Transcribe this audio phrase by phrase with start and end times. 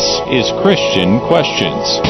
[0.00, 2.00] is Christian Questions.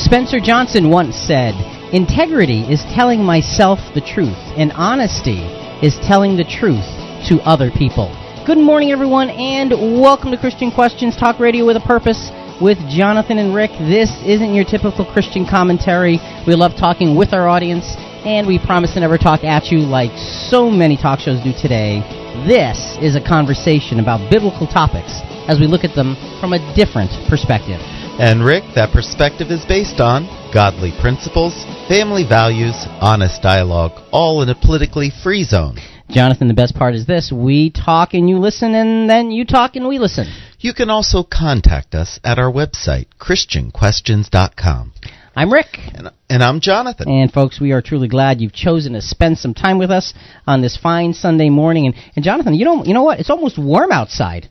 [0.00, 1.52] Spencer Johnson once said,
[1.92, 5.40] Integrity is telling myself the truth, and honesty
[5.84, 6.86] is telling the truth
[7.28, 8.08] to other people.
[8.46, 12.30] Good morning, everyone, and welcome to Christian Questions Talk Radio with a Purpose
[12.62, 13.72] with Jonathan and Rick.
[13.72, 16.18] This isn't your typical Christian commentary.
[16.46, 17.94] We love talking with our audience,
[18.24, 20.16] and we promise to never talk at you like
[20.48, 22.19] so many talk shows do today.
[22.46, 25.20] This is a conversation about biblical topics
[25.50, 27.80] as we look at them from a different perspective.
[28.22, 31.52] And Rick, that perspective is based on godly principles,
[31.88, 35.76] family values, honest dialogue, all in a politically free zone.
[36.08, 39.74] Jonathan, the best part is this we talk and you listen, and then you talk
[39.74, 40.26] and we listen.
[40.60, 44.92] You can also contact us at our website, ChristianQuestions.com.
[45.40, 45.78] I'm Rick.
[45.94, 47.08] And, and, I'm Jonathan.
[47.08, 50.12] And folks, we are truly glad you've chosen to spend some time with us
[50.46, 51.86] on this fine Sunday morning.
[51.86, 53.20] And, and Jonathan, you know, you know what?
[53.20, 54.50] It's almost warm outside.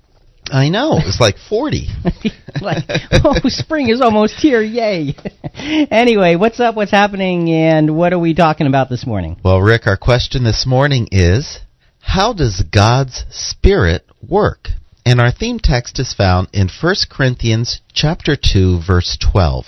[0.51, 0.93] I know.
[0.93, 1.89] It's like 40.
[2.61, 2.85] like,
[3.23, 4.63] oh, spring is almost here.
[4.63, 5.15] Yay.
[5.91, 6.73] anyway, what's up?
[6.73, 7.51] What's happening?
[7.51, 9.37] And what are we talking about this morning?
[9.43, 11.59] Well, Rick, our question this morning is
[11.99, 14.69] How does God's Spirit work?
[15.05, 19.65] And our theme text is found in 1 Corinthians chapter 2 verse 12.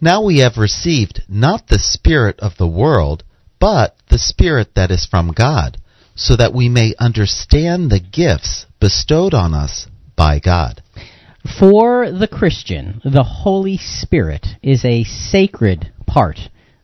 [0.00, 3.22] Now we have received not the spirit of the world,
[3.58, 5.76] but the spirit that is from God,
[6.14, 10.82] so that we may understand the gifts bestowed on us by God.
[11.58, 16.38] For the Christian, the Holy Spirit is a sacred part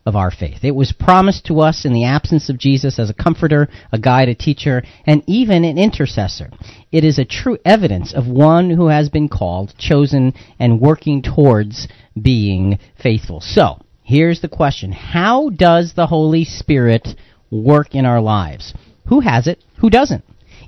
[0.05, 0.63] of our faith.
[0.63, 4.29] It was promised to us in the absence of Jesus as a comforter, a guide,
[4.29, 6.49] a teacher, and even an intercessor.
[6.91, 11.87] It is a true evidence of one who has been called, chosen, and working towards
[12.21, 13.41] being faithful.
[13.41, 17.07] So, here's the question How does the Holy Spirit
[17.51, 18.73] work in our lives?
[19.07, 19.63] Who has it?
[19.79, 20.23] Who doesn't?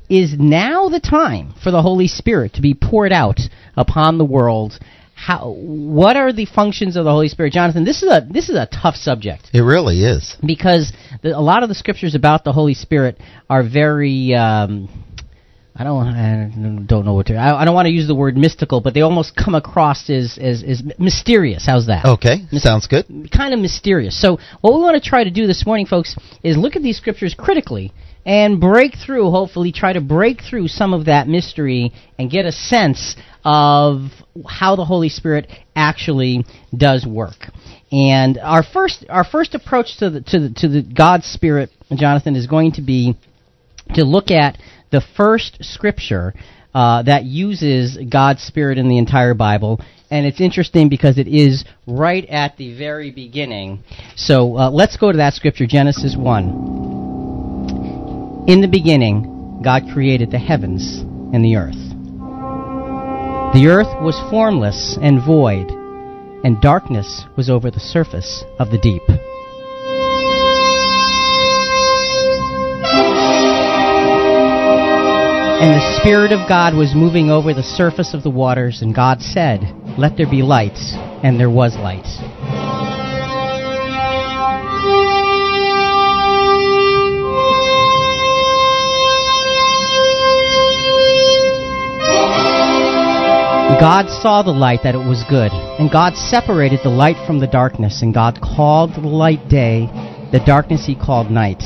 [0.10, 3.40] Is now the time for the Holy Spirit to be poured out
[3.76, 4.80] upon the world
[5.20, 7.84] how what are the functions of the Holy Spirit, Jonathan?
[7.84, 9.50] This is a this is a tough subject.
[9.54, 13.18] It really is because the, a lot of the scriptures about the Holy Spirit
[13.50, 14.34] are very.
[14.34, 14.88] Um,
[15.80, 18.36] I don't I don't know what to I, I don't want to use the word
[18.36, 21.66] mystical, but they almost come across as as, as mysterious.
[21.66, 22.04] How's that?
[22.04, 23.06] Okay, Myst- sounds good.
[23.32, 24.20] Kind of mysterious.
[24.20, 26.98] So what we want to try to do this morning, folks, is look at these
[26.98, 27.94] scriptures critically
[28.26, 29.32] and break through.
[29.32, 33.16] Hopefully, try to break through some of that mystery and get a sense
[33.46, 34.10] of
[34.50, 37.48] how the Holy Spirit actually does work.
[37.90, 42.36] And our first our first approach to the to the to the God's Spirit, Jonathan,
[42.36, 43.16] is going to be
[43.96, 44.58] to look at
[44.92, 46.34] the first scripture
[46.74, 49.80] uh, that uses God's Spirit in the entire Bible.
[50.12, 53.84] And it's interesting because it is right at the very beginning.
[54.16, 58.46] So uh, let's go to that scripture, Genesis 1.
[58.48, 61.02] In the beginning, God created the heavens
[61.34, 61.78] and the earth.
[63.54, 65.70] The earth was formless and void,
[66.44, 69.04] and darkness was over the surface of the deep.
[75.62, 79.22] And the Spirit of God was moving over the surface of the waters, and God
[79.22, 79.60] said,
[79.98, 80.94] Let there be lights.
[81.22, 82.08] and there was light.
[93.80, 97.48] God saw the light that it was good, and God separated the light from the
[97.48, 99.88] darkness, and God called the light day,
[100.32, 101.64] the darkness he called night.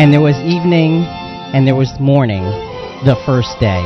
[0.00, 1.04] And there was evening,
[1.52, 2.42] and there was morning,
[3.04, 3.84] the first day.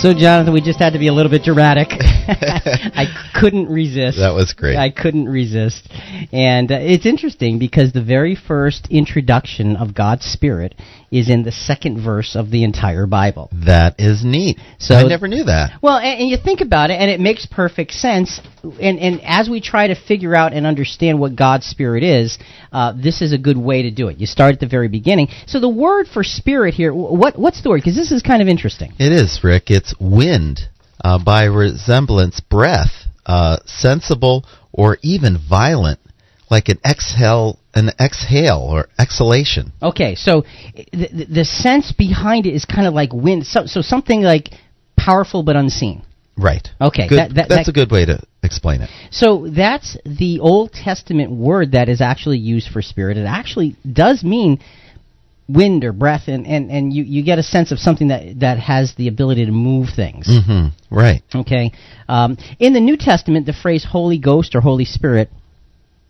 [0.00, 1.90] So, Jonathan, we just had to be a little bit dramatic.
[2.30, 3.06] I
[3.40, 4.18] couldn't resist.
[4.18, 4.76] That was great.
[4.76, 5.88] I couldn't resist.
[6.30, 10.74] And uh, it's interesting because the very first introduction of God's Spirit
[11.10, 13.48] is in the second verse of the entire Bible.
[13.64, 14.58] That is neat.
[14.78, 15.78] So I never knew that.
[15.80, 18.40] Well, and, and you think about it, and it makes perfect sense.
[18.62, 22.38] And, and as we try to figure out and understand what God's Spirit is,
[22.72, 24.18] uh, this is a good way to do it.
[24.18, 25.28] You start at the very beginning.
[25.46, 27.78] So the word for Spirit here, what what's the word?
[27.78, 28.92] Because this is kind of interesting.
[28.98, 29.70] It is, Rick.
[29.70, 30.68] It's wind.
[31.02, 36.00] Uh, by resemblance, breath, uh, sensible or even violent
[36.50, 39.72] like an exhale, an exhale or exhalation.
[39.82, 40.44] Okay, so
[40.92, 43.46] the, the, the sense behind it is kind of like wind.
[43.46, 44.50] So, so something like
[44.96, 46.02] powerful but unseen.
[46.36, 46.66] Right.
[46.80, 47.18] Okay, Good.
[47.18, 48.90] that- that- that's that- a good way to explain it.
[49.10, 53.16] So that's the Old Testament word that is actually used for spirit.
[53.16, 54.60] It actually does mean
[55.48, 58.58] wind or breath, and, and, and you, you get a sense of something that, that
[58.58, 60.26] has the ability to move things.
[60.26, 61.22] hmm Right.
[61.34, 61.72] Okay.
[62.08, 65.30] Um, in the New Testament, the phrase Holy Ghost or Holy Spirit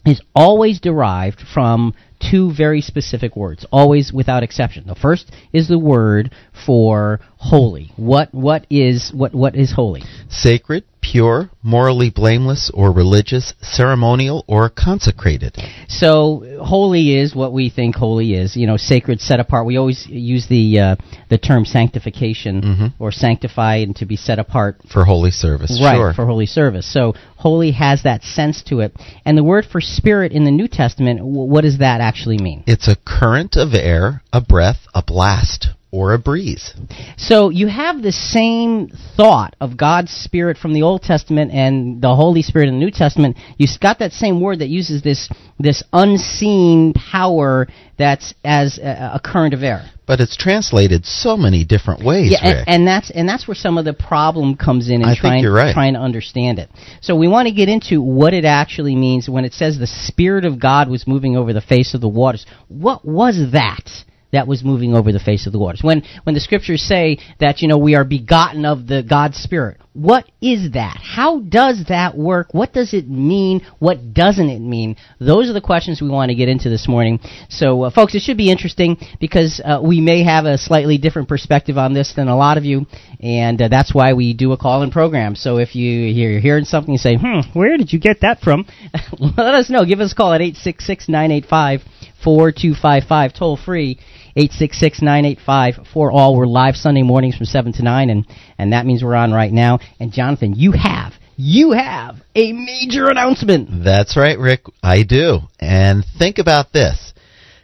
[0.04, 4.84] is always derived from two very specific words, always without exception.
[4.86, 6.30] The first is the word
[6.66, 7.92] for holy.
[7.96, 10.02] What what is what what is holy?
[10.28, 15.56] Sacred, pure, morally blameless, or religious, ceremonial, or consecrated.
[15.88, 18.56] So holy is what we think holy is.
[18.56, 19.66] You know, sacred, set apart.
[19.66, 20.96] We always use the uh,
[21.30, 22.92] the term sanctification Mhm.
[22.98, 25.80] or sanctify and to be set apart For holy service.
[25.82, 26.12] right Sure.
[26.12, 26.86] for holy service.
[26.86, 28.94] So holy has that sense to it.
[29.24, 32.64] And the word for spirit in the New Testament, what that actually mean?
[32.66, 36.74] It's a current of air, a breath, a blast, or a breeze.
[37.16, 42.14] So you have the same thought of God's Spirit from the Old Testament and the
[42.14, 43.38] Holy Spirit in the New Testament.
[43.56, 49.20] You've got that same word that uses this this unseen power that's as a, a
[49.22, 49.90] current of air.
[50.06, 53.76] But it's translated so many different ways, Yeah, and, and that's and that's where some
[53.78, 55.72] of the problem comes in in I think trying you're right.
[55.74, 56.70] trying to understand it.
[57.00, 60.44] So we want to get into what it actually means when it says the Spirit
[60.44, 62.46] of God was moving over the face of the waters.
[62.68, 63.90] What was that?
[64.32, 65.80] That was moving over the face of the waters.
[65.82, 69.78] When when the scriptures say that you know we are begotten of the God's Spirit,
[69.98, 70.96] what is that?
[71.02, 72.54] How does that work?
[72.54, 73.66] What does it mean?
[73.80, 74.94] What doesn't it mean?
[75.18, 77.18] Those are the questions we want to get into this morning.
[77.48, 81.28] So, uh, folks, it should be interesting because uh, we may have a slightly different
[81.28, 82.86] perspective on this than a lot of you,
[83.18, 85.34] and uh, that's why we do a call-in program.
[85.34, 88.66] So, if you you're hearing something, you say, "Hmm, where did you get that from?"
[89.18, 89.84] Let us know.
[89.84, 91.80] Give us a call at eight six six nine eight five
[92.22, 93.98] four two five five, toll free.
[94.38, 96.36] 866-985 all.
[96.36, 98.24] We're live Sunday mornings from 7 to 9, and,
[98.56, 99.80] and that means we're on right now.
[99.98, 103.82] And Jonathan, you have, you have a major announcement.
[103.84, 104.66] That's right, Rick.
[104.80, 105.40] I do.
[105.58, 107.12] And think about this.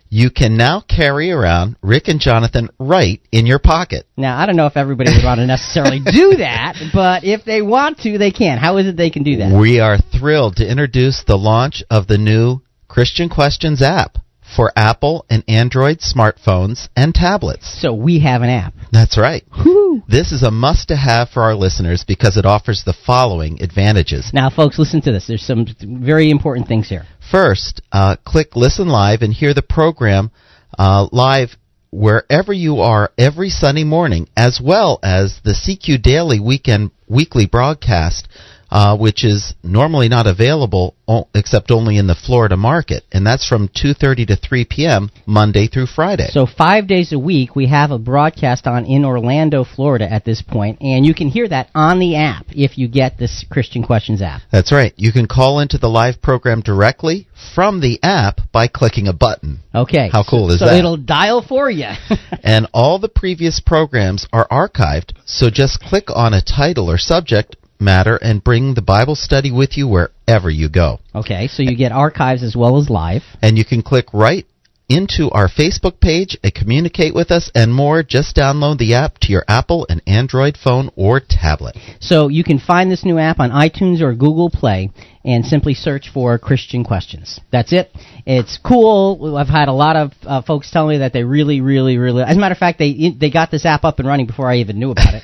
[0.08, 4.06] You can now carry around Rick and Jonathan right in your pocket.
[4.16, 7.62] Now, I don't know if everybody would want to necessarily do that, but if they
[7.62, 8.58] want to, they can.
[8.58, 9.56] How is it they can do that?
[9.56, 14.18] We are thrilled to introduce the launch of the new Christian Questions app
[14.54, 17.80] for Apple and Android smartphones and tablets.
[17.80, 18.74] So we have an app.
[18.92, 19.44] That's right.
[19.62, 20.02] Whew.
[20.08, 24.30] This is a must to have for our listeners because it offers the following advantages.
[24.32, 25.26] Now, folks, listen to this.
[25.26, 27.06] There's some very important things here.
[27.30, 30.30] First, uh, click Listen Live and hear the program
[30.78, 31.56] uh, live
[31.90, 38.28] wherever you are every Sunday morning, as well as the CQ Daily weekend weekly broadcast,
[38.74, 43.46] uh, which is normally not available o- except only in the Florida market, and that's
[43.46, 45.10] from 2:30 to 3 p.m.
[45.26, 46.26] Monday through Friday.
[46.32, 50.42] So five days a week, we have a broadcast on in Orlando, Florida at this
[50.42, 54.20] point, and you can hear that on the app if you get this Christian Questions
[54.20, 54.42] app.
[54.50, 54.92] That's right.
[54.96, 59.60] You can call into the live program directly from the app by clicking a button.
[59.72, 60.08] Okay.
[60.10, 60.76] How cool is so that?
[60.76, 61.90] it'll dial for you.
[62.42, 67.54] and all the previous programs are archived, so just click on a title or subject
[67.80, 71.00] matter and bring the Bible study with you wherever you go.
[71.14, 73.22] okay, so you get archives as well as live.
[73.42, 74.46] And you can click right
[74.88, 78.02] into our Facebook page and communicate with us and more.
[78.02, 81.76] Just download the app to your Apple and Android phone or tablet.
[82.00, 84.90] So you can find this new app on iTunes or Google Play
[85.24, 87.40] and simply search for Christian Questions.
[87.50, 87.90] That's it.
[88.26, 89.36] It's cool.
[89.36, 92.22] I've had a lot of uh, folks tell me that they really, really, really.
[92.22, 94.56] As a matter of fact, they they got this app up and running before I
[94.56, 95.22] even knew about it.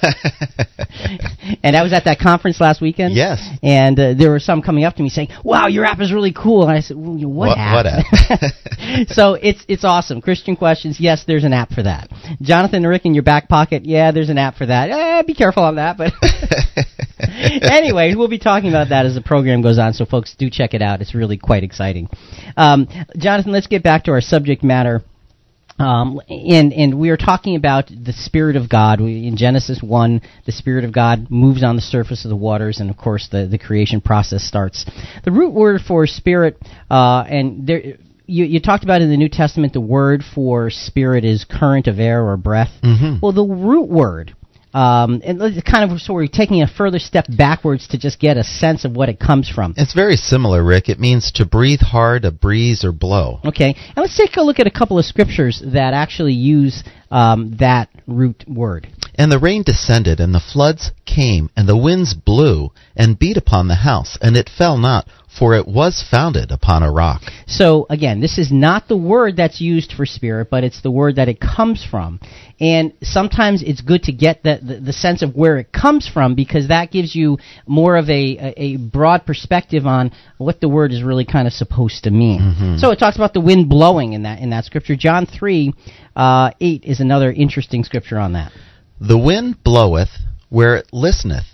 [1.63, 3.15] and I was at that conference last weekend.
[3.15, 3.47] Yes.
[3.63, 6.33] And uh, there were some coming up to me saying, "Wow, your app is really
[6.33, 9.09] cool." And I said, well, "What, What- app?" what app?
[9.09, 10.21] so it's it's awesome.
[10.21, 10.99] Christian questions.
[10.99, 12.09] Yes, there's an app for that.
[12.41, 13.85] Jonathan Rick in your back pocket.
[13.85, 14.91] Yeah, there's an app for that.
[14.91, 16.13] Eh, be careful on that, but.
[17.63, 20.75] anyway, we'll be talking about that as the program goes on, so folks do check
[20.75, 21.01] it out.
[21.01, 22.09] It's really quite exciting.
[22.57, 25.03] Um, Jonathan, let's get back to our subject matter.
[25.79, 29.01] Um, and and we are talking about the Spirit of God.
[29.01, 32.81] We, in Genesis one, the Spirit of God moves on the surface of the waters,
[32.81, 34.85] and of course the the creation process starts.
[35.25, 36.59] The root word for spirit,
[36.91, 37.83] uh, and there.
[38.27, 41.99] You, you talked about in the New Testament the word for spirit is current of
[41.99, 42.71] air or breath.
[42.81, 43.21] Mhm.
[43.21, 44.37] Well, the root word
[44.73, 48.45] um, and kind of so we're taking a further step backwards to just get a
[48.45, 49.75] sense of what it comes from.
[49.77, 50.89] It's very similar, Rick.
[50.89, 53.41] It means to breathe hard, a breeze, or blow.
[53.45, 57.57] Okay, and let's take a look at a couple of scriptures that actually use um,
[57.59, 58.89] that root word.
[59.17, 63.69] And the rain descended, and the floods came, and the winds blew, and beat upon
[63.69, 65.09] the house, and it fell not,
[65.39, 67.23] for it was founded upon a rock.
[67.47, 71.17] So again, this is not the word that's used for spirit, but it's the word
[71.17, 72.21] that it comes from.
[72.59, 76.35] And sometimes it's good to get the, the, the sense of where it comes from
[76.35, 80.93] because that gives you more of a, a, a broad perspective on what the word
[80.93, 82.41] is really kind of supposed to mean.
[82.79, 84.97] So it talks about the wind blowing in that in that scripture.
[84.97, 85.73] John three
[86.17, 88.53] uh, eight is another interesting scripture on that.
[89.01, 90.11] The wind bloweth
[90.51, 91.47] where it listeneth,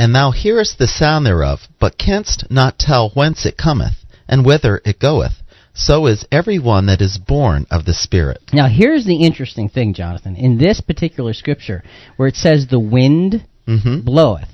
[0.00, 4.80] and thou hearest the sound thereof, but canst not tell whence it cometh, and whither
[4.86, 5.42] it goeth.
[5.74, 8.40] So is every one that is born of the Spirit.
[8.50, 10.36] Now here's the interesting thing, Jonathan.
[10.36, 11.84] In this particular scripture,
[12.16, 14.48] where it says the wind hmm bloweth,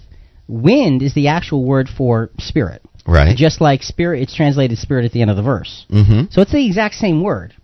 [0.48, 2.82] wind is the actual word for spirit.
[3.06, 3.36] Right.
[3.36, 5.86] Just like spirit, it's translated spirit at the end of the verse.
[5.88, 7.54] hmm So it's the exact same word.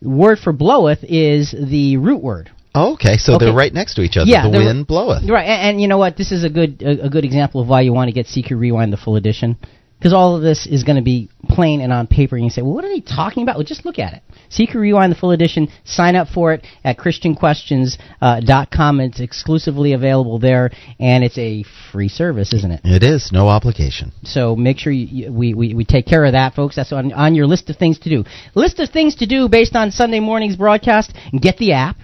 [0.00, 2.50] Word for bloweth is the root word.
[2.74, 3.46] Oh, okay, so Okay.
[3.46, 4.30] they're right next to each other.
[4.30, 5.28] Yeah, the wind bloweth.
[5.28, 6.16] Right, and, and you know what?
[6.16, 8.58] This is a good a, a good example of why you want to get CQ
[8.58, 9.56] Rewind the full edition.
[9.98, 12.62] Because all of this is going to be plain and on paper, and you say,
[12.62, 13.56] well, what are they talking about?
[13.56, 14.22] Well, just look at it.
[14.50, 15.68] CQ Rewind the full edition.
[15.84, 19.00] Sign up for it at ChristianQuestions.com.
[19.00, 22.80] Uh, it's exclusively available there, and it's a free service, isn't it?
[22.82, 24.12] It is no obligation.
[24.22, 26.76] So make sure you, you, we, we, we take care of that, folks.
[26.76, 28.24] That's on, on your list of things to do.
[28.54, 31.12] List of things to do based on Sunday morning's broadcast.
[31.38, 31.96] Get the app.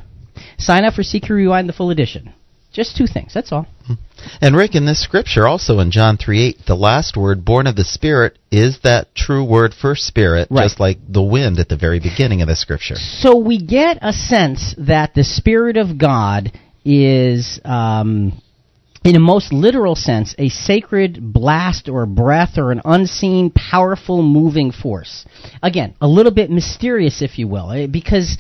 [0.59, 2.33] Sign up for CQ Rewind the full edition.
[2.73, 3.33] Just two things.
[3.33, 3.67] That's all.
[4.43, 7.75] And Rick, in this scripture, also in John three eight, the last word, "born of
[7.77, 10.65] the Spirit," is that true word for spirit, Right.
[10.65, 12.97] just like the wind at the very beginning of the scripture.
[12.97, 16.53] So we get a sense that the Spirit of God
[16.85, 18.33] is, um,
[19.05, 24.71] in a most literal sense, a sacred blast or breath or an unseen, powerful, moving
[24.71, 25.25] force.
[25.63, 28.37] Again, a little bit mysterious, if you will, eh, because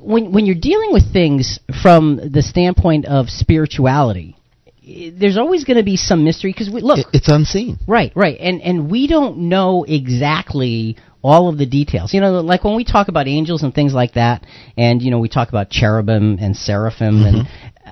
[0.00, 4.36] when when you're dealing with things from the standpoint of spirituality,
[4.82, 6.98] there's always going to be some mystery because we look.
[6.98, 7.78] It- it's unseen.
[7.86, 12.14] Right, right, and and we don't know exactly all of the details.
[12.14, 14.44] You know, like when we talk about angels and things like that,
[14.76, 17.44] and you know, we talk about cherubim and seraphim, and uh,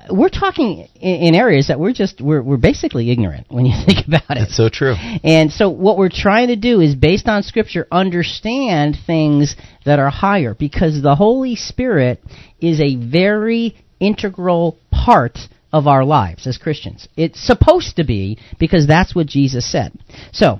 [0.09, 4.07] we're talking in, in areas that we're just we're we're basically ignorant when you think
[4.07, 4.43] about it.
[4.43, 4.95] It's so true.
[5.23, 10.09] And so what we're trying to do is based on scripture understand things that are
[10.09, 12.21] higher because the Holy Spirit
[12.59, 15.37] is a very integral part
[15.71, 17.07] of our lives as Christians.
[17.15, 19.93] It's supposed to be because that's what Jesus said.
[20.31, 20.59] So,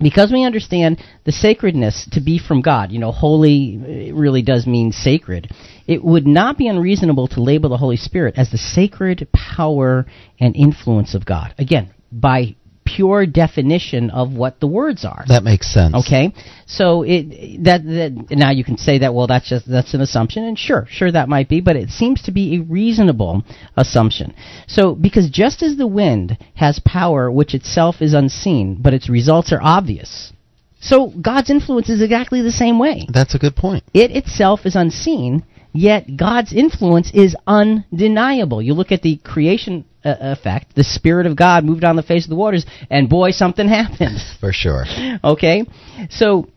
[0.00, 4.92] because we understand the sacredness to be from God, you know, holy really does mean
[4.92, 5.50] sacred.
[5.86, 10.06] It would not be unreasonable to label the Holy Spirit as the sacred power
[10.38, 11.54] and influence of God.
[11.58, 12.56] Again, by
[12.96, 15.24] pure definition of what the words are.
[15.28, 15.94] That makes sense.
[15.94, 16.34] Okay,
[16.66, 20.44] so it that, that now you can say that well that's just that's an assumption
[20.44, 23.44] and sure sure that might be but it seems to be a reasonable
[23.76, 24.34] assumption.
[24.66, 29.52] So because just as the wind has power which itself is unseen but its results
[29.52, 30.32] are obvious,
[30.80, 33.06] so God's influence is exactly the same way.
[33.12, 33.84] That's a good point.
[33.92, 38.62] It itself is unseen, yet God's influence is undeniable.
[38.62, 42.24] You look at the creation uh, effect, the Spirit of God moved on the face
[42.24, 44.18] of the waters, and boy, something happened.
[44.40, 44.84] For sure.
[45.22, 45.66] Okay?
[46.10, 46.48] So,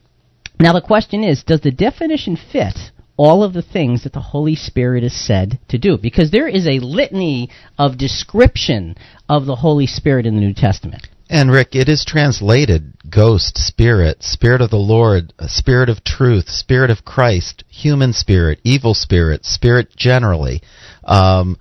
[0.60, 2.78] now the question is does the definition fit
[3.16, 5.98] all of the things that the Holy Spirit is said to do?
[5.98, 8.96] Because there is a litany of description
[9.30, 11.08] of the Holy Spirit in the New Testament.
[11.30, 16.92] And Rick, it is translated ghost, spirit, spirit of the Lord, spirit of truth, spirit
[16.92, 20.62] of Christ, human spirit, evil spirit, spirit generally,
[21.04, 21.58] um,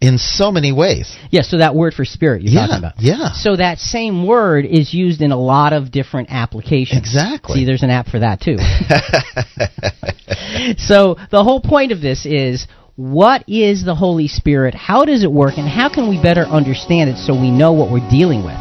[0.00, 1.14] in so many ways.
[1.30, 3.00] Yeah, so that word for spirit you're Yeah, talking about.
[3.00, 3.32] yeah.
[3.32, 6.98] So that same word is used in a lot of different applications.
[6.98, 7.60] Exactly.
[7.60, 8.56] See, there's an app for that too.
[10.78, 14.74] so the whole point of this is what is the Holy Spirit?
[14.74, 15.58] How does it work?
[15.58, 18.56] And how can we better understand it so we know what we're dealing with?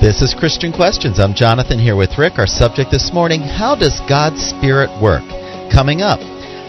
[0.00, 1.18] This is Christian Questions.
[1.18, 2.38] I'm Jonathan here with Rick.
[2.38, 5.26] Our subject this morning How does God's Spirit work?
[5.74, 6.20] Coming up,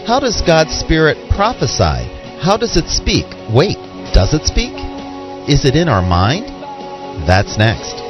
[0.06, 2.19] how does God's Spirit prophesy?
[2.40, 3.26] How does it speak?
[3.52, 3.76] Wait,
[4.14, 4.72] does it speak?
[5.46, 6.46] Is it in our mind?
[7.28, 8.00] That's next.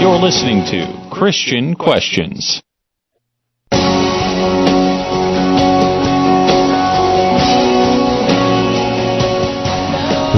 [0.00, 2.62] You're listening to Christian Questions.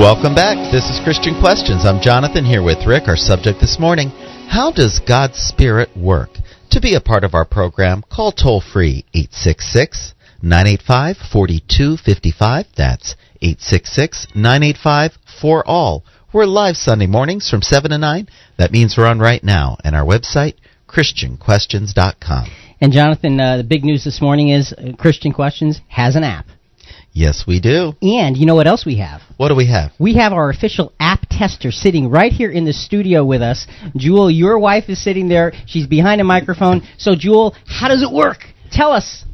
[0.01, 0.57] Welcome back.
[0.73, 1.85] This is Christian Questions.
[1.85, 3.09] I'm Jonathan here with Rick.
[3.09, 4.11] Our subject this morning
[4.53, 6.29] How does God's Spirit work?
[6.73, 12.67] To be a part of our program, call toll free 866 985 4255.
[12.77, 16.05] That's 866 985 4 all.
[16.35, 18.29] We're live Sunday mornings from 7 to 9.
[18.59, 20.57] That means we're on right now, and our website,
[20.87, 22.51] ChristianQuestions.com.
[22.79, 26.45] And Jonathan, uh, the big news this morning is uh, Christian Questions has an app.
[27.13, 27.93] Yes, we do.
[28.01, 29.21] And you know what else we have?
[29.37, 29.93] What do we have?
[29.99, 33.67] We have our official app tester sitting right here in the studio with us.
[33.97, 35.53] Jewel, your wife is sitting there.
[35.67, 36.83] She's behind a microphone.
[36.97, 38.39] So, Jewel, how does it work?
[38.71, 39.25] Tell us.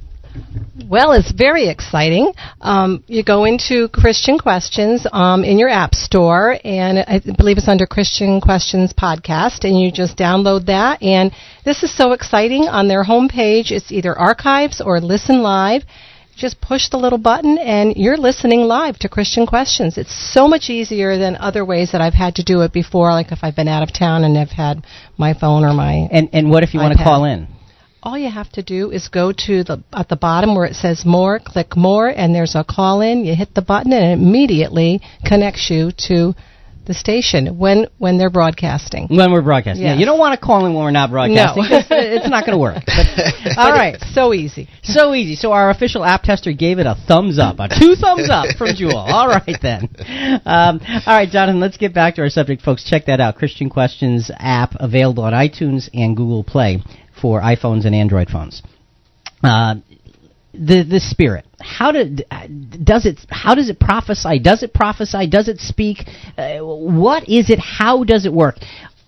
[0.89, 2.33] Well, it's very exciting.
[2.61, 7.69] Um, you go into Christian Questions um, in your app store, and I believe it's
[7.69, 11.03] under Christian Questions Podcast, and you just download that.
[11.03, 11.33] And
[11.65, 12.69] this is so exciting.
[12.69, 15.83] On their homepage, it's either archives or listen live.
[16.39, 19.99] Just push the little button, and you're listening live to Christian Questions.
[19.99, 23.33] It's so much easier than other ways that I've had to do it before, like
[23.33, 26.07] if I've been out of town and I've had my phone or my.
[26.13, 27.49] And and what if you want to call in?
[28.05, 31.05] all you have to do is go to the at the bottom where it says
[31.05, 33.25] more, click more, and there's a call in.
[33.25, 36.35] You hit the button, and it immediately connects you to
[36.89, 39.07] the station when when they're broadcasting.
[39.09, 39.85] When we're broadcasting.
[39.87, 41.63] Yeah, you don't want to call in when we're not broadcasting.
[41.69, 41.79] No.
[41.79, 42.83] 'cause it's not going to work.
[42.87, 43.97] But, all right.
[44.13, 44.69] so easy.
[44.83, 45.37] So easy.
[45.37, 48.75] So our official app tester gave it a thumbs up, a two thumbs up from
[48.75, 48.97] Jewel.
[49.19, 49.89] All right then.
[50.45, 51.61] Um, all right, Jonathan.
[51.61, 52.85] Let's get back to our subject, folks.
[52.85, 53.37] Check that out.
[53.37, 56.83] Christian Questions app available on iTunes and Google Play
[57.21, 58.63] for iPhones and Android phones.
[59.43, 59.77] Uh,
[60.59, 61.47] the the spirit.
[61.61, 62.25] How did
[62.85, 64.39] does it how does it prophesy?
[64.39, 65.29] Does it prophesy?
[65.29, 65.99] Does it speak?
[66.37, 67.59] Uh, what is it?
[67.59, 68.57] How does it work?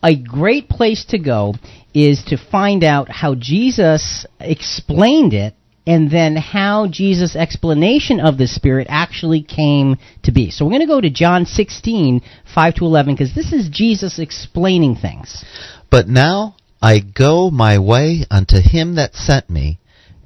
[0.02, 1.54] A great place to go
[1.92, 5.54] is to find out how Jesus explained it
[5.86, 10.50] and then how Jesus' explanation of the Spirit actually came to be.
[10.50, 12.22] So we're going to go to John 16,
[12.54, 15.44] 5 to 11, because this is Jesus explaining things.
[15.90, 19.79] But now I go my way unto him that sent me,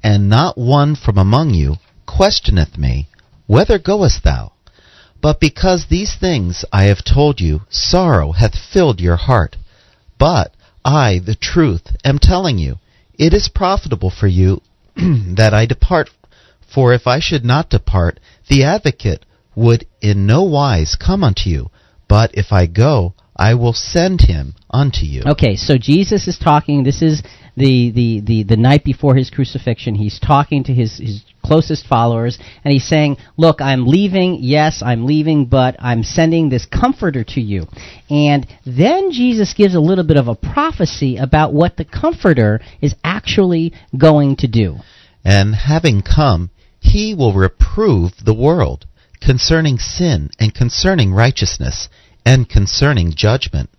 [0.05, 3.07] and not one from among you questioneth me,
[3.47, 4.51] Whither goest thou?
[5.19, 9.55] But because these things I have told you, sorrow hath filled your heart.
[10.19, 10.53] But
[10.85, 12.77] I, the truth, am telling you,
[13.15, 14.61] it is profitable for you
[14.95, 16.11] that I depart.
[16.71, 21.71] For if I should not depart, the advocate would in no wise come unto you.
[22.07, 25.23] But if I go, I will send him unto you.
[25.25, 26.83] Okay, so Jesus is talking.
[26.83, 27.21] This is
[27.57, 29.95] the, the, the, the night before his crucifixion.
[29.95, 34.37] He's talking to his, his closest followers, and he's saying, Look, I'm leaving.
[34.39, 37.67] Yes, I'm leaving, but I'm sending this comforter to you.
[38.09, 42.95] And then Jesus gives a little bit of a prophecy about what the comforter is
[43.03, 44.77] actually going to do.
[45.25, 48.85] And having come, he will reprove the world
[49.21, 51.89] concerning sin and concerning righteousness
[52.25, 53.69] and concerning judgment.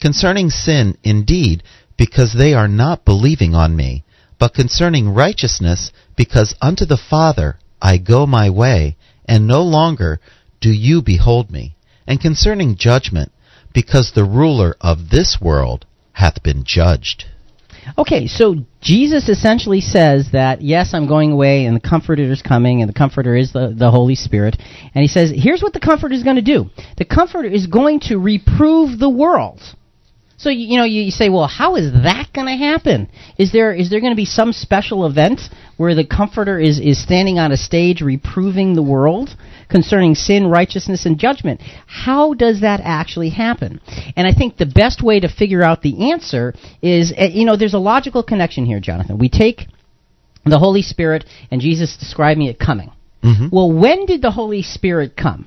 [0.00, 1.62] Concerning sin, indeed,
[1.96, 4.04] because they are not believing on me,
[4.38, 10.20] but concerning righteousness, because unto the Father I go my way, and no longer
[10.60, 11.76] do you behold me.
[12.06, 13.32] And concerning judgment,
[13.72, 17.26] because the ruler of this world hath been judged.
[17.98, 22.80] Okay, so Jesus essentially says that, yes, I'm going away and the Comforter is coming
[22.80, 24.56] and the Comforter is the, the Holy Spirit.
[24.94, 26.70] And he says, here's what the Comforter is going to do.
[26.96, 29.60] The Comforter is going to reprove the world.
[30.44, 33.08] So you, know you, say, well, how is that going to happen?
[33.38, 35.40] Is there is there going to be some special event
[35.78, 39.34] where the Comforter is is standing on a stage reproving the world
[39.70, 41.62] concerning sin, righteousness, and judgment?
[41.86, 43.80] How does that actually happen?
[44.16, 46.52] And I think the best way to figure out the answer
[46.82, 49.16] is, uh, you know, there's a logical connection here, Jonathan.
[49.16, 49.62] We take
[50.44, 52.90] the Holy Spirit and Jesus describing it coming.
[53.22, 53.50] Mhm.
[53.50, 55.46] Well, when did the Holy Spirit come?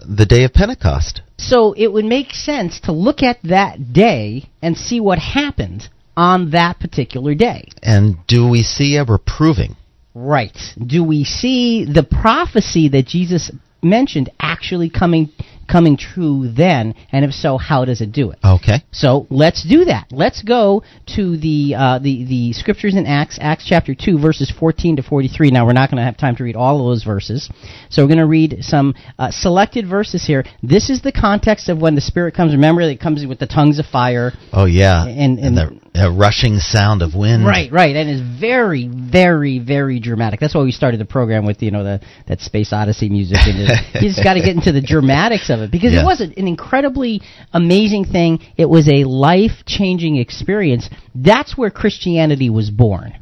[0.00, 1.22] The day of Pentecost.
[1.38, 6.50] So it would make sense to look at that day and see what happened on
[6.50, 7.68] that particular day.
[7.82, 9.76] And do we see a reproving?
[10.14, 10.56] Right.
[10.84, 15.30] Do we see the prophecy that Jesus mentioned actually coming
[15.68, 16.94] coming true then?
[17.12, 18.38] And if so, how does it do it?
[18.44, 18.82] Okay.
[18.90, 20.06] So let's do that.
[20.10, 20.82] Let's go
[21.16, 25.28] to the uh, the the scriptures in Acts, Acts chapter two, verses fourteen to forty
[25.28, 25.50] three.
[25.50, 27.50] Now we're not going to have time to read all of those verses,
[27.90, 30.44] so we're going to read some uh, selected verses here.
[30.62, 32.52] This is the context of when the Spirit comes.
[32.52, 34.32] Remember, it comes with the tongues of fire.
[34.52, 37.44] Oh yeah, And- and- the uh, rushing sound of wind.
[37.44, 40.38] Right, right, and it's very, very, very dramatic.
[40.38, 43.38] That's why we started the program with you know the that Space Odyssey music.
[43.42, 46.02] And you just got to get into the dramatics of it because Yeah.
[46.02, 48.40] it was an incredibly amazing thing.
[48.56, 50.88] It was a life changing experience.
[51.14, 53.14] That's where Christianity was born.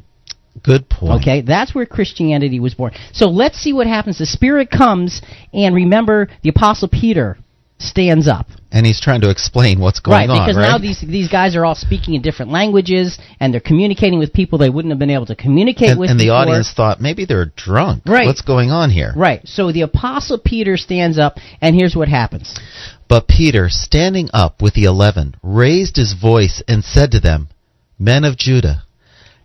[0.63, 1.21] Good point.
[1.21, 2.91] Okay, that's where Christianity was born.
[3.13, 4.17] So let's see what happens.
[4.17, 5.21] The Spirit comes,
[5.53, 7.37] and remember, the Apostle Peter
[7.79, 8.47] stands up.
[8.71, 10.45] And he's trying to explain what's going right, on.
[10.45, 10.69] because right?
[10.69, 14.57] now these these guys are all speaking in different languages, and they're communicating with people
[14.57, 16.09] they wouldn't have been able to communicate and, with.
[16.09, 18.03] and the audience thought maybe they're drunk.
[18.05, 18.25] Right.
[18.25, 19.13] What's going on here?
[19.15, 19.41] Right.
[19.47, 22.59] So the apostle Peter stands up, and here's what happens.
[23.07, 27.49] But Peter, standing up with the eleven, raised his voice and said to them,
[27.97, 28.83] Men of Judah,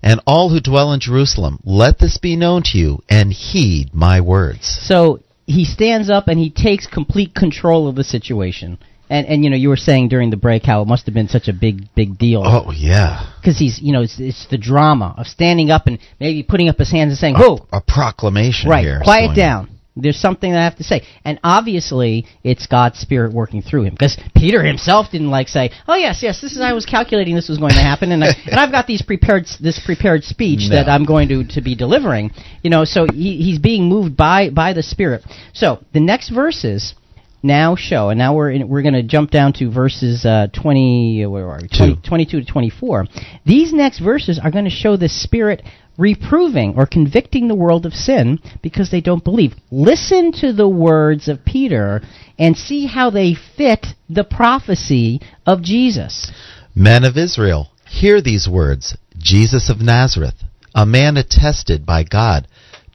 [0.02, 4.20] and all who dwell in Jerusalem, let this be known to you, and heed my
[4.20, 4.66] words.
[4.82, 5.20] So
[5.52, 8.78] he stands up and he takes complete control of the situation.
[9.10, 11.28] And and you know you were saying during the break how it must have been
[11.28, 12.42] such a big big deal.
[12.44, 13.30] Oh, yeah.
[13.40, 16.78] because he's you know it's, it's the drama of standing up and maybe putting up
[16.78, 19.02] his hands and saying whoa A proclamation right.
[19.02, 23.62] quiet down there's something that I have to say and obviously it's God's spirit working
[23.62, 26.86] through him because Peter himself didn't like say oh yes yes this is I was
[26.86, 30.24] calculating this was going to happen and I, and I've got these prepared this prepared
[30.24, 30.76] speech No.
[30.76, 32.30] that I'm going to to be delivering
[32.62, 36.94] you know so he, he's being moved by by the spirit so the next verses
[37.42, 41.24] now show, and now we're in, we're going to jump down to verses uh, 20,
[41.24, 41.68] uh, where are we?
[41.68, 43.06] 20, 22 to 24.
[43.44, 45.62] These next verses are going to show the Spirit
[45.98, 49.54] reproving or convicting the world of sin because they don't believe.
[49.70, 52.02] Listen to the words of Peter
[52.38, 56.32] and see how they fit the prophecy of Jesus.
[56.74, 60.42] Men of Israel, hear these words Jesus of Nazareth,
[60.74, 62.48] a man attested by God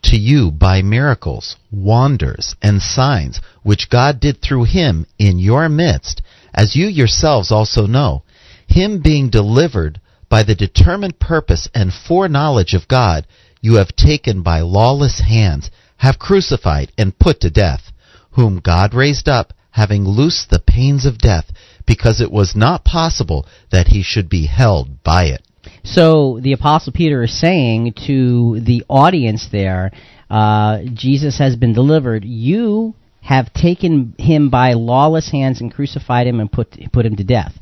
[0.03, 6.21] to you by miracles, wonders, and signs, which God did through him in your midst,
[6.53, 8.23] as you yourselves also know,
[8.67, 9.99] him being delivered
[10.30, 13.28] by the determined purpose and foreknowledge of God,
[13.62, 17.92] you have taken by lawless hands, have crucified and put to death,
[18.32, 21.52] whom God raised up, having loosed the pains of death,
[21.86, 25.42] because it was not possible that he should be held by it.
[25.84, 29.92] So the Apostle Peter is saying to the audience there,
[30.30, 32.26] uh, Jesus has been delivered.
[32.26, 37.24] You have taken him by lawless hands and crucified him and put put him to
[37.24, 37.54] death.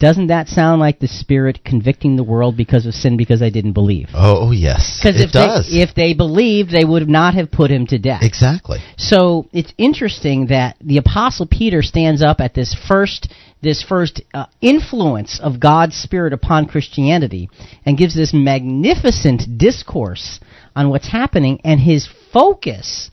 [0.00, 3.74] Doesn't that sound like the Spirit convicting the world because of sin because they didn't
[3.74, 4.08] believe?
[4.14, 4.98] Oh, yes.
[4.98, 5.70] Because if does.
[5.70, 8.22] they if they believed, they would not have put him to death.
[8.22, 8.78] exactly.
[8.96, 14.46] So it's interesting that the apostle Peter stands up at this first this first uh,
[14.62, 17.50] influence of God's spirit upon Christianity
[17.84, 20.40] and gives this magnificent discourse
[20.74, 23.10] on what's happening and his focus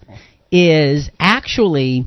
[0.53, 2.05] is actually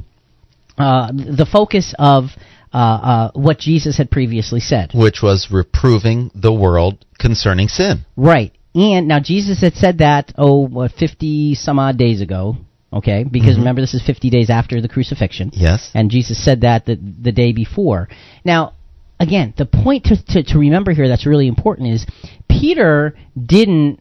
[0.79, 2.31] uh, the focus of
[2.72, 4.90] uh, uh, what Jesus had previously said.
[4.94, 8.06] Which was reproving the world concerning sin.
[8.16, 8.52] Right.
[8.74, 12.56] And now Jesus had said that, oh, what, 50 some odd days ago.
[12.92, 13.24] Okay?
[13.24, 15.50] Because remember, this is 50 days after the crucifixion.
[15.52, 15.90] Yes.
[15.94, 18.09] And Jesus said that the, the day before.
[18.44, 18.74] Now,
[19.18, 22.06] again, the point to, to, to remember here that's really important is
[22.48, 24.00] Peter didn't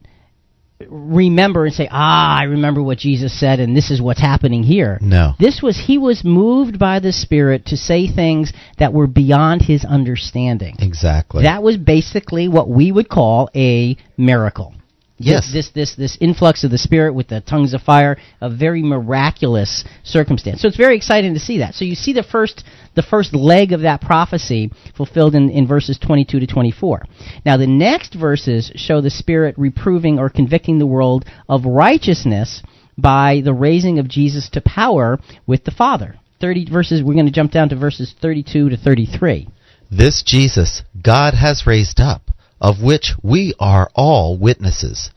[0.88, 4.98] remember and say, ah, I remember what Jesus said and this is what's happening here.
[5.02, 5.34] No.
[5.40, 9.84] This was, he was moved by the Spirit to say things that were beyond his
[9.84, 10.76] understanding.
[10.80, 11.44] Exactly.
[11.44, 14.74] That was basically what we would call a miracle.
[15.20, 15.52] Yes.
[15.52, 19.84] This, this, this influx of the Spirit with the tongues of fire, a very miraculous
[20.04, 20.62] circumstance.
[20.62, 21.76] So it's very exciting to see that.
[21.76, 22.64] So you see the first,
[22.96, 27.04] the first leg of that prophecy fulfilled in, in verses 22 to 24.
[27.46, 32.64] Now the next verses show the Spirit reproving or convicting the world of righteousness
[32.98, 36.16] by the raising of Jesus to power with the Father.
[36.40, 39.50] 30 verses, we're going to jump down to verses 32 to 33.
[39.92, 42.29] This Jesus God has raised up,
[42.62, 45.12] of which we are all witnesses.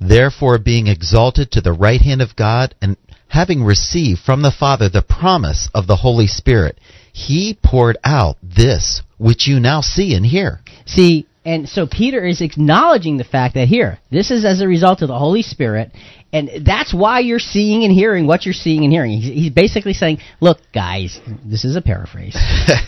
[0.00, 2.96] Therefore, being exalted to the right hand of God, and
[3.28, 6.78] having received from the Father the promise of the Holy Spirit,
[7.12, 10.60] he poured out this which you now see and hear.
[10.84, 15.00] See, and so Peter is acknowledging the fact that here, this is as a result
[15.02, 15.92] of the Holy Spirit,
[16.32, 19.20] and that's why you're seeing and hearing what you're seeing and hearing.
[19.20, 22.36] He's, basically saying, look, guys, this is a paraphrase.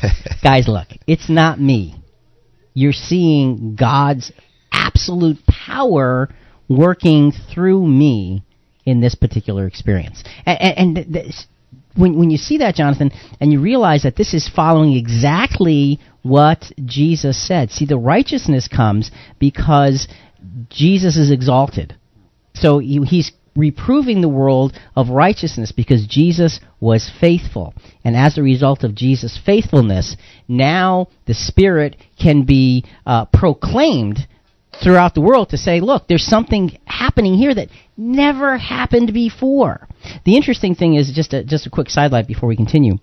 [0.43, 1.95] guys, look, it's not me.
[2.79, 4.31] You're seeing God's
[4.71, 6.29] absolute power
[6.69, 8.45] working through me
[8.87, 10.23] in this particular experience.
[10.47, 11.49] And, and, this,
[11.97, 13.11] when, when you see that, Jonathan,
[13.41, 17.73] and you realize that this is following exactly what Jesus said.
[17.73, 19.11] See, the righteousness comes
[19.41, 20.07] because
[20.71, 21.97] Jesus is exalted.
[22.55, 27.75] So he, he's reproving the world of righteousness because Jesus was faithful.
[28.05, 30.17] And as a result of Jesus' faithfulness,
[30.47, 34.27] now the Spirit can be uh, proclaimed
[34.83, 39.89] throughout the world to say, look, there's something happening here that never happened before.
[40.25, 42.99] The interesting thing is just a, just a quick sidelight before we continue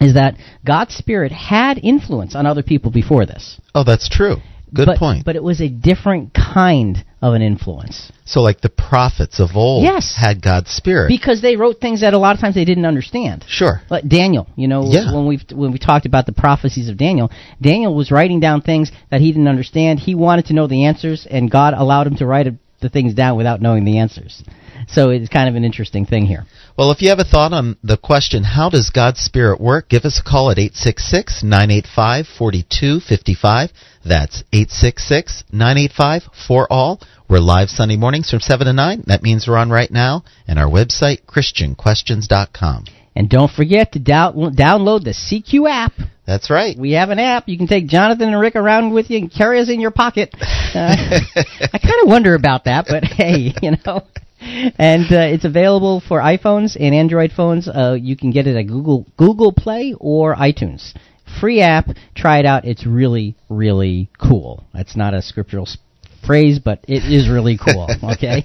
[0.00, 3.60] is that God's Spirit had influence on other people before this.
[3.74, 4.36] Oh, that's true.
[4.72, 5.24] Good but, point.
[5.24, 8.12] But it was a different kind of an influence.
[8.24, 10.14] so, like the prophets of old Yes.
[10.16, 11.08] had God's Spirit.
[11.08, 13.44] Because they wrote things that a lot of times they didn't understand.
[13.48, 13.82] sure.
[13.90, 15.12] Like Daniel, you know, Yeah.
[15.12, 18.92] when we when we talked about the prophecies of Daniel, Daniel was writing down things
[19.10, 20.00] that he didn't understand.
[20.00, 23.12] He wanted to know the answers, and God allowed him to write it the things
[23.14, 24.42] down without knowing the answers.
[24.86, 26.46] So it's kind of an interesting thing here.
[26.76, 30.04] Well, if you have a thought on the question, how does God's Spirit work, give
[30.04, 33.70] us a call at 866 985 4255.
[34.08, 36.98] That's 866 985 4 all.
[37.28, 39.04] We're live Sunday mornings from 7 to 9.
[39.06, 40.24] That means we're on right now.
[40.46, 42.86] And our website, ChristianQuestions.com.
[43.14, 45.92] And don't forget to down- download the CQ app.
[46.26, 46.74] That's right.
[46.78, 47.50] We have an app.
[47.50, 50.34] You can take Jonathan and Rick around with you and carry us in your pocket.
[50.40, 50.40] Uh,
[51.34, 54.06] I kind of wonder about that, but hey, you know.
[54.40, 57.68] And uh, it's available for iPhones and Android phones.
[57.68, 60.94] Uh, you can get it at Google Google Play or iTunes.
[61.40, 61.86] Free app.
[62.14, 62.64] Try it out.
[62.64, 64.64] It's really, really cool.
[64.74, 65.78] That's not a scriptural s-
[66.26, 67.88] phrase, but it is really cool.
[68.02, 68.44] Okay.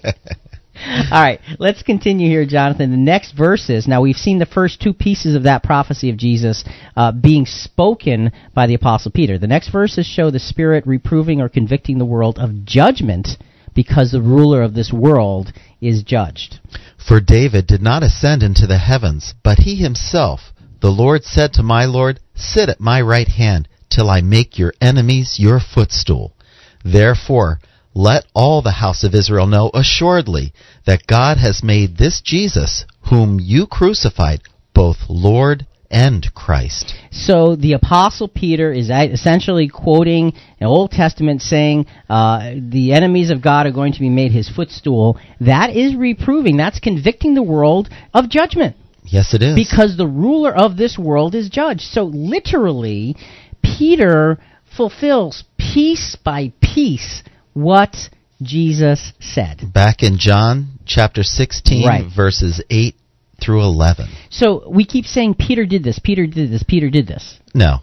[0.75, 2.89] All right, let's continue here, Jonathan.
[2.89, 3.87] The next verses.
[3.87, 6.63] Now we've seen the first two pieces of that prophecy of Jesus
[6.97, 9.37] uh, being spoken by the apostle Peter.
[9.37, 13.29] The next verses show the Spirit reproving or convicting the world of judgment
[13.75, 16.59] because the ruler of this world is judged.
[17.07, 20.52] For David did not ascend into the heavens, but he himself,
[20.83, 24.73] the Lord said to my Lord, Sit at my right hand, till I make your
[24.81, 26.35] enemies your footstool.
[26.83, 27.61] Therefore,
[27.93, 30.51] let all the house of Israel know assuredly
[30.85, 34.41] that God has made this Jesus, whom you crucified,
[34.73, 36.93] both Lord and Christ.
[37.11, 43.41] So the apostle Peter is essentially quoting an Old Testament saying uh, the enemies of
[43.41, 45.17] God are going to be made his footstool.
[45.39, 46.57] That is reproving.
[46.57, 48.75] That's convicting the world of judgment.
[49.05, 49.55] Yes, it is.
[49.55, 51.81] because the ruler of this world is judged.
[51.81, 53.15] So literally,
[53.61, 54.39] Peter
[54.75, 57.95] fulfills piece by piece what
[58.41, 59.71] Jesus said.
[59.73, 62.05] Back in John chapter 16, Right.
[62.15, 62.95] verses 8
[63.41, 64.07] through 11.
[64.29, 67.39] So we keep saying Peter did this, Peter did this, Peter did this.
[67.53, 67.79] No.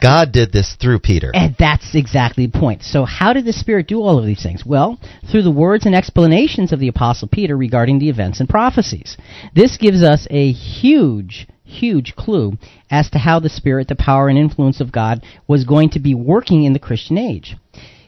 [0.00, 1.30] God did this through Peter.
[1.34, 2.82] And that's exactly the point.
[2.82, 4.64] So how did the Spirit do all of these things?
[4.64, 4.98] Well,
[5.30, 9.16] through the words and explanations of the Apostle Peter regarding the events and prophecies.
[9.54, 12.58] This gives us a huge, huge clue
[12.90, 16.14] as to how the Spirit, the power and influence of God was going to be
[16.14, 17.56] working in the Christian age.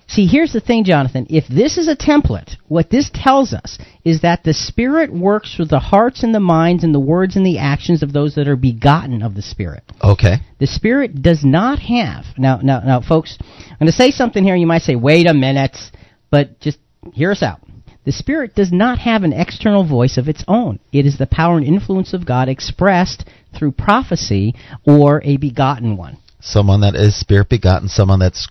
[0.08, 1.26] See, here's the thing, Jonathan.
[1.28, 5.66] If this is a template, what this tells us is that the Spirit works through
[5.66, 8.56] the hearts and the minds and the words and the actions of those that are
[8.56, 9.82] begotten of the Spirit.
[10.02, 10.36] Okay.
[10.60, 12.24] The Spirit does not have.
[12.38, 14.54] Now, now, now, folks, I'm going to say something here.
[14.54, 15.76] You might say, wait a minute,
[16.30, 16.78] but just
[17.12, 17.60] hear us out.
[18.04, 20.78] The Spirit does not have an external voice of its own.
[20.92, 24.54] It is the power and influence of God expressed through prophecy
[24.86, 26.18] or a begotten one.
[26.40, 28.46] Someone that is spirit begotten, someone that's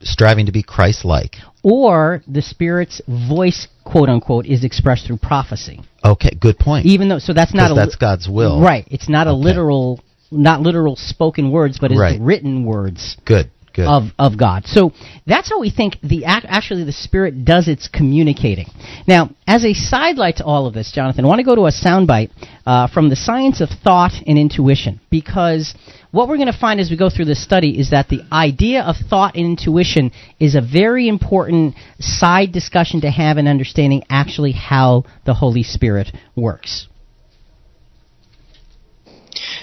[0.00, 1.36] striving to be Christ like.
[1.62, 5.80] Or the Spirit's voice, quote unquote, is expressed through prophecy.
[6.04, 6.86] Okay, good point.
[6.86, 8.60] Even though, so that's not a that's God's will.
[8.60, 8.86] Right.
[8.90, 9.40] It's not a Okay.
[9.40, 12.20] literal, not literal spoken words, but it's Right.
[12.20, 13.16] written words.
[13.24, 13.86] Good, good.
[13.86, 14.66] of of God.
[14.66, 14.92] So
[15.26, 18.66] that's how we think the act, actually the Spirit does its communicating.
[19.06, 21.72] Now, as a sidelight to all of this, Jonathan, I want to go to a
[21.72, 22.30] soundbite
[22.66, 25.74] uh, from the science of thought and intuition because
[26.12, 28.82] what we're going to find as we go through this study is that the idea
[28.82, 34.52] of thought and intuition is a very important side discussion to have in understanding actually
[34.52, 36.86] how the Holy Spirit works.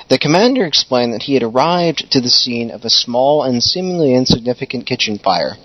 [0.10, 4.16] The commander explained that he had arrived to the scene of a small and seemingly
[4.16, 5.56] insignificant kitchen fire.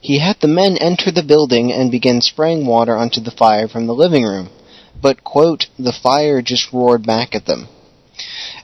[0.00, 3.86] He had the men enter the building and begin spraying water onto the fire from
[3.86, 4.50] the living room,
[5.00, 7.68] but, quote, the fire just roared back at them.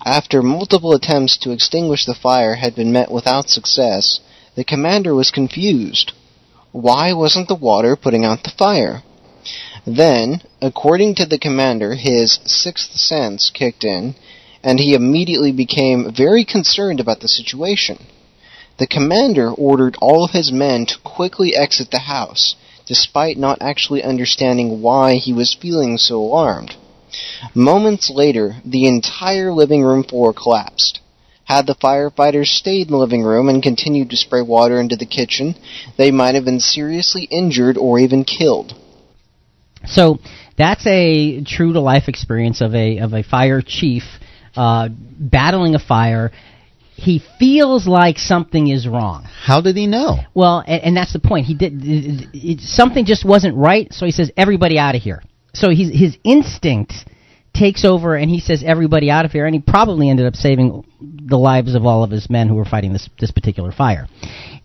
[0.05, 4.21] After multiple attempts to extinguish the fire had been met without success,
[4.55, 6.13] the commander was confused.
[6.73, 9.03] Why wasn't the water putting out the fire?
[9.87, 14.15] Then, according to the commander, his sixth sense kicked in,
[14.63, 18.07] and he immediately became very concerned about the situation.
[18.79, 22.55] The commander ordered all of his men to quickly exit the house,
[22.87, 26.77] despite not actually understanding why he was feeling so alarmed.
[27.55, 31.01] Moments later, the entire living room floor collapsed.
[31.45, 35.07] Had the firefighters stayed in the living room and continued to spray water into the
[35.07, 35.55] kitchen,
[35.97, 38.75] they might have been seriously injured or even killed.
[39.87, 40.19] So
[40.59, 44.03] that's a true to life experience of a of a fire chief
[44.57, 46.33] uh, battling a fire.
[46.97, 49.23] He feels like something is wrong.
[49.23, 50.19] How did he know?
[50.35, 51.47] Well, and, and that's the point.
[51.47, 55.23] He did it, it, something just wasn't right, so he says everybody out of here.
[55.55, 56.93] So he's, his instinct
[57.55, 60.85] takes over, and he says everybody out of here, and he probably ended up saving
[61.01, 64.07] the lives of all of his men who were fighting this this particular fire.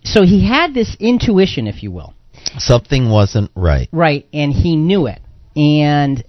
[0.03, 2.13] So he had this intuition, if you will,
[2.57, 3.87] Something wasn't right.
[3.91, 5.21] right, and he knew it.
[5.55, 6.23] And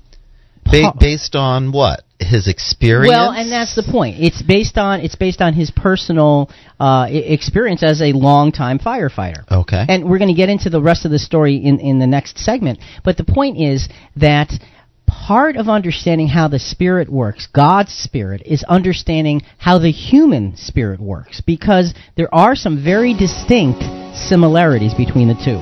[0.65, 2.03] Ba- based on what?
[2.19, 3.09] His experience.
[3.13, 4.17] Well, and that's the point.
[4.19, 6.49] It's based on it's based on his personal
[6.81, 9.45] uh, experience as a longtime firefighter.
[9.51, 9.85] Okay.
[9.89, 12.39] And we're going to get into the rest of the story in in the next
[12.39, 12.79] segment.
[13.05, 14.53] But the point is that
[15.07, 21.01] part of understanding how the spirit works, God's spirit, is understanding how the human spirit
[21.01, 23.83] works because there are some very distinct
[24.17, 25.61] similarities between the two.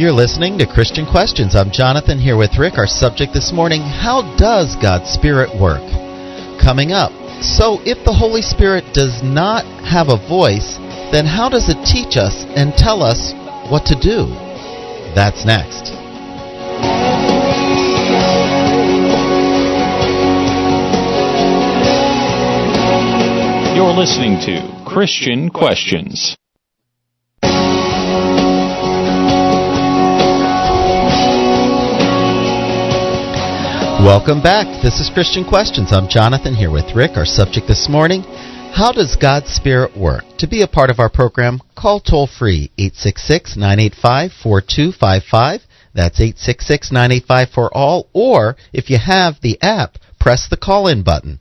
[0.00, 1.54] You're listening to Christian Questions.
[1.54, 2.78] I'm Jonathan here with Rick.
[2.78, 5.84] Our subject this morning How does God's Spirit work?
[6.58, 7.12] Coming up.
[7.42, 10.78] So, if the Holy Spirit does not have a voice,
[11.12, 13.34] then how does it teach us and tell us
[13.68, 14.32] what to do?
[15.14, 17.31] That's next.
[23.74, 26.36] You're listening to Christian Questions.
[34.04, 34.66] Welcome back.
[34.82, 35.90] This is Christian Questions.
[35.90, 37.12] I'm Jonathan here with Rick.
[37.16, 38.22] Our subject this morning
[38.74, 40.24] How does God's Spirit work?
[40.38, 45.60] To be a part of our program, call toll free 866 985 4255.
[45.94, 48.08] That's 866 985 for all.
[48.12, 51.40] Or if you have the app, press the call in button.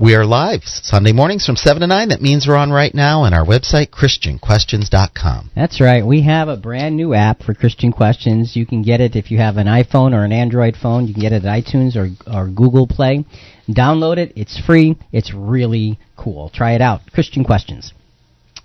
[0.00, 2.08] We are live Sunday mornings from 7 to 9.
[2.08, 5.50] That means we're on right now on our website, ChristianQuestions.com.
[5.54, 6.06] That's right.
[6.06, 8.56] We have a brand new app for Christian Questions.
[8.56, 11.06] You can get it if you have an iPhone or an Android phone.
[11.06, 13.26] You can get it at iTunes or, or Google Play.
[13.68, 14.32] Download it.
[14.36, 14.96] It's free.
[15.12, 16.48] It's really cool.
[16.48, 17.02] Try it out.
[17.12, 17.92] Christian Questions.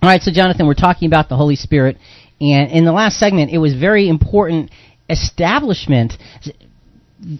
[0.00, 1.98] All right, so Jonathan, we're talking about the Holy Spirit.
[2.40, 4.70] And in the last segment, it was very important
[5.10, 6.14] establishment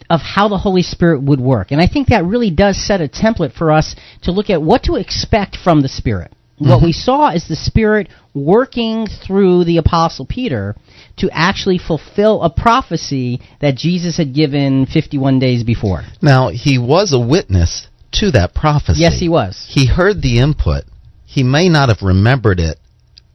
[0.09, 1.71] of how the Holy Spirit would work.
[1.71, 4.85] And I think that really does set a template for us to look at what
[4.85, 6.33] to expect from the Spirit.
[6.61, 6.71] Mm-hmm.
[6.71, 10.75] What we saw is the Spirit working through the Apostle Peter
[11.19, 16.03] to actually fulfill a prophecy that Jesus had given 51 days before.
[16.23, 19.01] Now, he was a witness to that prophecy.
[19.01, 19.67] Yes, he was.
[19.69, 20.85] He heard the input.
[21.27, 22.79] He may not have remembered it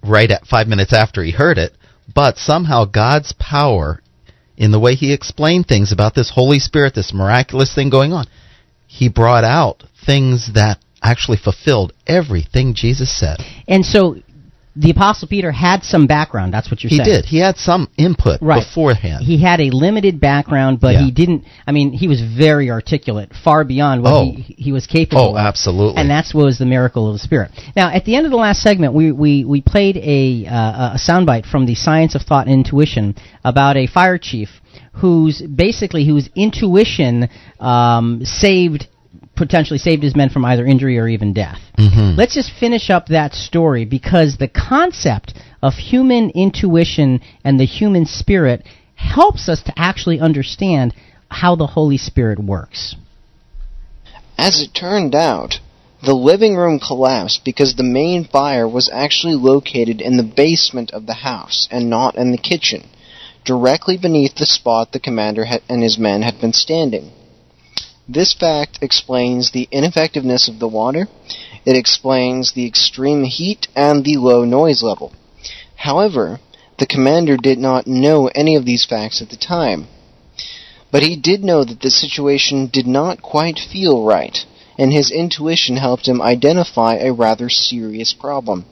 [0.03, 1.73] right at five minutes after he heard it,
[2.13, 4.01] but somehow God's power
[4.61, 8.27] in the way he explained things about this Holy Spirit, this miraculous thing going on.
[8.85, 13.37] He brought out things that actually fulfilled everything Jesus said.
[13.67, 14.17] And so
[14.75, 16.53] the apostle Peter had some background.
[16.53, 17.09] That's what you're he saying.
[17.09, 17.25] He did.
[17.25, 18.63] He had some input right.
[18.63, 19.25] beforehand.
[19.25, 21.03] He had a limited background, but yeah.
[21.03, 21.43] he didn't.
[21.67, 24.23] I mean, he was very articulate, far beyond what oh.
[24.23, 25.35] he, he was capable.
[25.35, 25.99] Oh, absolutely.
[25.99, 27.51] And that's what was the miracle of the Spirit.
[27.75, 30.99] Now, at the end of the last segment, we we, we played a uh, a
[30.99, 34.49] soundbite from the Science of Thought and Intuition about a fire chief
[34.93, 37.29] whose basically whose intuition
[37.59, 38.87] um, saved
[39.41, 41.59] potentially saved his men from either injury or even death.
[41.77, 42.15] Mm-hmm.
[42.15, 48.05] Let's just finish up that story because the concept of human intuition and the human
[48.05, 50.93] spirit helps us to actually understand
[51.29, 52.95] how the Holy Spirit works.
[54.37, 55.59] As it turned out,
[56.03, 61.07] the living room collapsed because the main fire was actually located in the basement of
[61.07, 62.87] the house and not in the kitchen,
[63.43, 67.11] directly beneath the spot the commander and his men had been standing.
[68.13, 71.07] This fact explains the ineffectiveness of the water,
[71.65, 75.13] it explains the extreme heat and the low noise level.
[75.77, 76.41] However,
[76.77, 79.87] the commander did not know any of these facts at the time.
[80.91, 84.45] But he did know that the situation did not quite feel right,
[84.77, 88.65] and his intuition helped him identify a rather serious problem.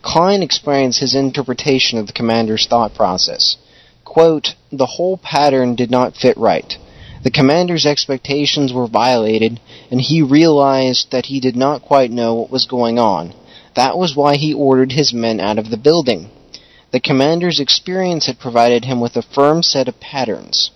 [0.00, 3.58] Klein explains his interpretation of the commander's thought process.
[4.06, 6.78] Quote, the whole pattern did not fit right.
[7.22, 12.50] The commander's expectations were violated, and he realized that he did not quite know what
[12.50, 13.34] was going on.
[13.74, 16.30] That was why he ordered his men out of the building.
[16.90, 20.70] The commander's experience had provided him with a firm set of patterns.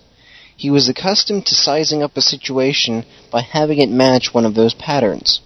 [0.55, 4.73] He was accustomed to sizing up a situation by having it match one of those
[4.73, 5.41] patterns.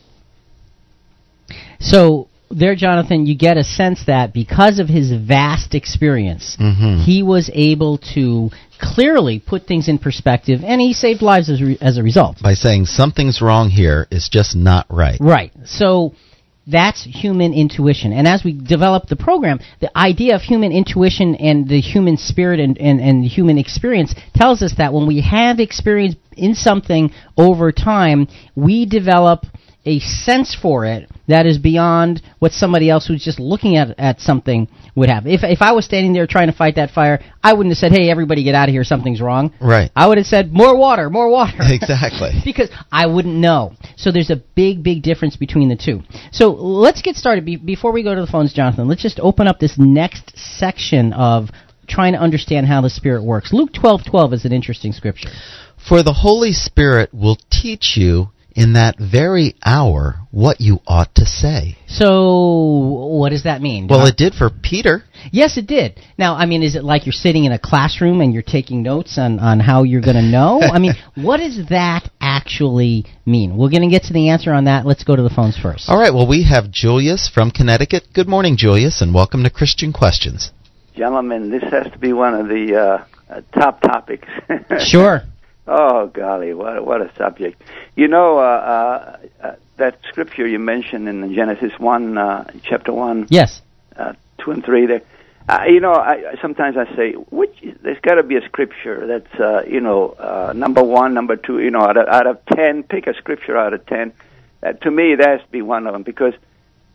[1.80, 7.02] So, there, Jonathan, you get a sense that because of his vast experience, mm-hmm.
[7.02, 11.78] he was able to clearly put things in perspective, and he saved lives as, re-
[11.82, 12.38] as a result.
[12.42, 15.18] By saying something's wrong here is just not right.
[15.20, 15.52] Right.
[15.66, 16.14] So
[16.68, 18.12] that's human intuition.
[18.12, 22.60] And as we develop the program, the idea of human intuition and the human spirit
[22.60, 27.72] and, and, and human experience tells us that when we have experience in something over
[27.72, 29.46] time, we develop
[29.88, 34.20] a sense for it that is beyond what somebody else who's just looking at at
[34.20, 35.26] something would have.
[35.26, 37.92] If if I was standing there trying to fight that fire, I wouldn't have said,
[37.94, 38.84] "Hey, everybody, get out of here!
[38.84, 39.90] Something's wrong." Right.
[39.96, 42.32] I would have said, "More water, more water." Exactly.
[42.46, 43.74] because I wouldn't know.
[43.96, 46.02] So there's a big, big difference between the two.
[46.32, 47.46] So let's get started.
[47.46, 51.14] Be- before we go to the phones, Jonathan, let's just open up this next section
[51.14, 51.50] of
[51.88, 53.54] trying to understand how the Spirit works.
[53.54, 55.30] Luke twelve twelve is an interesting scripture.
[55.88, 61.26] For the Holy Spirit will teach you in that very hour what you ought to
[61.26, 61.78] say.
[61.88, 63.88] So, what does that mean?
[63.88, 65.04] Well, it did for Peter.
[65.32, 65.98] Yes, it did.
[66.18, 69.18] Now, I mean, is it like you're sitting in a classroom and you're taking notes
[69.18, 70.60] on, on how you're going to know?
[70.74, 73.56] I mean, what does that actually mean?
[73.56, 74.86] We're going to get to the answer on that.
[74.86, 75.88] Let's go to the phones first.
[75.88, 78.08] All right, well, we have Julius from Connecticut.
[78.14, 80.52] Good morning, Julius, and welcome to Christian Questions.
[80.96, 84.28] Gentlemen, this has to be one of the uh, uh, top topics.
[84.80, 85.22] Sure.
[85.68, 87.62] Oh golly, what a, what a subject!
[87.96, 93.28] You know uh, uh, uh, that scripture you mentioned in Genesis one, uh, chapter one,
[93.30, 93.62] Yes.
[93.96, 94.86] uh, two and three.
[94.86, 95.02] There,
[95.50, 99.40] uh, you know, I, sometimes I say, which there's got to be a scripture that's
[99.40, 101.60] uh, you know uh, number one, number two.
[101.60, 104.14] You know, out of, out of ten, pick a scripture out of ten.
[104.64, 106.34] Uh, to me, that has to be one of them because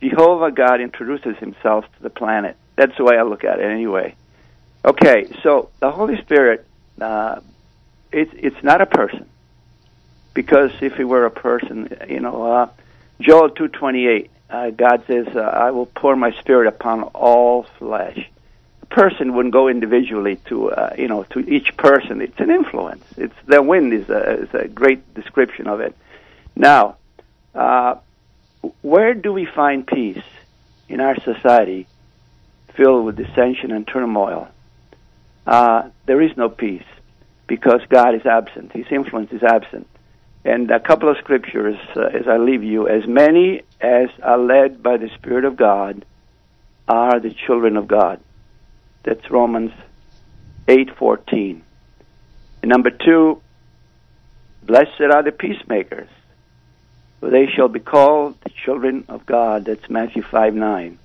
[0.02, 2.56] Jehovah God introduces Himself to the planet.
[2.76, 4.16] That's the way I look at it, anyway.
[4.84, 6.66] Okay, so the Holy Spirit,
[7.00, 7.40] uh,
[8.12, 9.28] it's it's not a person
[10.34, 12.68] because if he were a person, you know, uh,
[13.20, 17.64] Joel two twenty eight, uh, God says, uh, "I will pour my spirit upon all
[17.78, 18.28] flesh."
[18.82, 22.20] A person wouldn't go individually to, uh, you know, to each person.
[22.20, 23.04] It's an influence.
[23.16, 25.96] It's the wind is a, is a great description of it.
[26.54, 26.96] Now,
[27.54, 27.96] uh,
[28.82, 30.22] where do we find peace
[30.88, 31.86] in our society
[32.74, 34.48] filled with dissension and turmoil?
[35.46, 36.84] Uh, there is no peace
[37.52, 38.72] because God is absent.
[38.72, 39.86] His influence is absent.
[40.42, 42.88] And a couple of scriptures uh, as I leave you.
[42.88, 46.06] As many as are led by the Spirit of God
[46.88, 48.20] are the children of God.
[49.02, 49.72] That's Romans
[50.66, 51.60] 8:14.
[52.62, 53.42] And number 2,
[54.62, 56.08] blessed are the peacemakers,
[57.20, 59.66] for they shall be called the children of God.
[59.66, 60.96] That's Matthew 5:9.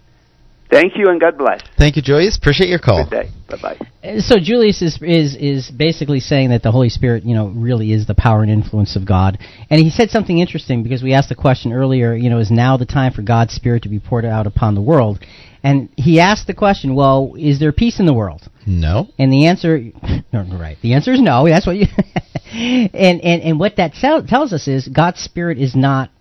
[0.69, 1.61] Thank you and God bless.
[1.77, 2.37] Thank you, Julius.
[2.37, 3.05] Appreciate your call.
[3.05, 3.29] Good day.
[3.49, 3.77] Bye-bye.
[4.03, 7.93] Uh, So Julius is is is basically saying that the Holy Spirit, you know, really
[7.93, 9.39] is the power and influence of God.
[9.69, 12.75] And he said something interesting because we asked the question earlier, you know, is now
[12.75, 15.19] the time for God's Spirit to be poured out upon the world?
[15.63, 18.41] And he asked the question, well, is there peace in the world?
[18.65, 19.07] No.
[19.17, 19.79] And the answer,
[20.33, 20.77] no, right?
[20.81, 21.47] The answer is no.
[21.47, 21.87] That's what you.
[22.53, 26.11] and and and what that tell, tells us is God's Spirit is not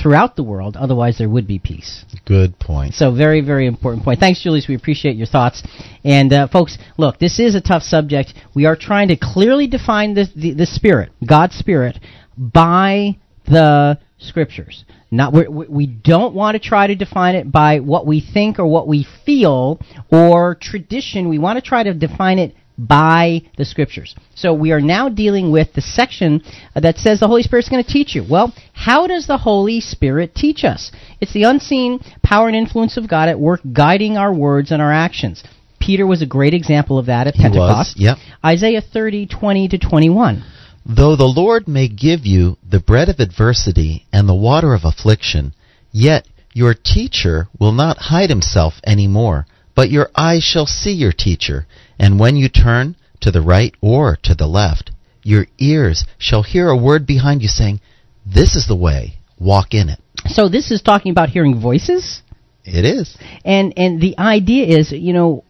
[0.00, 0.76] throughout the world.
[0.76, 2.04] Otherwise, there would be peace.
[2.24, 2.94] Good point.
[2.94, 4.20] So very, very important point.
[4.20, 4.66] Thanks, Julius.
[4.68, 5.62] We appreciate your thoughts.
[6.04, 8.34] And uh, folks, look, this is a tough subject.
[8.54, 11.98] We are trying to clearly define the, the, the Spirit, God's Spirit,
[12.36, 14.84] by the Scriptures.
[15.10, 18.66] Not we we don't want to try to define it by what we think or
[18.66, 19.78] what we feel
[20.10, 21.28] or tradition.
[21.28, 22.54] We want to try to define it
[22.88, 24.14] by the scriptures.
[24.34, 26.42] So we are now dealing with the section
[26.74, 28.24] uh, that says the Holy Spirit's going to teach you.
[28.28, 30.90] Well, how does the Holy Spirit teach us?
[31.20, 34.92] It's the unseen power and influence of God at work guiding our words and our
[34.92, 35.44] actions.
[35.80, 37.96] Peter was a great example of that at He Pentecost.
[37.96, 38.18] was, yep.
[38.44, 40.44] Isaiah 30, 20 to 21.
[40.84, 45.54] Though the Lord may give you the bread of adversity and the water of affliction,
[45.92, 51.12] yet your teacher will not hide himself any more, but your eyes shall see your
[51.12, 51.66] teacher,
[51.98, 54.90] and when you turn to the right or to the left,
[55.22, 57.80] your ears shall hear a word behind you saying,
[58.26, 60.00] This is the way, walk in it.
[60.26, 62.22] So this is talking about hearing voices.
[62.64, 63.16] It is.
[63.44, 65.44] and and the idea is you know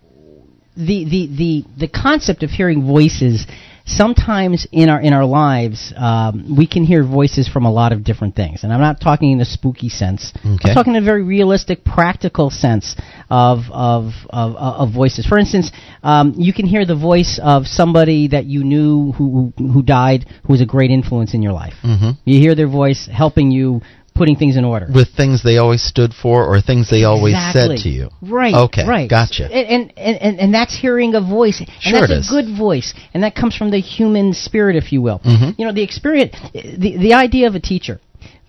[0.76, 3.47] the the the the concept of hearing voices
[3.86, 8.04] sometimes in our in our lives um, we can hear voices from a lot of
[8.04, 8.64] different things.
[8.64, 10.32] And i'm not talking in a spooky sense.
[10.38, 10.70] Okay.
[10.70, 12.96] i'm talking in a very realistic practical sense
[13.30, 15.26] of of of, of voices.
[15.26, 15.70] For instance
[16.02, 20.52] um, you can hear the voice of somebody that you knew who who died who
[20.52, 21.74] was a great influence in your life.
[21.82, 23.80] Hmm you hear their voice helping you
[24.14, 27.76] putting things in order With things they always stood for or things they always Exactly.
[27.76, 28.10] said to you.
[28.20, 28.54] Right.
[28.54, 29.08] Okay, Right.
[29.08, 29.44] gotcha.
[29.46, 31.60] And and, and, and that's hearing a voice.
[31.60, 32.92] And Sure that's it a good voice.
[33.14, 35.20] And that comes from the human spirit, if you will.
[35.20, 35.58] Mhm.
[35.58, 38.00] You know, the experience, the, the idea of a teacher.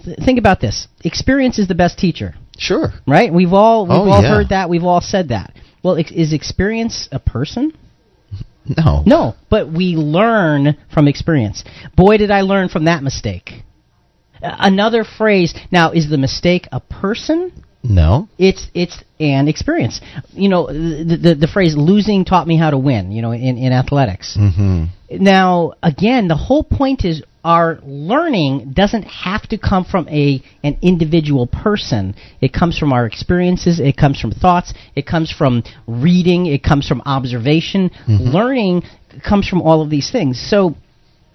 [0.04, 0.88] Th- Think about this.
[1.04, 2.94] Experience is the best teacher, Sure.
[3.08, 3.34] right?
[3.34, 4.30] We've all we've Oh, all yeah.
[4.36, 4.70] heard that.
[4.70, 5.54] We've all said that.
[5.82, 7.72] Well, ex- is experience a person?
[8.66, 9.04] No.
[9.06, 11.64] No, but we learn from experience.
[11.96, 13.64] Boy, did I learn from that mistake.
[14.44, 15.54] Another phrase.
[15.72, 17.52] Now, is the mistake a person?
[17.86, 18.30] No.
[18.38, 20.00] it's it's an experience.
[20.32, 23.58] You know, the, the the phrase "losing taught me how to win." You know, in
[23.58, 24.36] in athletics.
[24.36, 30.42] hmm Now, again, the whole point is our learning doesn't have to come from a
[30.64, 32.16] an individual person.
[32.40, 33.82] It comes from our experiences.
[33.82, 34.74] It comes from thoughts.
[34.96, 36.46] It comes from reading.
[36.46, 37.92] It comes from observation.
[38.08, 38.84] Learning
[39.28, 40.40] comes from all of these things.
[40.40, 40.76] So.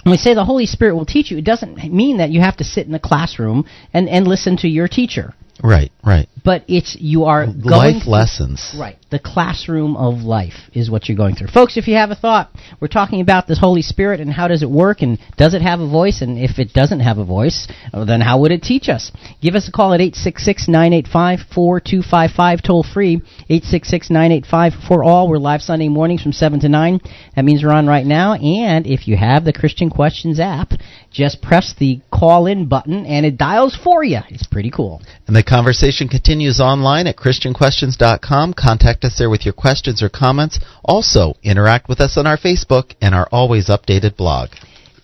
[0.05, 2.57] When we say the Holy Spirit will teach you, it doesn't mean that you have
[2.59, 5.35] to sit in the classroom and, and listen to your teacher.
[5.63, 6.29] Right, right.
[6.45, 8.75] but it's you are going Life through- lessons.
[8.79, 8.97] Right.
[9.11, 11.47] The classroom of life is what you're going through.
[11.49, 14.63] Folks, if you have a thought, we're talking about this Holy Spirit and how does
[14.63, 16.21] it work and does it have a voice?
[16.21, 19.11] And if it doesn't have a voice, uh, then how would it teach us?
[19.41, 25.29] Give us a call at 866-985-4255, toll free, 866-985-4all.
[25.29, 27.01] We're live Sunday mornings from 7 to 9.
[27.37, 28.35] That means we're on right now.
[28.35, 30.73] And if you have the Christian Questions app,
[31.11, 34.19] just press the call in button and it dials for you.
[34.29, 35.01] It's pretty cool.
[35.27, 38.55] And the conversation continues online at ChristianQuestions.com.
[38.55, 40.61] Contact us there with your questions or comments.
[40.85, 44.51] Also, interact with us on our Facebook and our always updated blog.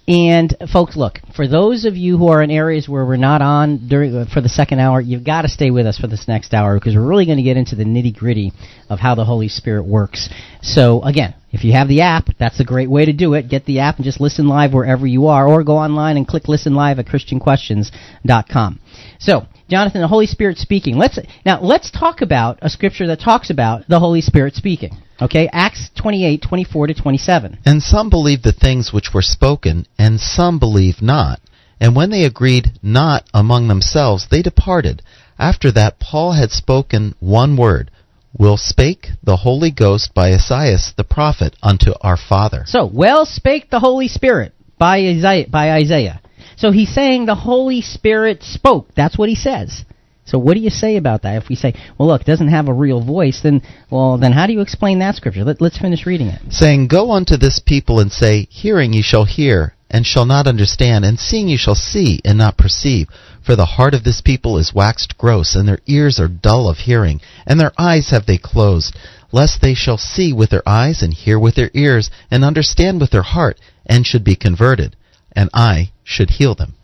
[0.07, 3.89] And folks, look for those of you who are in areas where we're not on
[3.89, 6.53] during uh, for the second hour, you've got to stay with us for this next
[6.53, 8.53] hour because we're really going to get into the nitty gritty
[8.91, 10.29] of how the Holy Spirit works.
[10.61, 13.49] So again, if you have the app, that's a great way to do it.
[13.49, 16.49] Get the app and just listen live wherever you are, or go online and click
[16.49, 18.81] listen live at ChristianQuestions.com.
[19.21, 19.47] So.
[19.69, 20.97] Jonathan, the Holy Spirit speaking.
[20.97, 24.97] Let's now let's talk about a scripture that talks about the Holy Spirit speaking.
[25.21, 27.59] Okay, Acts twenty-eight, twenty-four to twenty-seven.
[27.65, 31.41] And some believed the things which were spoken, and some believed not.
[31.81, 35.03] And when they agreed not among themselves, they departed.
[35.39, 37.91] After that, Paul had spoken one word,
[38.37, 42.65] Will spake the Holy Ghost by Esaias the prophet unto our father.
[42.67, 46.21] So, well spake the Holy Spirit by Isaiah, by Isaiah.
[46.57, 48.89] So he's saying the Holy Spirit spoke.
[48.95, 49.85] That's what he says.
[50.27, 51.43] So what do you say about that?
[51.43, 54.47] If we say, well, look, it doesn't have a real voice, then, well, then how
[54.47, 55.45] do you explain that scripture?
[55.45, 56.41] Let, let's finish reading it.
[56.51, 61.05] saying, Go unto this people and say, Hearing ye shall hear, and shall not understand,
[61.05, 63.09] and seeing ye shall see, and not perceive.
[63.45, 66.79] For the heart of this people is waxed gross, and their ears are dull of
[66.79, 68.97] hearing, and their eyes have they closed,
[69.31, 73.11] lest they shall see with their eyes, and hear with their ears, and understand with
[73.11, 74.97] their heart, and should be converted,
[75.37, 76.75] and I should heal them.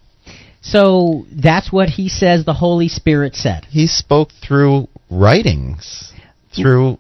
[0.63, 3.67] So that's what he says the Holy Spirit said.
[3.71, 6.13] He spoke through writings,
[6.55, 6.99] through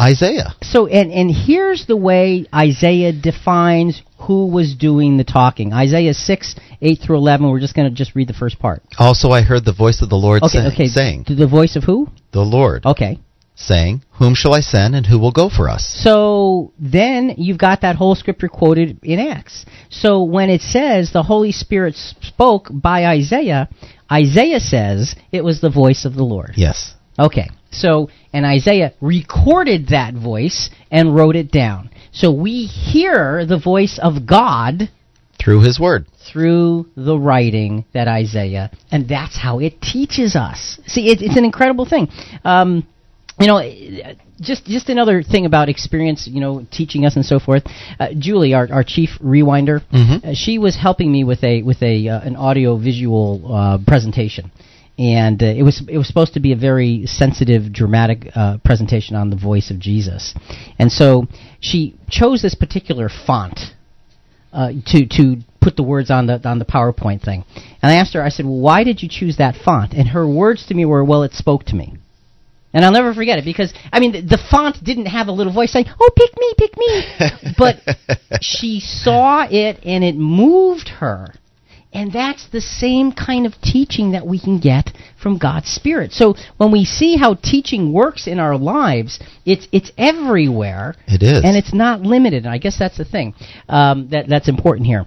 [0.00, 0.54] Isaiah.
[0.62, 5.72] So, and, and here's the way Isaiah defines who was doing the talking.
[5.72, 8.82] Isaiah 6, 8 through 11, we're just going to just read the first part.
[8.98, 10.86] Also I heard the voice of the Lord Okay, say- okay.
[10.88, 12.08] saying, The voice of who?
[12.32, 13.20] The Lord, Okay.
[13.58, 15.84] Saying, Whom shall I send, and who will go for us?
[16.02, 19.66] So then you've got that whole scripture quoted in Acts.
[19.90, 23.68] So when it says the Holy Spirit spoke by Isaiah,
[24.10, 26.52] Isaiah says it was the voice of the Lord.
[26.56, 26.94] Yes.
[27.18, 27.50] Okay.
[27.70, 31.90] So, and Isaiah recorded that voice and wrote it down.
[32.12, 34.88] So we hear the voice of God
[35.38, 36.06] Through his word.
[36.32, 40.80] through the writing that Isaiah, and that's how it teaches us.
[40.86, 42.08] See, it, it's an incredible thing.
[42.44, 42.86] Um,
[43.40, 43.60] you know,
[44.40, 47.64] just just another thing about experience, you know, teaching us and so forth.
[47.98, 50.24] Uh, Julie, our, our chief rewinder, Mhm.
[50.24, 54.50] uh, she was helping me with a with a uh, an audio visual uh, presentation.
[54.98, 59.14] And uh, it was it was supposed to be a very sensitive, dramatic uh, presentation
[59.14, 60.34] on the voice of Jesus,
[60.78, 61.28] and so
[61.60, 63.60] she chose this particular font
[64.52, 67.44] uh, to to put the words on the on the PowerPoint thing.
[67.80, 70.26] And I asked her, I said, well, "Why did you choose that font?" And her
[70.28, 71.94] words to me were, "Well, it spoke to me."
[72.78, 75.52] And I'll never forget it because I mean the, the font didn't have a little
[75.52, 77.80] voice saying, "Oh, pick me, pick me," but
[78.40, 81.34] she saw it and it moved her.
[81.92, 86.12] And that's the same kind of teaching that we can get from God's Spirit.
[86.12, 90.94] So when we see how teaching works in our lives, it's it's everywhere.
[91.08, 91.42] It is.
[91.44, 92.44] And it's not limited.
[92.44, 93.34] And I guess that's the thing
[93.68, 95.04] um, that that's important here.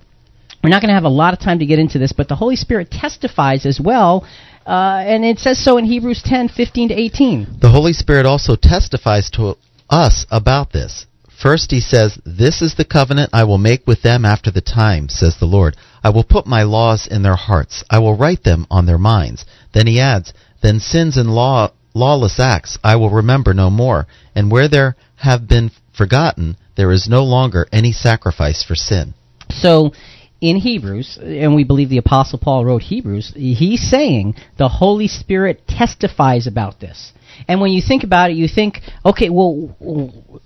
[0.62, 2.36] We're not going to have a lot of time to get into this, but the
[2.36, 4.28] Holy Spirit testifies as well,
[4.66, 7.58] uh, and it says so in Hebrews 10, 15 to 18.
[7.62, 9.58] The Holy Spirit also testifies to
[9.90, 11.06] us about this.
[11.42, 15.10] First, he says, This is the covenant I will make with them after the time,
[15.10, 15.76] says the Lord.
[16.04, 17.84] I will put my laws in their hearts.
[17.90, 19.46] I will write them on their minds.
[19.74, 24.06] Then he adds, Then sins and law, lawless acts I will remember no more.
[24.36, 29.16] And where there have been forgotten, there is no longer any sacrifice for sin.
[29.50, 29.94] So
[30.42, 35.68] in Hebrews, and we believe the Apostle Paul wrote Hebrews, he's saying the Holy Spirit
[35.68, 37.14] testifies about this.
[37.48, 39.76] And when you think about it, you think, okay, well,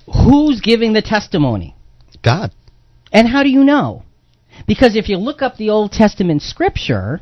[0.06, 1.76] who's giving the testimony?
[2.22, 2.52] God.
[3.12, 4.04] And how do you know?
[4.68, 7.22] Because if you look up the Old Testament scripture,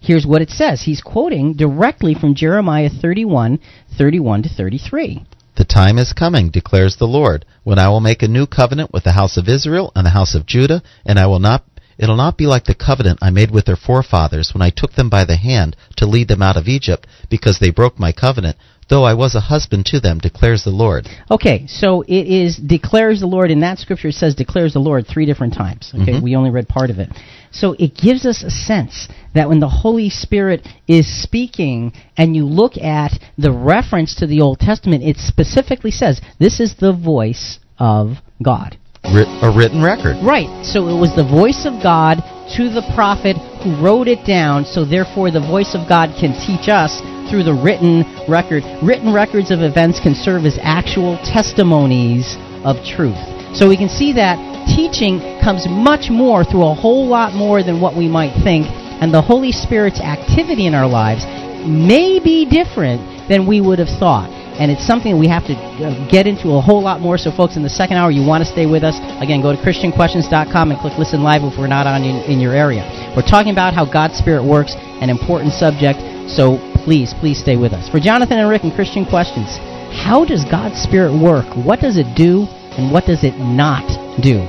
[0.00, 0.82] here's what it says.
[0.82, 3.58] He's quoting directly from Jeremiah 31,
[3.96, 5.24] 31 to 33.
[5.56, 9.04] The time is coming, declares the Lord, when I will make a new covenant with
[9.04, 11.64] the house of Israel and the house of Judah, and I will not
[11.98, 15.08] it'll not be like the covenant I made with their forefathers when I took them
[15.08, 18.56] by the hand to lead them out of Egypt, because they broke my covenant,
[18.88, 21.08] though I was a husband to them, declares the Lord.
[21.30, 24.08] Okay, so it is declares the Lord in that scripture.
[24.08, 25.92] It says declares the Lord three different times.
[25.94, 26.22] Okay, Mhm.
[26.22, 27.10] we only read part of it.
[27.50, 32.46] So it gives us a sense that when the Holy Spirit is speaking, and you
[32.46, 37.58] look at the reference to the Old Testament, it specifically says this is the voice
[37.78, 38.76] of God.
[39.04, 40.16] A written record.
[40.22, 40.48] Right.
[40.64, 42.22] So it was the voice of God
[42.56, 46.68] to the prophet who wrote it down, so therefore the voice of God can teach
[46.68, 48.62] us through the written record.
[48.82, 53.18] Written records of events can serve as actual testimonies of truth.
[53.54, 54.38] So we can see that
[54.70, 59.12] teaching comes much more through a whole lot more than what we might think, and
[59.12, 61.26] the Holy Spirit's activity in our lives
[61.66, 64.30] may be different than we would have thought.
[64.62, 67.18] And it's something we have to uh, get into a whole lot more.
[67.18, 68.94] So, folks, in the second hour, you want to stay with us.
[69.18, 72.54] Again, go to ChristianQuestions.com and click Listen Live if we're not on in, in your
[72.54, 72.86] area.
[73.16, 75.98] We're talking about how God's Spirit works, an important subject.
[76.30, 77.90] So, please, please stay with us.
[77.90, 79.58] For Jonathan and Rick and Christian Questions,
[79.98, 81.50] how does God's Spirit work?
[81.58, 82.46] What does it do,
[82.78, 83.82] and what does it not
[84.22, 84.46] do?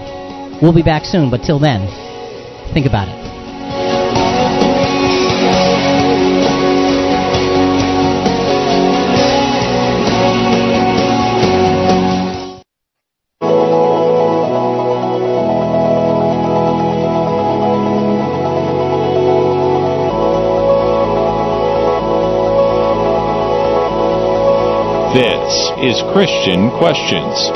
[0.61, 1.89] We'll be back soon, but till then,
[2.71, 3.22] think about it.
[25.83, 27.51] Is Christian Questions.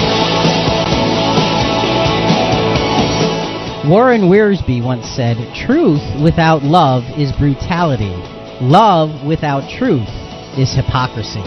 [3.88, 8.11] Warren Wiersbe once said, Truth without love is brutality.
[8.59, 10.11] Love without truth
[10.59, 11.39] is hypocrisy.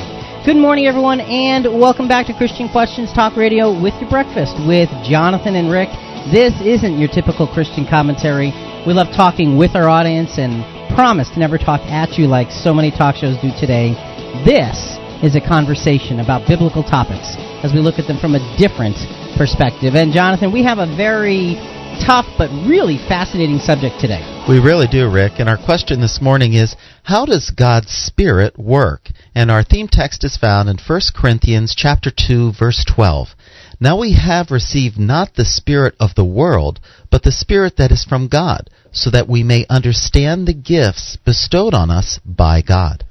[0.48, 4.88] Good morning, everyone, and welcome back to Christian Questions Talk Radio with your breakfast with
[5.04, 5.92] Jonathan and Rick.
[6.32, 8.56] This isn't your typical Christian commentary.
[8.88, 10.64] We love talking with our audience and
[10.96, 13.92] promise to never talk at you like so many talk shows do today.
[14.48, 18.96] This is a conversation about biblical topics as we look at them from a different
[19.36, 19.94] perspective.
[19.94, 21.60] And Jonathan, we have a very
[22.06, 24.24] tough but really fascinating subject today.
[24.48, 25.32] We really do, Rick.
[25.38, 29.10] And our question this morning is how does God's spirit work?
[29.34, 33.28] And our theme text is found in 1 Corinthians chapter 2 verse 12.
[33.80, 38.04] Now we have received not the spirit of the world, but the spirit that is
[38.04, 43.04] from God, so that we may understand the gifts bestowed on us by God.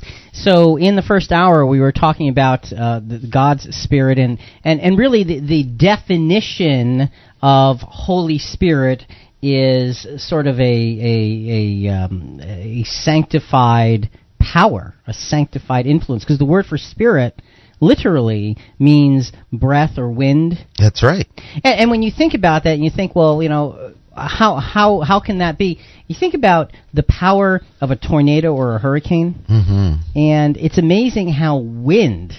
[0.43, 4.79] So in the first hour, we were talking about uh, the, God's Spirit and, and,
[4.79, 7.09] and really the, the definition
[7.41, 9.03] of Holy Spirit
[9.41, 14.09] is sort of a a a, um, a sanctified
[14.39, 17.41] power, a sanctified influence, because the word for spirit
[17.81, 20.65] literally means breath or wind.
[20.77, 21.27] That's right.
[21.63, 23.93] And, and when you think about that, and you think, well, you know,
[24.27, 25.79] how how how can that be?
[26.07, 30.17] You think about the power of a tornado or a hurricane, Mm-hmm.
[30.19, 32.33] and it's amazing how wind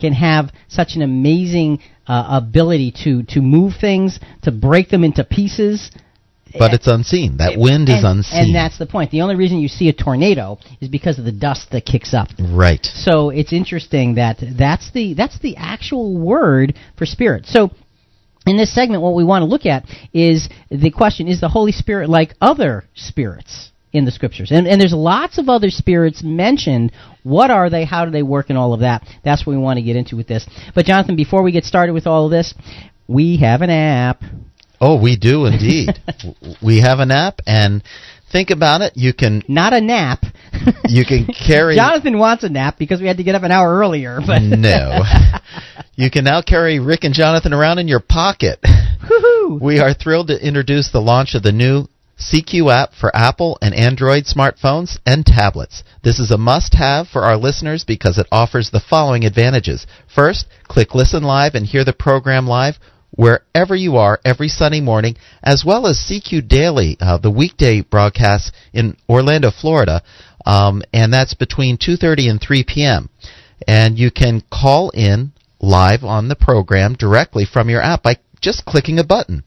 [0.00, 5.24] can have such an amazing uh, ability to to move things, to break them into
[5.24, 5.90] pieces.
[6.58, 7.36] But it's unseen.
[7.38, 8.38] That wind is and, unseen.
[8.46, 9.10] and that's the point.
[9.10, 12.28] The only reason you see a tornado is because of the dust that kicks up.
[12.38, 12.82] right.
[12.82, 17.44] So it's interesting that that's the that's the actual word for spirit.
[17.46, 17.72] So
[18.46, 21.72] in this segment, what we want to look at is the question: Is the Holy
[21.72, 24.50] Spirit like other spirits in the Scriptures?
[24.52, 26.92] And, and there's lots of other spirits mentioned.
[27.24, 27.84] What are they?
[27.84, 28.46] How do they work?
[28.48, 29.06] And all of that.
[29.24, 30.48] That's what we want to get into with this.
[30.74, 32.54] But Jonathan, before we get started with all of this,
[33.08, 34.22] we have an app.
[34.80, 36.00] Oh, we do indeed.
[36.62, 37.82] we have an app, and
[38.36, 38.92] think about it.
[38.96, 40.24] You can Not a nap.
[40.88, 41.74] you can carry.
[41.76, 44.20] Jonathan wants a nap because we had to get up an hour earlier.
[44.24, 45.02] But no.
[45.98, 48.60] You can now carry Rick and Jonathan around in your pocket.
[48.62, 49.58] Woohoo!
[49.58, 53.74] We are thrilled to introduce the launch of the new CQ app for Apple and
[53.74, 55.82] Android smartphones and tablets.
[56.02, 59.86] This is a must have for our listeners because it offers the following advantages.
[60.14, 62.78] First, click Listen Live and hear the program live
[63.16, 68.52] wherever you are every Sunday morning, as well as CQ Daily, uh, the weekday broadcasts
[68.72, 70.02] in Orlando, Florida,
[70.44, 73.08] um, and that's between 2:30 and 3 p.m.
[73.66, 78.64] And you can call in live on the program directly from your app by just
[78.64, 79.42] clicking a button.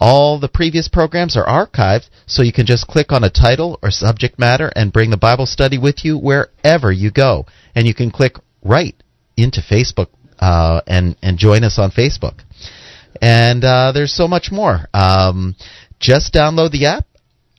[0.00, 3.92] All the previous programs are archived, so you can just click on a title or
[3.92, 7.46] subject matter and bring the Bible study with you wherever you go.
[7.76, 8.96] And you can click right
[9.36, 10.08] into Facebook
[10.40, 12.40] uh, and and join us on Facebook.
[13.20, 14.88] And uh, there's so much more.
[14.92, 15.56] Um,
[16.00, 17.06] just download the app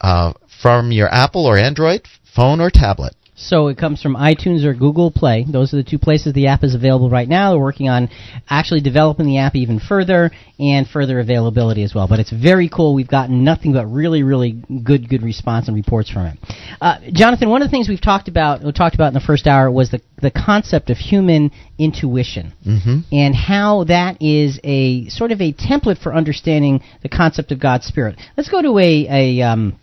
[0.01, 3.16] uh, from your Apple or Android phone or tablet.
[3.38, 5.45] So it comes from iTunes or Google Play.
[5.49, 7.55] Those are the two places the app is available right now.
[7.55, 8.09] We're working on
[8.49, 12.07] actually developing the app even further and further availability as well.
[12.07, 12.95] But it's very cool.
[12.95, 16.38] We've gotten nothing but really, really good, good response and reports from it.
[16.79, 19.47] Uh, Jonathan, one of the things we've talked about, we talked about in the first
[19.47, 22.99] hour, was the the concept of human intuition Mm-hmm.
[23.11, 27.86] and how that is a sort of a template for understanding the concept of God's
[27.86, 28.17] Spirit.
[28.38, 29.79] Let's go to a a um,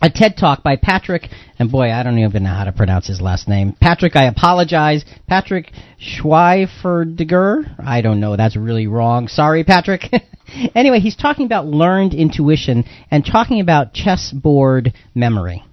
[0.00, 1.28] a TED talk by Patrick,
[1.58, 3.74] and boy, I don't even know how to pronounce his last name.
[3.80, 5.04] Patrick, I apologize.
[5.26, 7.74] Patrick Schweiferdegger.
[7.78, 8.36] I don't know.
[8.36, 9.28] That's really wrong.
[9.28, 10.04] Sorry, Patrick.
[10.74, 15.64] anyway, he's talking about learned intuition and talking about chessboard memory.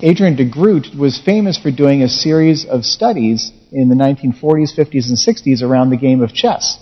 [0.00, 5.08] Adriaan de Groot was famous for doing a series of studies in the 1940s, 50s,
[5.08, 6.78] and 60s around the game of chess.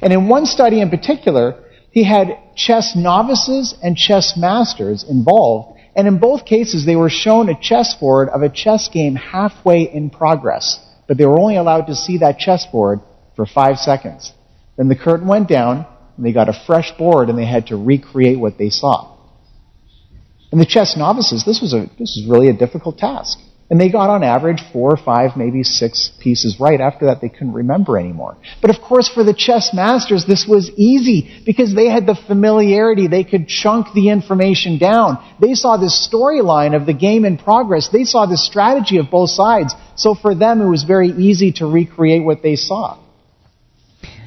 [0.00, 6.06] And in one study in particular, he had chess novices and chess masters involved, and
[6.06, 10.78] in both cases they were shown a chessboard of a chess game halfway in progress,
[11.08, 13.00] but they were only allowed to see that chessboard
[13.34, 14.32] for five seconds.
[14.76, 15.86] Then the curtain went down,
[16.16, 19.16] and they got a fresh board, and they had to recreate what they saw.
[20.52, 23.38] And the chess novices, this was a this was really a difficult task.
[23.70, 26.80] And they got on average four or five, maybe six pieces right.
[26.80, 28.36] After that, they couldn't remember anymore.
[28.60, 33.06] But of course, for the chess masters, this was easy because they had the familiarity.
[33.06, 35.24] They could chunk the information down.
[35.40, 37.88] They saw the storyline of the game in progress.
[37.92, 39.72] They saw the strategy of both sides.
[39.94, 42.98] So for them, it was very easy to recreate what they saw.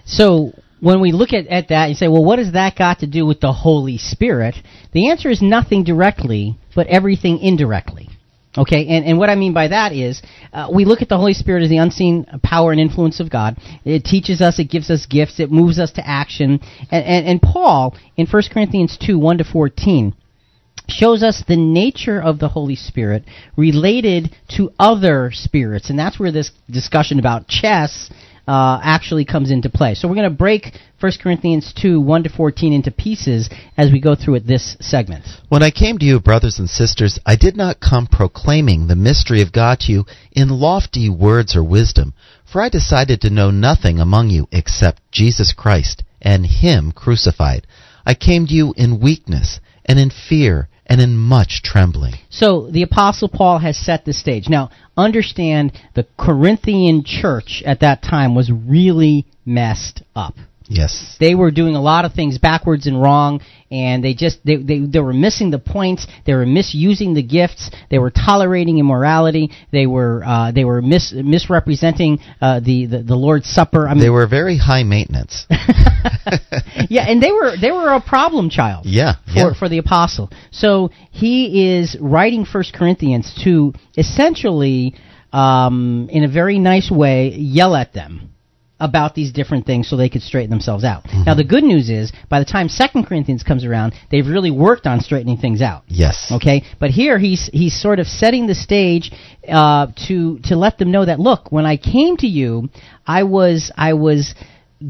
[0.05, 3.07] So when we look at, at that, and say, well, what has that got to
[3.07, 4.55] do with the Holy Spirit?
[4.93, 8.07] The answer is nothing directly, but everything indirectly.
[8.55, 11.33] Okay, and, and what I mean by that is, uh, we look at the Holy
[11.33, 13.57] Spirit as the unseen power and influence of God.
[13.83, 16.59] It teaches us, it gives us gifts, it moves us to action.
[16.91, 20.13] And, and, and Paul, in 1 Corinthians 2, 1 to 14,
[20.87, 23.23] shows us the nature of the Holy Spirit
[23.57, 25.89] related to other spirits.
[25.89, 28.11] And that's where this discussion about chess
[28.47, 29.95] uh, actually comes into play.
[29.95, 34.01] So we're going to break 1 Corinthians 2, 1 to 14 into pieces as we
[34.01, 35.25] go through it this segment.
[35.49, 39.41] When I came to you, brothers and sisters, I did not come proclaiming the mystery
[39.41, 42.13] of God to you in lofty words or wisdom,
[42.45, 47.65] for I decided to know nothing among you except Jesus Christ and Him crucified.
[48.05, 52.13] I came to you in weakness and in fear and in much trembling.
[52.29, 54.47] So the Apostle Paul has set the stage.
[54.47, 60.35] Now, understand the Corinthian church at that time was really messed up.
[60.67, 61.17] Yes.
[61.19, 64.79] They were doing a lot of things backwards and wrong, and they just they, they
[64.79, 66.07] they were missing the points.
[66.25, 67.69] They were misusing the gifts.
[67.89, 69.51] They were tolerating immorality.
[69.71, 73.87] They were uh, they were mis- misrepresenting uh, the, the the Lord's Supper.
[73.87, 75.45] I mean, They were very high maintenance.
[76.89, 78.85] yeah, and they were they were a problem child.
[78.85, 79.53] Yeah, For, yeah.
[79.53, 80.29] for the apostle.
[80.51, 84.95] So he is writing First Corinthians to essentially,
[85.31, 88.32] um, in a very nice way, yell at them
[88.79, 91.03] about these different things so they could straighten themselves out.
[91.03, 91.23] Mm-hmm.
[91.25, 94.87] Now the good news is, by the time Second Corinthians comes around, they've really worked
[94.87, 95.83] on straightening things out.
[95.87, 96.31] Yes.
[96.31, 99.11] Okay, but here he's he's sort of setting the stage
[99.47, 102.69] uh, to to let them know that look, when I came to you,
[103.05, 104.35] I was I was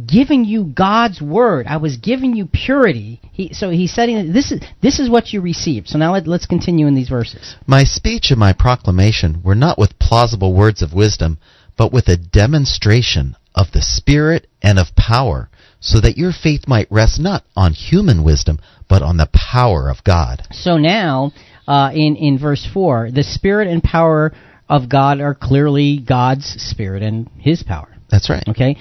[0.08, 1.68] giving you God's word.
[1.68, 3.22] I was giving you purity.
[3.32, 5.88] He, so he's setting this is this is what you received.
[5.90, 7.56] So now let, let's continue in these verses.
[7.68, 11.38] My speech and my proclamation were not with plausible words of wisdom,
[11.78, 15.50] but with a demonstration of the Spirit and of power,
[15.80, 20.04] so that your faith might rest not on human wisdom, but on the power of
[20.04, 20.42] God.
[20.52, 21.32] So now
[21.68, 24.34] uh, in in verse four, the spirit and power
[24.70, 27.90] of God are clearly God's spirit and His power.
[28.10, 28.44] That's right.
[28.48, 28.78] Okay.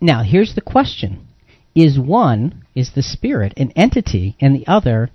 [0.00, 1.26] Now here's the question:
[1.74, 5.10] Is one is the spirit an entity and the other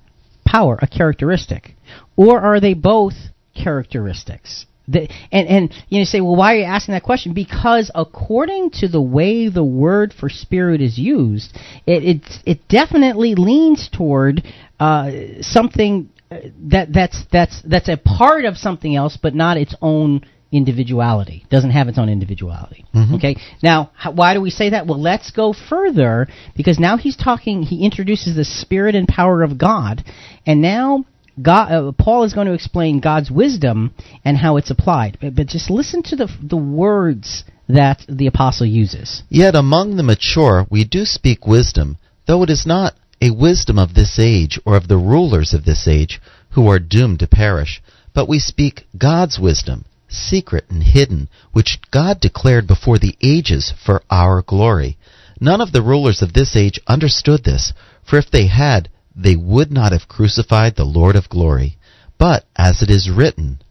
[0.46, 1.76] power a characteristic,
[2.16, 3.14] or are they both
[3.56, 4.66] characteristics?
[4.92, 7.34] The, and and you know, say, well, why are you asking that question?
[7.34, 13.36] Because according to the way the word for spirit is used, it it, it definitely
[13.36, 14.44] leans toward
[14.80, 15.12] uh,
[15.42, 16.40] something uh,
[16.70, 21.46] that that's that's that's a part of something else, but not its own individuality.
[21.50, 22.86] Doesn't have its own individuality.
[23.16, 23.38] Okay.
[23.64, 24.86] Now, how, why do we say that?
[24.86, 27.64] Well, let's go further because now he's talking.
[27.64, 30.04] He introduces the spirit and power of God,
[30.46, 31.06] and now
[31.42, 33.94] God, uh, Paul is going to explain God's wisdom
[34.26, 35.18] and how it's applied.
[35.22, 39.24] But, but just listen to the the words that the apostle uses.
[39.30, 43.94] Yet among the mature we do speak wisdom, though it is not a wisdom of
[43.94, 46.20] this age or of the rulers of this age
[46.52, 47.82] who are doomed to perish,
[48.14, 54.02] but we speak God's wisdom, secret and hidden, which God declared before the ages for
[54.10, 54.98] our glory.
[55.40, 57.74] None of the rulers of this age understood this,
[58.04, 61.78] for if they had, they would not have crucified the Lord of glory.
[62.18, 63.62] But, as it is written,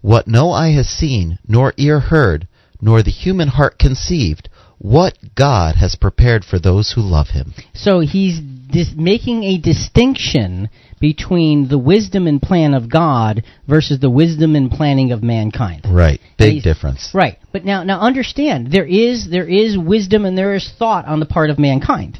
[0.00, 2.48] what no eye has seen, nor ear heard,
[2.80, 7.52] nor the human heart conceived, what God has prepared for those who love him.
[7.74, 10.68] So he's dis- making a distinction
[11.00, 15.82] between the wisdom and plan of God versus the wisdom and planning of mankind.
[15.88, 16.20] Right.
[16.36, 17.10] Big difference.
[17.12, 17.38] Right.
[17.50, 21.26] But now now understand there is there is wisdom and there is thought on the
[21.26, 22.18] part of mankind.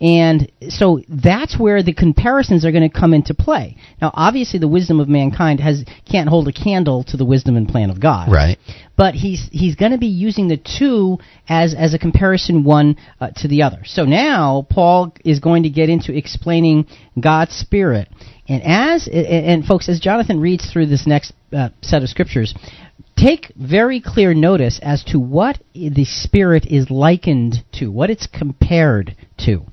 [0.00, 3.76] And so that's where the comparisons are going to come into play.
[4.00, 7.68] Now obviously the wisdom of mankind has can't hold a candle to the wisdom and
[7.68, 8.30] plan of God.
[8.30, 8.56] Right.
[8.96, 11.18] But he's he's going to be using the two
[11.48, 13.80] as as a comparison one uh, to the other.
[13.84, 16.86] So now Paul is going to get into explaining
[17.20, 18.08] God's spirit.
[18.48, 22.54] And as and, and folks as Jonathan reads through this next uh, set of scriptures,
[23.18, 29.16] take very clear notice as to what the spirit is likened to, what it's compared
[29.38, 29.64] to.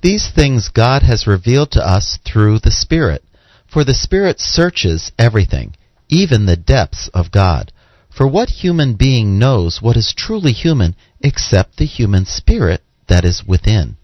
[0.00, 3.22] These things God has revealed to us through the Spirit.
[3.66, 5.74] For the Spirit searches everything,
[6.08, 7.72] even the depths of God.
[8.08, 13.44] For what human being knows what is truly human except the human spirit that is
[13.46, 13.96] within?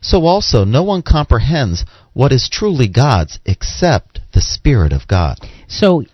[0.00, 5.38] So also no one comprehends what is truly God's except the Spirit of God.
[5.68, 6.04] So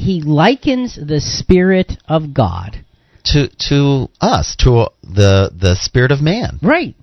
[0.00, 2.84] he likens the spirit of God
[3.32, 6.58] To to us, to the the spirit of man.
[6.62, 6.94] Right.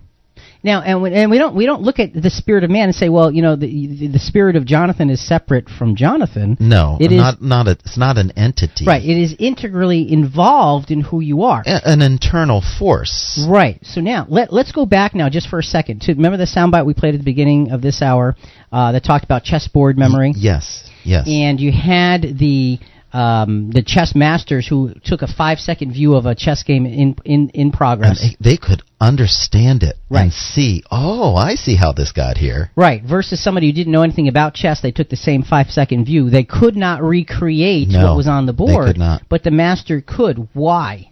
[0.64, 2.96] Now, and we, and we don't we don't look at the spirit of man and
[2.96, 6.58] say, well, you know, the the spirit of Jonathan is separate from Jonathan.
[6.60, 8.86] No, It is- not not a, it's not an entity.
[8.86, 9.04] Right.
[9.04, 11.62] It is integrally involved in who you are.
[11.66, 13.46] A- an internal force.
[13.48, 13.80] Right.
[13.84, 16.86] So now let let's go back now just for a second to remember the soundbite
[16.88, 18.36] we played at the beginning of this hour
[18.72, 20.34] uh, that talked about chessboard memory.
[20.36, 20.87] Yes.
[21.08, 21.28] Yes.
[21.28, 22.80] and you had the
[23.14, 27.16] um, the chess masters who took a five second view of a chess game in
[27.24, 28.20] in in progress.
[28.20, 30.24] they- they could understand it Right.
[30.24, 32.70] and see, oh, I see how this got here.
[32.76, 36.06] Right, versus somebody who didn't know anything about chess, they took the same five second
[36.06, 36.30] view.
[36.30, 38.88] They could not recreate No, what was on the board.
[38.88, 39.22] they could not.
[39.30, 40.48] but the master could.
[40.54, 41.10] Why?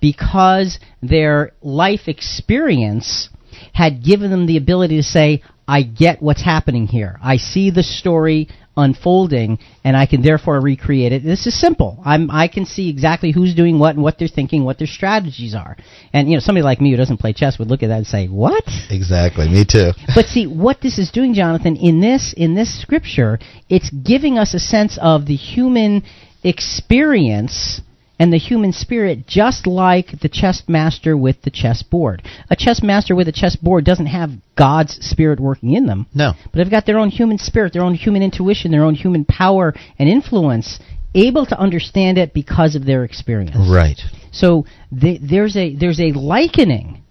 [0.00, 3.30] Because their life experience
[3.72, 7.18] had given them the ability to say, I get what's happening here.
[7.22, 8.48] I see the story
[8.78, 11.22] unfolding, and I can therefore recreate it.
[11.24, 12.00] This is simple.
[12.04, 15.54] I'm, I can see exactly who's doing what and what they're thinking, what their strategies
[15.54, 15.76] are.
[16.12, 18.06] And, you know, somebody like me who doesn't play chess would look at that and
[18.06, 18.64] say, what?
[18.88, 19.48] Exactly.
[19.48, 19.90] Me too.
[20.14, 23.38] But see, what this is doing, Jonathan, in this in this scripture,
[23.68, 26.02] it's giving us a sense of the human
[26.42, 27.80] experience
[28.18, 32.22] and the human spirit, just like the chess master with the chess board.
[32.50, 36.32] A chess master with a chess board doesn't have God's spirit working in them, No.
[36.44, 39.72] but they've got their own human spirit, their own human intuition, their own human power
[39.98, 40.80] and influence,
[41.14, 43.56] able to understand it because of their experience.
[43.70, 44.00] Right.
[44.32, 44.66] So
[44.98, 47.02] th- there's a there's a likening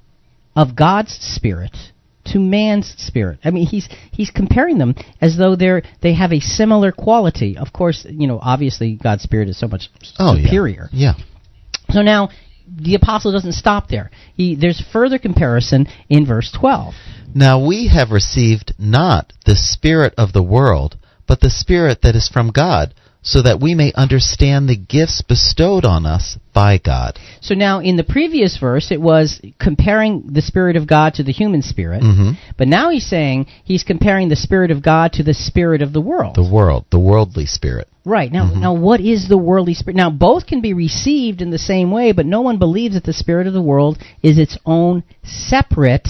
[0.56, 1.76] of God's spirit
[2.34, 3.40] to man's spirit.
[3.44, 7.58] I mean, he's he's comparing them as though they're they have a similar quality.
[7.58, 10.44] Of course, you know, obviously God's spirit is so much Oh, yeah.
[10.46, 10.90] superior.
[10.92, 11.14] Yeah.
[11.90, 12.30] So now
[12.70, 14.12] the apostle doesn't stop there.
[14.36, 16.94] He, there's further comparison in verse 12.
[17.34, 20.98] Now we have received not the Spirit of the world,
[21.28, 22.94] but the Spirit that is from God,
[23.28, 27.20] so that we may understand the gifts bestowed on us by God.
[27.42, 31.34] So now in the previous verse it was comparing the spirit of God to the
[31.34, 32.02] human spirit.
[32.02, 35.92] hmm But now he's saying he's comparing the spirit of God to the spirit of
[35.92, 36.36] the world.
[36.36, 37.90] The world, the worldly spirit.
[38.06, 38.32] Right.
[38.32, 39.98] Now now what is the worldly spirit?
[39.98, 43.12] Now both can be received in the same way, but no one believes that the
[43.12, 46.08] spirit of the world is its own separate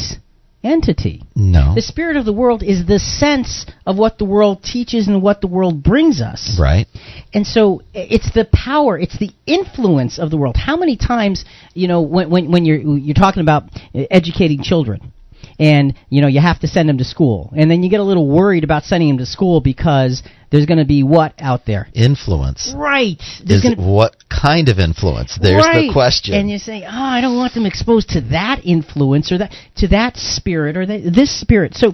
[0.63, 1.23] entity.
[1.35, 1.75] No.
[1.75, 5.41] The spirit of the world is the sense of what the world teaches and what
[5.41, 6.57] the world brings us.
[6.59, 6.87] Right.
[7.33, 10.55] And so it's the power, it's the influence of the world.
[10.57, 15.13] How many times, you know, when when, when you're you're talking about uh, educating children
[15.59, 18.03] and you know you have to send them to school and then you get a
[18.03, 21.89] little worried about sending them to school because there's going to be what out there?
[21.93, 22.73] Influence.
[22.75, 23.21] Right.
[23.43, 25.37] There's Is what kind of influence?
[25.41, 25.87] There's right.
[25.87, 26.35] the question.
[26.35, 29.89] And you say, "Oh, I don't want them exposed to that influence or that to
[29.89, 31.93] that spirit or that, this spirit." So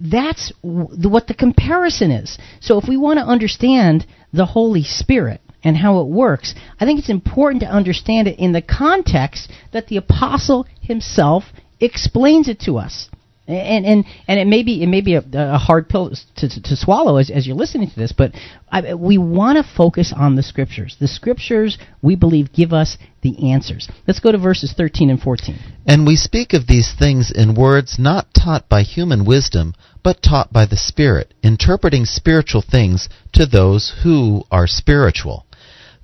[0.00, 2.38] that's w- the, what the comparison is.
[2.60, 6.98] So if we want to understand the Holy Spirit and how it works, I think
[6.98, 11.44] it's important to understand it in the context that the apostle himself
[11.84, 13.08] explains it to us.
[13.46, 16.62] And and and it may be it may be a, a hard pill to, to,
[16.62, 18.32] to swallow as, as you're listening to this, but
[18.72, 20.96] I, we want to focus on the scriptures.
[20.98, 23.86] The scriptures we believe give us the answers.
[24.06, 25.58] Let's go to verses 13 and 14.
[25.86, 30.50] And we speak of these things in words not taught by human wisdom, but taught
[30.50, 35.44] by the Spirit, interpreting spiritual things to those who are spiritual.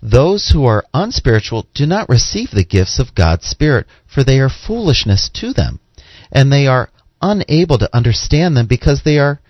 [0.02, 4.48] Those who are unspiritual do not receive the gifts of God's Spirit, for they are
[4.48, 5.80] foolishness to them,
[6.32, 6.90] and they are
[7.20, 9.40] unable to understand them because they are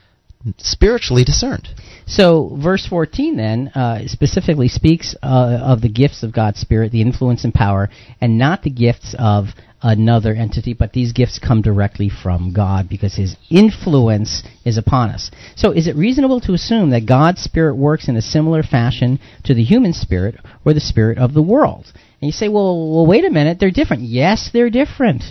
[0.59, 1.69] spiritually discerned.
[2.11, 7.03] So, verse 14 then uh, specifically speaks uh, of the gifts of God's Spirit, the
[7.03, 7.89] influence and power,
[8.21, 9.47] and not the gifts of
[9.81, 15.31] another entity, but these gifts come directly from God because His influence is upon us.
[15.55, 19.55] So, is it reasonable to assume that God's Spirit works in a similar fashion to
[19.55, 20.35] the human spirit
[20.65, 21.87] or the spirit of the world?
[22.21, 24.03] And you say, well, well, wait a minute, they're different.
[24.03, 25.23] Yes, they're different,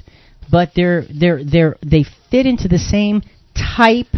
[0.49, 3.21] but they're they're they're they fit into the same
[3.75, 4.15] type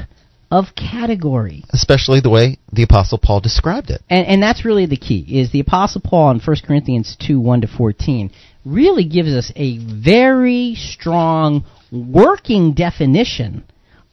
[0.51, 1.63] of category.
[1.71, 4.01] Especially the way the Apostle Paul described it.
[4.09, 7.61] And, and that's really the key, is the Apostle Paul in 1 Corinthians 2, 1
[7.61, 8.31] to 14
[8.63, 13.63] really gives us a very strong working definition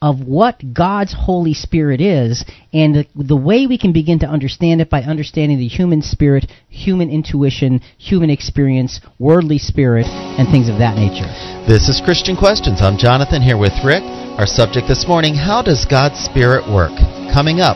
[0.01, 4.79] of what God's Holy Spirit is and the, the, way we can begin to understand
[4.79, 10.79] it by understanding the human spirit, human intuition, human experience, worldly spirit, and things of
[10.79, 11.27] that nature.
[11.67, 12.81] This is Christian Questions.
[12.81, 14.03] I'm Jonathan here with Rick.
[14.39, 16.95] Our subject this morning How does God's Spirit work?
[17.33, 17.75] Coming up.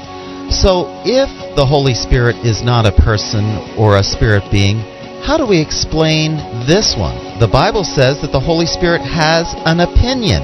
[0.51, 4.79] So, if the Holy Spirit is not a person or a spirit being,
[5.23, 6.35] how do we explain
[6.67, 7.39] this one?
[7.39, 10.43] The Bible says that the Holy Spirit has an opinion.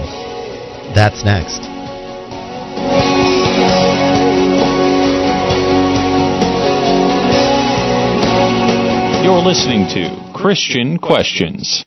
[0.96, 1.69] That's next.
[9.30, 11.86] You're listening to Christian Questions.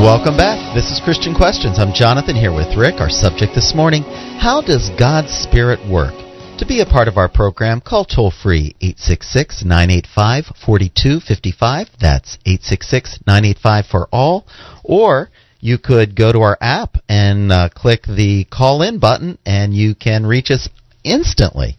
[0.00, 0.74] Welcome back.
[0.74, 1.78] This is Christian Questions.
[1.78, 2.94] I'm Jonathan here with Rick.
[2.98, 4.04] Our subject this morning
[4.40, 6.14] How does God's Spirit work?
[6.60, 11.88] To be a part of our program, call toll free 866 985 4255.
[12.00, 14.46] That's 866 985 for all.
[14.82, 15.28] Or
[15.60, 19.94] you could go to our app and uh, click the call in button and you
[19.94, 20.68] can reach us
[21.04, 21.76] instantly.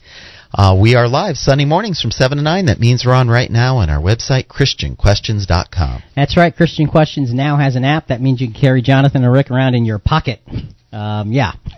[0.53, 2.65] Uh, we are live Sunday mornings from 7 to 9.
[2.65, 6.03] That means we're on right now on our website, ChristianQuestions.com.
[6.15, 6.55] That's right.
[6.55, 8.07] Christian Questions now has an app.
[8.07, 10.39] That means you can carry Jonathan and Rick around in your pocket.
[10.91, 11.51] Um, yeah.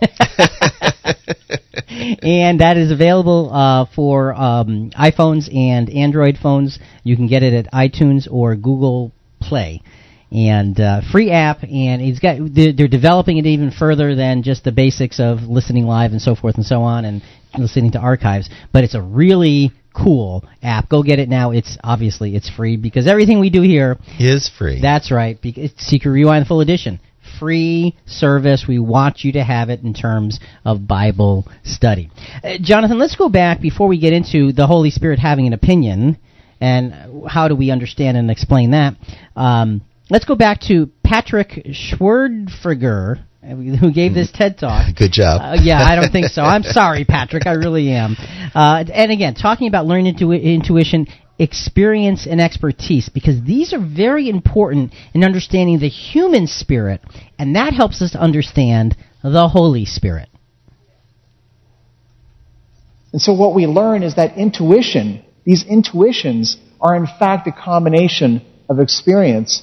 [2.22, 6.78] and that is available uh, for um, iPhones and Android phones.
[7.04, 9.82] You can get it at iTunes or Google Play
[10.32, 14.64] and uh, free app, and it's got they're, they're developing it even further than just
[14.64, 17.22] the basics of listening live and so forth and so on, and
[17.58, 18.48] listening to archives.
[18.72, 20.88] But it's a really cool app.
[20.88, 21.50] Go get it now.
[21.50, 24.80] It's obviously it's free because everything we do here is free.
[24.80, 25.38] That's right.
[25.42, 26.98] It's CQ Rewind Full Edition.
[27.38, 28.64] Free service.
[28.66, 32.10] We want you to have it in terms of Bible study.
[32.42, 36.18] Uh, Jonathan, let's go back before we get into the Holy Spirit having an opinion
[36.60, 38.94] and how do we understand and explain that.
[39.34, 39.82] Um,
[40.12, 44.94] let's go back to Patrick Schwerdtfeger, who gave this TED talk.
[44.96, 45.40] Good job.
[45.42, 46.42] Uh, yeah, I don't think so.
[46.42, 47.46] I'm sorry, Patrick.
[47.46, 48.16] I really am.
[48.54, 51.06] Uh, and again, talking about learning intu- intuition,
[51.38, 57.00] experience, and expertise, because these are very important in understanding the human spirit,
[57.38, 58.94] and that helps us to understand
[59.24, 60.28] the Holy Spirit.
[63.12, 68.44] And so, what we learn is that intuition, these intuitions, are in fact a combination
[68.68, 69.62] of experience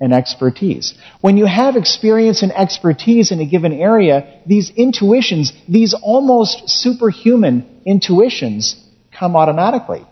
[0.00, 0.94] and expertise.
[1.20, 7.82] When you have experience and expertise in a given area, these intuitions, these almost superhuman
[7.86, 8.76] intuitions,
[9.18, 10.04] come automatically.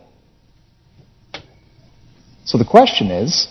[2.44, 3.48] So the question is,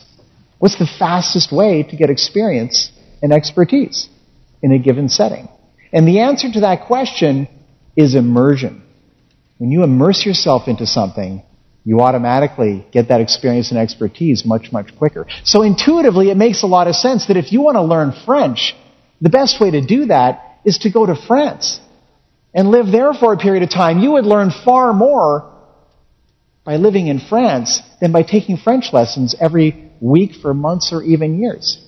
[0.59, 4.09] what's the fastest way to get experience and expertise
[4.61, 5.49] in a given setting?
[5.91, 7.47] And the answer to that question
[7.95, 8.81] is immersion.
[9.59, 11.43] When you immerse yourself into something,
[11.85, 15.25] you automatically get that experience and expertise much, much quicker.
[15.43, 18.75] So intuitively, it makes a lot of sense that if you want to learn French,
[19.21, 21.79] the best way to do that is to go to France
[22.53, 23.99] and live there for a period of time.
[23.99, 25.51] You would learn far more
[26.63, 31.39] by living in France than by taking French lessons every week for months or even
[31.39, 31.79] years.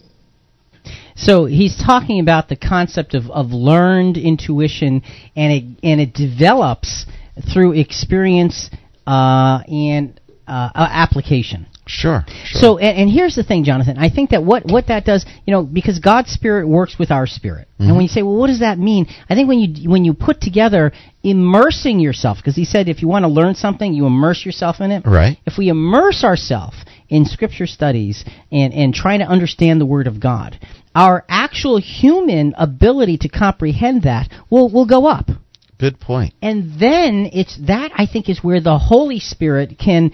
[1.15, 5.01] So he's talking about the concept of, of learned intuition,
[5.35, 7.05] and it and it develops
[7.53, 8.69] through experience
[9.07, 11.67] uh, and uh, application.
[11.87, 12.61] Sure, sure.
[12.61, 13.99] So, and, and, here's the thing, Jonathan.
[13.99, 17.27] I think that what, what that does, you know, because God's Spirit works with our
[17.27, 17.67] spirit.
[17.73, 17.83] Mm-hmm.
[17.83, 19.05] And when you say, well, what does that mean?
[19.29, 20.91] I think when you when you put together
[21.21, 24.89] immersing yourself, because He said if you want to learn something, you immerse yourself in
[24.89, 25.05] it.
[25.05, 25.37] Right.
[25.45, 26.77] If we immerse ourselves
[27.07, 30.59] in Scripture studies and and trying to understand the Word of God,
[30.95, 35.29] our actual human ability to comprehend that will will go up.
[35.77, 36.33] Good point.
[36.41, 40.11] And then it's that I think is where the Holy Spirit can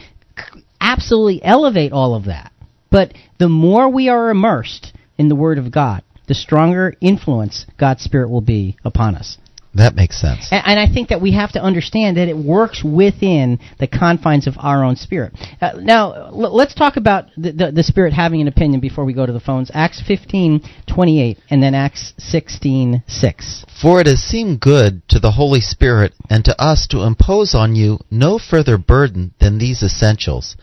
[0.79, 2.51] absolutely elevate all of that.
[2.89, 8.03] But the more we are immersed in the Word of God, the stronger influence God's
[8.03, 9.37] Spirit will be upon us.
[9.73, 10.49] That makes sense.
[10.51, 14.45] And, and, I think that we have to understand that it works within the confines
[14.45, 15.33] of our own spirit.
[15.61, 19.13] Uh, now, l- let's talk about the, the, the, spirit having an opinion before we
[19.13, 19.71] go to the phones.
[19.73, 23.65] Acts 15, 28, and then Acts 16, 6.
[23.81, 27.73] For it has seemed good to the Holy Spirit and to us to impose on
[27.73, 30.57] you no further burden than these essentials.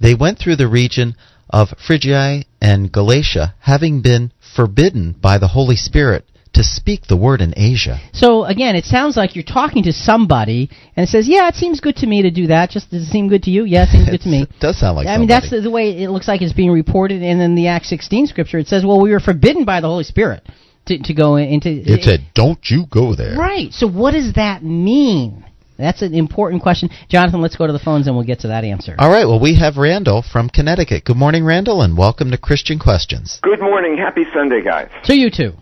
[0.00, 1.14] They went through the region
[1.50, 6.24] of Phrygia and Galatia, having been forbidden by the Holy Spirit
[6.56, 8.00] to speak the word in Asia.
[8.12, 11.80] So again, it sounds like you're talking to somebody and it says, "Yeah, it seems
[11.80, 13.64] good to me to do that." Just does it seem good to you?
[13.64, 14.46] Yeah, it seems good to me.
[14.56, 15.06] It does sound like.
[15.06, 17.22] I mean, that's the, the, way it looks like it's being reported.
[17.22, 20.04] And then the Acts 16 scripture, it says, "Well, we were forbidden by the Holy
[20.04, 20.46] Spirit
[20.86, 23.72] to, to go into." It said, "Don't you go there." Right.
[23.72, 25.44] So what does that mean?
[25.76, 26.88] That's an important question.
[27.10, 28.96] Jonathan, let's go to the phones and we'll get to that answer.
[28.98, 29.26] All right.
[29.26, 31.04] Well, we have Randall from Connecticut.
[31.04, 33.40] Good morning, Randall, and welcome to Christian Questions.
[33.42, 33.98] Good morning.
[33.98, 34.88] Happy Sunday, guys.
[35.04, 35.52] To you too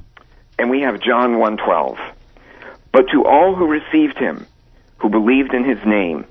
[0.58, 1.98] and we have John 1:12.
[2.92, 4.46] But to all who received him,
[4.98, 6.24] who believed in his name,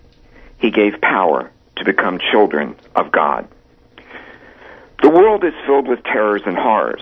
[0.58, 3.48] he gave power to become children of God.
[5.02, 7.02] The world is filled with terrors and horrors,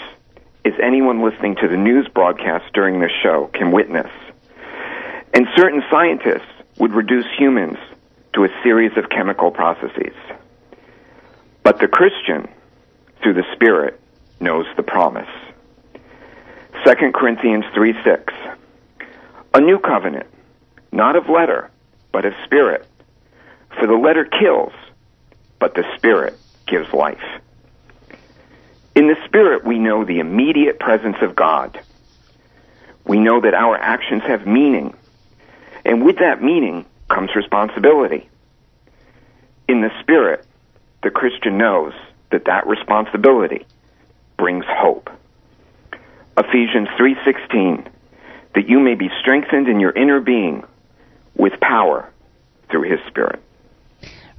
[0.66, 4.10] as anyone listening to the news broadcast during this show can witness.
[5.34, 7.78] And certain scientists would reduce humans
[8.34, 10.16] to a series of chemical processes.
[11.64, 12.48] But the Christian,
[13.22, 14.00] through the Spirit,
[14.40, 15.30] knows the promise.
[16.86, 18.34] 2 Corinthians 3 6.
[19.54, 20.26] A new covenant,
[20.92, 21.70] not of letter,
[22.12, 22.88] but of spirit.
[23.78, 24.74] For the letter kills,
[25.60, 27.24] but the spirit gives life.
[28.96, 31.80] In the spirit, we know the immediate presence of God.
[33.06, 34.96] We know that our actions have meaning,
[35.86, 38.28] and with that meaning comes responsibility.
[39.68, 40.46] In the spirit,
[41.04, 41.94] the Christian knows
[42.32, 43.66] that that responsibility
[44.38, 45.12] brings hope.
[46.38, 47.88] Ephesians 3:16
[48.56, 50.64] that you may be strengthened in your inner being
[51.36, 52.10] with power
[52.70, 53.42] through his spirit.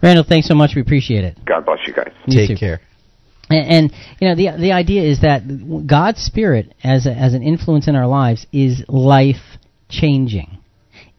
[0.03, 0.75] Randall, thanks so much.
[0.75, 1.39] We appreciate it.
[1.45, 2.13] God bless you guys.
[2.27, 2.57] You Take too.
[2.57, 2.81] care.
[3.49, 7.43] And, and, you know the the idea is that God's spirit as a, as an
[7.43, 10.59] influence in our lives is life changing.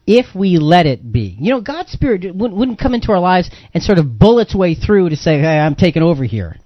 [0.05, 3.49] If we let it be, you know, God's spirit wouldn't, wouldn't come into our lives
[3.74, 6.57] and sort of bull its way through to say, "Hey, I'm taking over here."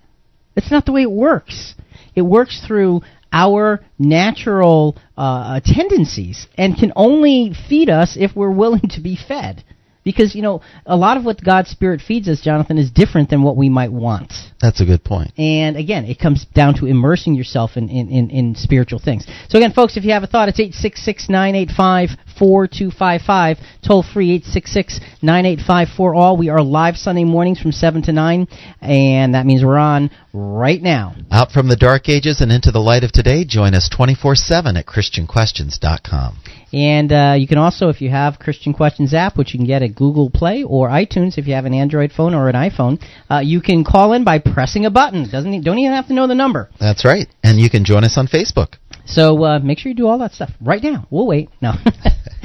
[0.56, 1.76] That's not the way it works.
[2.16, 3.02] It works through
[3.32, 9.64] our natural uh, tendencies and can only feed us if we're willing to be fed.
[10.08, 13.44] Because, you know, a lot of what God's Spirit feeds us, Jonathan, is different than
[13.44, 14.32] what we might want.
[14.62, 15.38] That's a good point.
[15.38, 19.28] And again, it comes down to immersing yourself in, in, in, in spiritual things.
[19.50, 23.58] So again, folks, if you have a thought, it's 866 985 4255.
[23.86, 26.38] Toll free 866 985 all.
[26.38, 28.48] We are live Sunday mornings from 7 to 9,
[28.80, 31.16] and that means we're on right now.
[31.30, 34.78] Out from the dark ages and into the light of today, join us 24 7
[34.78, 36.38] at ChristianQuestions.com.
[36.74, 39.84] And uh, you can also, if you have Christian Questions app, which you can get
[39.84, 43.40] at Google Play or iTunes, if you have an Android phone or an iPhone, uh,
[43.40, 45.30] you can call in by pressing a button.
[45.30, 46.70] Doesn't don't even have to know the number.
[46.80, 48.76] That's right, and you can join us on Facebook.
[49.08, 51.08] So uh, make sure you do all that stuff right now.
[51.10, 51.50] We'll wait.
[51.62, 51.72] No.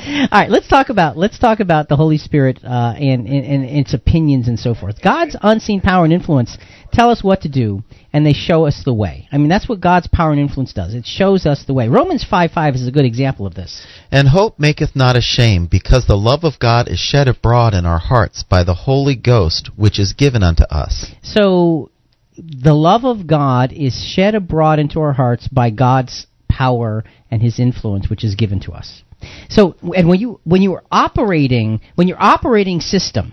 [0.03, 0.49] all right.
[0.49, 4.49] Let's talk about let's talk about the Holy Spirit uh, and, and, and its opinions
[4.49, 5.03] and so forth.
[5.03, 6.57] God's unseen power and influence
[6.93, 7.83] tell us what to do,
[8.13, 9.29] and they show us the way.
[9.33, 10.95] I mean, that's what God's power and influence does.
[10.95, 11.89] It shows us the way.
[11.89, 13.85] Romans five five is a good example of this.
[14.11, 17.99] And hope maketh not ashamed, because the love of God is shed abroad in our
[17.99, 21.13] hearts by the Holy Ghost, which is given unto us.
[21.23, 21.91] So
[22.37, 27.59] the love of God is shed abroad into our hearts by God's power and his
[27.59, 29.03] influence which is given to us.
[29.49, 33.33] So and when you when you are operating when your operating system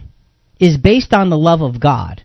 [0.60, 2.24] is based on the love of God,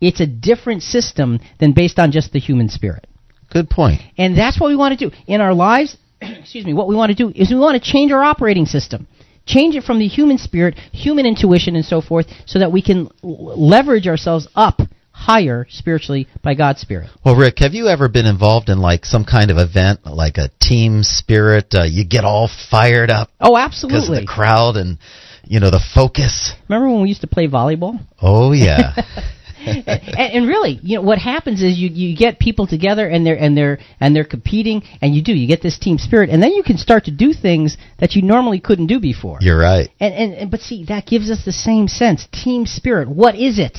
[0.00, 3.06] it's a different system than based on just the human spirit.
[3.50, 4.00] Good point.
[4.16, 5.96] And that's what we want to do in our lives.
[6.20, 6.74] excuse me.
[6.74, 9.08] What we want to do is we want to change our operating system
[9.48, 13.08] change it from the human spirit, human intuition, and so forth, so that we can
[13.22, 14.80] leverage ourselves up
[15.18, 17.10] higher spiritually by God's Spirit.
[17.24, 20.50] Well, Rick, have you ever been involved in like some kind of event, like a
[20.60, 21.74] team spirit?
[21.74, 23.28] Uh, you get all fired up.
[23.40, 23.98] Oh, absolutely.
[23.98, 24.98] Because of the crowd and
[25.44, 26.52] you know the focus.
[26.68, 27.98] Remember when we used to play volleyball?
[28.22, 28.94] Oh yeah.
[29.66, 33.36] and, and, really, you know what happens is you, you get people together and they're
[33.36, 36.52] and they're and they're competing, and you do you get this team spirit, and then
[36.52, 39.38] you can start to do things that you normally couldn't do before.
[39.40, 39.90] You're right.
[39.98, 42.28] And and, and but see that gives us the same sense.
[42.32, 43.08] Team spirit.
[43.08, 43.76] What is it?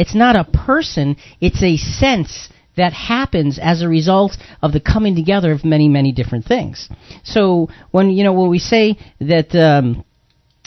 [0.00, 2.48] It's not a person, it's a sense
[2.78, 6.88] that happens as a result of the coming together of many, many different things.
[7.22, 10.02] So when you know when we say that um,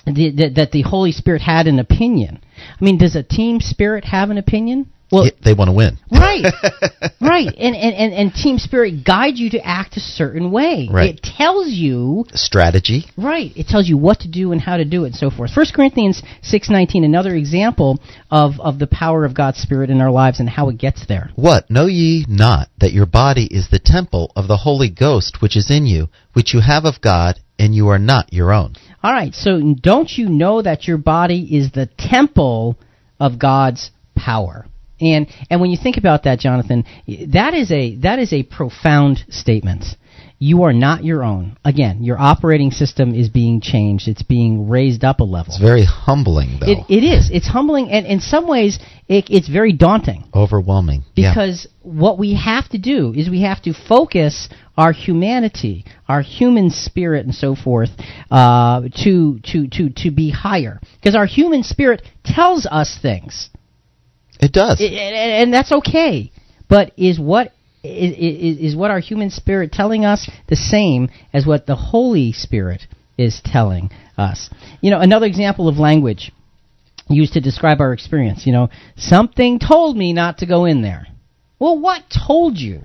[0.05, 2.43] the, that, that the Holy Spirit had an opinion,
[2.79, 4.91] I mean, does a team spirit have an opinion?
[5.13, 5.97] Well- they want to win.
[6.11, 6.43] Right.
[7.21, 7.47] right.
[7.47, 10.87] And, and, and, and Team Spirit guides you to act a certain way.
[10.91, 11.15] Right.
[11.15, 13.05] It tells you Strategy.
[13.17, 13.51] Right.
[13.55, 15.51] It tells you what to do and how to do it and so forth.
[15.51, 17.99] First Corinthians six nineteen, another example
[18.31, 21.29] of, of the power of God's Spirit in our lives and how it gets there.
[21.35, 21.69] What?
[21.69, 25.69] Know ye not that your body is the temple of the Holy Ghost which is
[25.69, 28.73] in you, which you have of God, and you are not your own?
[29.03, 29.33] All right.
[29.33, 32.77] So don't you know that your body is the temple
[33.19, 34.65] of God's power?
[35.03, 36.85] And and when you think about that, Jonathan,
[37.27, 39.85] that is a that is a profound statement.
[40.39, 41.57] You are not your own.
[41.63, 44.09] Again, your operating system is being changed.
[44.09, 45.53] It's being raised up a level.
[45.53, 46.69] It's very humbling, though.
[46.69, 47.29] It, it is.
[47.31, 48.77] It's humbling, and in some ways,
[49.07, 50.25] it, it's very daunting.
[50.35, 51.03] Overwhelming.
[51.15, 51.31] yeah.
[51.31, 56.71] Because what we have to do is we have to focus our humanity, our human
[56.71, 57.91] spirit, and so forth,
[58.29, 60.81] uh, to to to to be higher.
[60.95, 63.49] Because our human spirit tells us things,
[64.43, 64.79] It does.
[64.81, 66.31] I- and, and that's okay.
[66.69, 67.51] But is what
[67.83, 72.31] is, is, is what our human spirit telling us the same as what the Holy
[72.31, 72.87] Spirit
[73.17, 74.49] is telling us?
[74.81, 76.31] You know, another example of language
[77.09, 78.45] used to describe our experience.
[78.45, 81.07] You know, something told me not to go in there.
[81.59, 82.81] Well, what told you?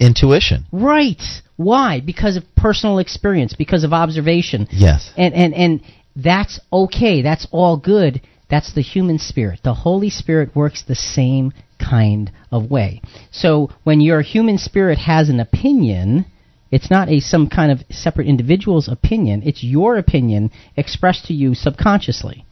[0.00, 0.64] Intuition.
[0.72, 1.20] Right.
[1.56, 2.00] Why?
[2.00, 4.68] Because of personal experience, because of observation.
[4.70, 5.12] Yes.
[5.16, 5.80] And and and
[6.14, 7.22] that's okay.
[7.22, 8.20] That's all good.
[8.50, 9.60] That's the human spirit.
[9.62, 13.02] The Holy Spirit works the same kind of way.
[13.30, 16.26] So when your human spirit has an opinion,
[16.70, 19.42] it's not a some kind of separate individual's opinion.
[19.44, 22.44] It's your opinion expressed to you subconsciously.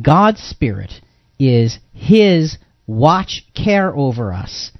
[0.00, 0.92] God's spirit
[1.38, 4.72] is his watch care over us,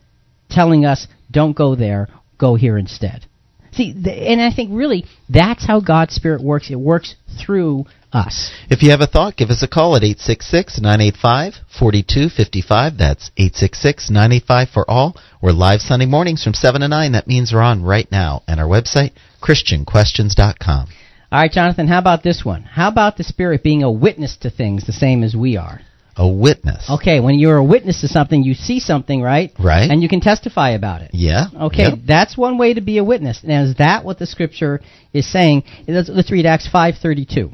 [0.51, 3.27] telling us don't go there, go here instead.
[3.73, 6.71] See, th- and I think really that's how God's spirit works.
[6.71, 8.51] It works through us.
[8.71, 12.97] If you have a thought, give us a call at 866-985-4255.
[12.99, 15.17] That's 866-985 for all.
[15.43, 17.13] We're live Sunday mornings from 7 to 9.
[17.13, 18.43] That means we're on right now.
[18.49, 19.13] And our website,
[19.43, 20.87] christianquestions.com.
[21.31, 22.63] All right, Jonathan, how about this one?
[22.63, 25.81] How about the spirit being a witness to things the same as we are?
[26.17, 26.89] A witness.
[26.91, 29.53] Okay, when you're a witness to something, you see something, right?
[29.59, 29.89] Right.
[29.89, 31.11] And you can testify about it.
[31.13, 31.45] Yeah.
[31.55, 31.99] Okay, Yep.
[32.07, 33.41] that's one way to be a witness.
[33.45, 34.81] Now, is that what the scripture
[35.13, 35.63] is saying?
[35.87, 37.53] Let's, let's read Acts 5:32.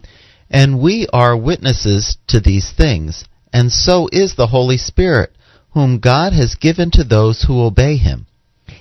[0.55, 5.33] And we are witnesses to these things, and so is the Holy Spirit,
[5.73, 8.27] whom God has given to those who obey him.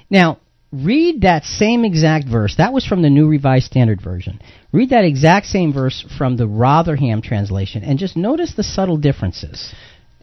[0.08, 0.38] Now,
[0.72, 2.54] read that same exact verse.
[2.58, 4.40] That was from the New Revised Standard Version.
[4.72, 9.74] Read that exact same verse from the Rotherham translation and just notice the subtle differences.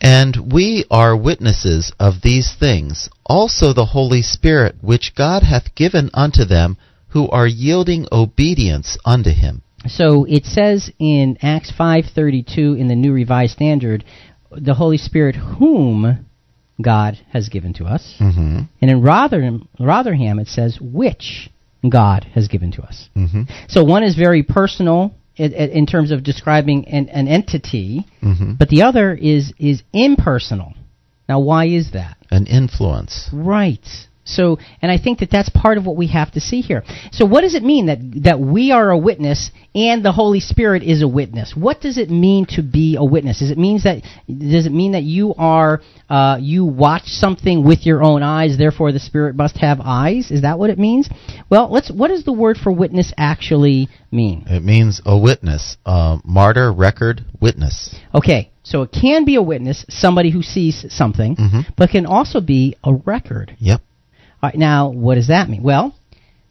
[0.01, 6.11] And we are witnesses of these things, also the Holy Spirit, which God hath given
[6.15, 6.77] unto them
[7.09, 9.63] who are yielding obedience unto him.
[9.89, 14.05] So it says in Acts 5:32 in the New Revised Standard,
[14.51, 16.27] the Holy Spirit whom
[16.81, 18.17] God has given to us.
[18.21, 18.61] Mm-hmm.
[18.81, 21.51] And in Rotherham, Rotherham it says which
[21.89, 23.09] God has given to us.
[23.17, 23.43] Mm-hmm.
[23.69, 28.55] So one is very personal in, in terms of describing an, an entity, Mm-hmm.
[28.55, 30.75] but the other is is impersonal.
[31.29, 32.17] Now, why is that?
[32.31, 33.31] An influence.
[33.33, 33.87] Right.
[34.31, 36.83] So, and I think that that's part of what we have to see here.
[37.13, 40.83] So, what does it mean that that we are a witness and the Holy Spirit
[40.83, 41.55] is a witness?
[41.55, 43.41] What does it mean to be a witness?
[43.41, 47.87] Does it means that does it mean that you are uh, you watch something with
[47.87, 50.31] your own eyes, therefore the Spirit must have eyes?
[50.31, 51.09] Is that what it means?
[51.49, 51.91] Well, let's.
[51.91, 54.45] What does the word for witness actually mean?
[54.47, 57.95] It means a witness, uh, martyr, record, witness.
[58.15, 61.67] Okay, so it can be a witness, somebody who sees something, Mhm.
[61.77, 63.57] but can also be a record.
[63.59, 63.81] Yep.
[64.43, 65.63] All right, now, what does that mean?
[65.63, 65.95] Well,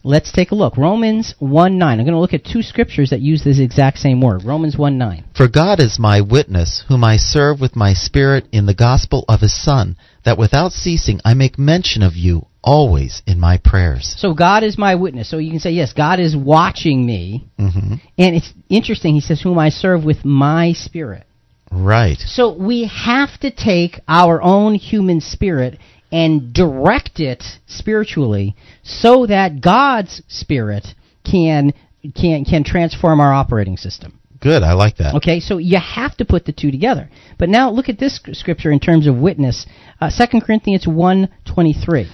[0.03, 0.77] let's take a look.
[0.77, 1.99] Romans 1 9.
[1.99, 4.43] I'm going to look at two scriptures that use this exact same word.
[4.43, 5.25] Romans 1 9.
[5.35, 9.41] For God is my witness, whom I serve with my spirit in the gospel of
[9.41, 14.15] his Son, that without ceasing I make mention of you always in my prayers.
[14.17, 15.29] So God is my witness.
[15.29, 17.47] So you can say, yes, God is watching me.
[17.57, 21.25] hmm And it's interesting, he says, whom I serve with my spirit.
[21.71, 22.17] Right.
[22.17, 25.79] So we have to take our own human spirit
[26.11, 30.87] and direct it spiritually so that God's spirit
[31.29, 31.73] can
[32.15, 34.19] can can transform our operating system.
[34.41, 34.63] Good.
[34.63, 35.15] I like that.
[35.15, 37.09] Okay, so you have to put the two together.
[37.37, 39.65] But now look at this scripture in terms of witness.
[39.99, 42.09] Uh, 2 Corinthians 1.23.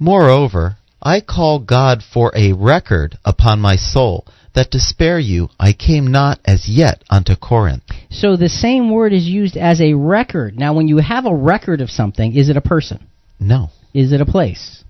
[0.00, 5.72] Moreover, I call God for a record upon my soul, that to spare you I
[5.72, 7.84] came not as yet unto Corinth.
[8.10, 10.58] So the same word is used as a record.
[10.58, 13.06] Now when you have a record of something, is it a person?
[13.40, 13.70] No.
[13.94, 14.84] Is it a place?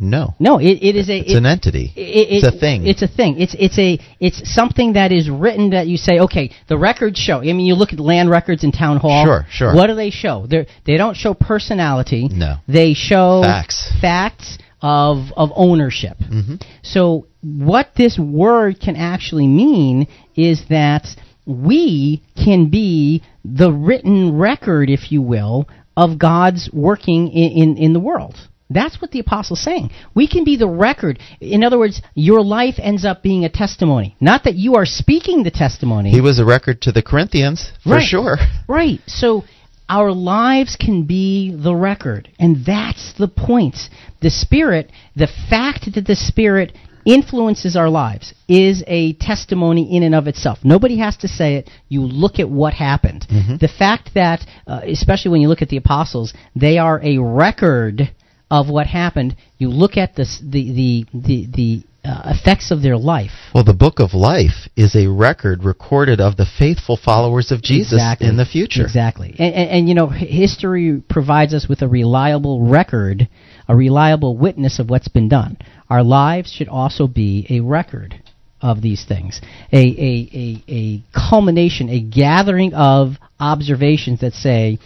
[0.00, 0.34] No.
[0.40, 1.92] No, it, it is a It's it- an entity.
[1.94, 2.86] it- it- it's a thing.
[2.86, 3.40] It's a thing.
[3.40, 7.38] It's it's a it's something that is written that you say, okay, the records show.
[7.40, 9.24] I mean, you look at land records in town hall.
[9.24, 9.74] Sure, sure.
[9.74, 10.46] What do they show?
[10.46, 12.28] They they don't show personality.
[12.30, 12.56] No.
[12.66, 13.92] They show Facts.
[14.00, 16.18] facts of of ownership.
[16.18, 16.60] Mhm.
[16.82, 21.06] So what this word can actually mean is that
[21.46, 27.92] we can be the written record, if you will, of God's working in, in, in
[27.92, 28.36] the world.
[28.70, 29.90] That's what the apostle's saying.
[30.14, 31.18] We can be the record.
[31.40, 34.16] In other words, your life ends up being a testimony.
[34.20, 36.10] Not that you are speaking the testimony.
[36.10, 38.06] He was a record to the Corinthians, for Right.
[38.06, 38.36] sure.
[38.68, 39.00] Right.
[39.06, 39.44] So
[39.88, 42.30] our lives can be the record.
[42.38, 43.76] And that's the point.
[44.22, 46.72] The Spirit, the fact that the Spirit
[47.04, 50.58] influences our lives is a testimony in and of itself.
[50.62, 51.70] Nobody has to say it.
[51.88, 53.26] You look at what happened.
[53.60, 58.14] The fact that, uh, especially when you look at the apostles, they are a record
[58.50, 59.36] of what happened.
[59.58, 63.30] You look at this, the the the the uh, effects of their life.
[63.54, 67.94] Well, the book of life is a record recorded of the faithful followers of Jesus
[67.94, 68.28] Exactly.
[68.28, 68.82] in the future.
[68.82, 69.34] Exactly.
[69.38, 73.28] And, and, and you know, history provides us with a reliable record,
[73.68, 75.56] a reliable witness of what's been done.
[75.88, 78.23] Our lives should also be a record
[78.64, 79.40] of these things,
[79.72, 84.78] a, a, a, a culmination, a gathering of observations that say,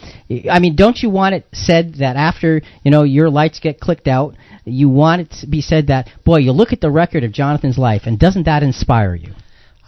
[0.51, 4.09] I mean, don't you want it said that after, you know, your lights get clicked
[4.09, 4.35] out,
[4.65, 7.79] you want it to be said that, boy, you look at the record of Jonathan's
[7.79, 9.33] life, and doesn't that inspire you?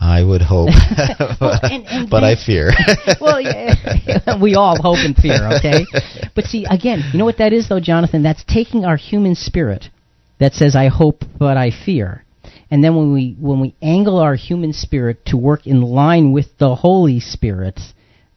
[0.00, 0.68] I would hope,
[1.40, 2.70] Well, and- and but I fear.
[3.20, 5.84] well, yeah, we all hope and fear, okay?
[6.36, 8.22] But see, again, you know what that is, though, Jonathan?
[8.22, 9.86] That's taking our human spirit
[10.38, 12.24] that says, "I hope, but I fear,"
[12.70, 16.46] and then when we when we angle our human spirit to work in line with
[16.58, 17.80] the Holy Spirit,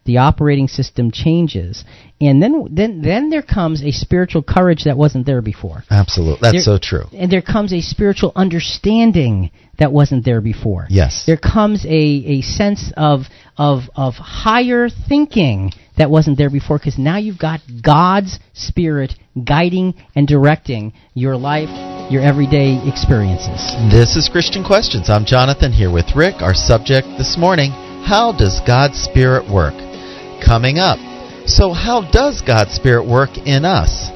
[0.05, 1.83] the operating system changes,
[2.19, 5.83] and then then then there comes a spiritual courage that wasn't there before.
[5.89, 7.05] Absolutely, that's There- so true.
[7.13, 11.23] And there comes a spiritual understanding that wasn't there before Yes.
[11.25, 13.27] there comes a, a sense of
[13.57, 19.93] of of higher thinking that wasn't there before because now you've got God's spirit guiding
[20.15, 21.69] and directing your life,
[22.13, 23.73] your everyday experiences.
[23.89, 25.09] This is Christian Questions.
[25.09, 26.43] I'm Jonathan here with Rick.
[26.43, 27.71] Our subject this morning
[28.05, 29.73] How does God's Spirit work?
[30.45, 30.99] Coming up.
[31.49, 34.11] So, how does God's Spirit work in us?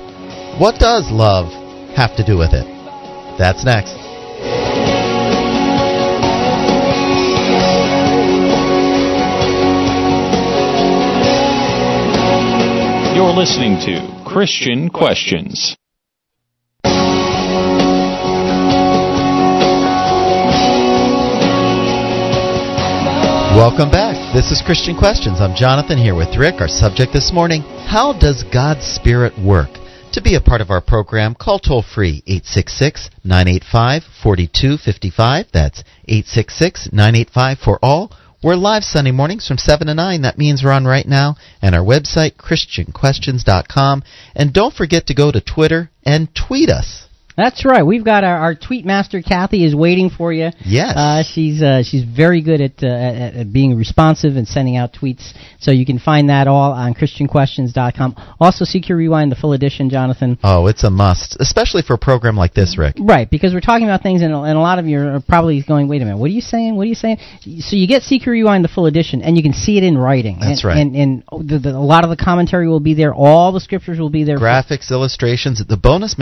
[0.61, 1.49] What does love
[1.95, 2.69] have to do with it?
[3.39, 3.97] That's next.
[13.17, 15.75] You're listening to Christian Questions.
[23.57, 24.35] Welcome back.
[24.35, 25.41] This is Christian Questions.
[25.41, 26.61] I'm Jonathan here with Rick.
[26.61, 29.69] Our subject this morning How does God's Spirit work?
[30.13, 35.45] To be a part of our program, call toll free 866 985 4255.
[35.51, 38.11] That's 866 985 for all.
[38.43, 40.21] We're live Sunday mornings from 7 to 9.
[40.21, 41.35] That means we're on right now.
[41.59, 44.03] And our website, ChristianQuestions.com.
[44.35, 47.06] And don't forget to go to Twitter and tweet us.
[47.37, 47.85] That's right.
[47.85, 50.49] We've got our, our tweet master Kathy is waiting for you.
[50.65, 50.97] Yes.
[50.97, 54.91] Uh, she's uh, she's very good at, uh, at at being responsive and sending out
[54.91, 55.33] tweets.
[55.59, 58.35] So you can find that all on ChristianQuestions.com.
[58.39, 60.39] Also, CQ Rewind, the full edition, Jonathan.
[60.43, 62.95] Oh, it's a must, especially for a program like this, Rick.
[62.99, 65.87] Right, because we're talking about things, and, and a lot of you are probably going,
[65.87, 66.75] "Wait a minute, what are you saying?
[66.75, 67.19] What are you saying?"
[67.59, 70.39] So you get CQ Rewind, the full edition, and you can see it in writing.
[70.39, 70.77] That's and, right.
[70.77, 73.13] And, and the, the, a lot of the commentary will be there.
[73.13, 74.39] All the scriptures will be there.
[74.39, 76.17] Graphics, illustrations, the bonus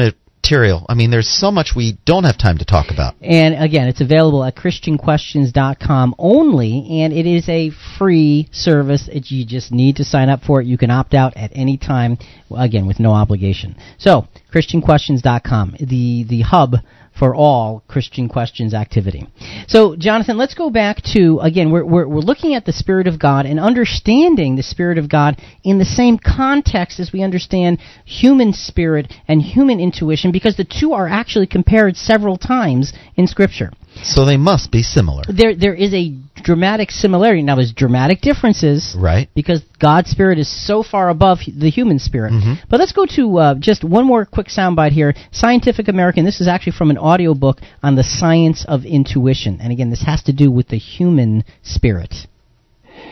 [0.46, 0.86] material.
[0.88, 3.16] I mean, there's so much we don't have time to talk about.
[3.22, 9.10] And again, it's available at ChristianQuestions.com only, and it is a free service.
[9.12, 10.68] It, you just need to sign up for it.
[10.68, 12.18] You can opt out at any time,
[12.56, 13.76] again, with no obligation.
[13.98, 16.76] So, ChristianQuestions.com, the, the hub
[17.18, 19.28] for all Christian questions activity.
[19.68, 23.20] So, Jonathan, let's go back to, again, we're, we're, we're looking at the Spirit of
[23.20, 28.52] God and understanding the Spirit of God in the same context as we understand human
[28.52, 33.72] spirit and human intuition because the two are actually compared several times in Scripture.
[34.04, 35.24] So they must be similar.
[35.28, 36.14] There, there is a
[36.44, 37.42] dramatic similarity.
[37.42, 39.30] Now, there's dramatic differences Right.
[39.34, 42.34] because God's spirit is so far above the human spirit.
[42.70, 45.14] But let's go to uh, just one more quick soundbite here.
[45.32, 46.24] Scientific American.
[46.26, 50.22] This is actually from an audiobook on the science of intuition, and again, this has
[50.24, 52.14] to do with the human spirit.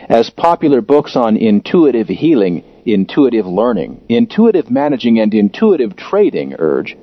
[0.09, 6.95] as popular books on intuitive healing, intuitive learning, intuitive managing, and intuitive trading urge,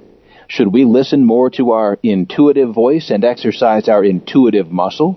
[0.50, 5.16] should we listen more to our intuitive voice and exercise our intuitive muscle?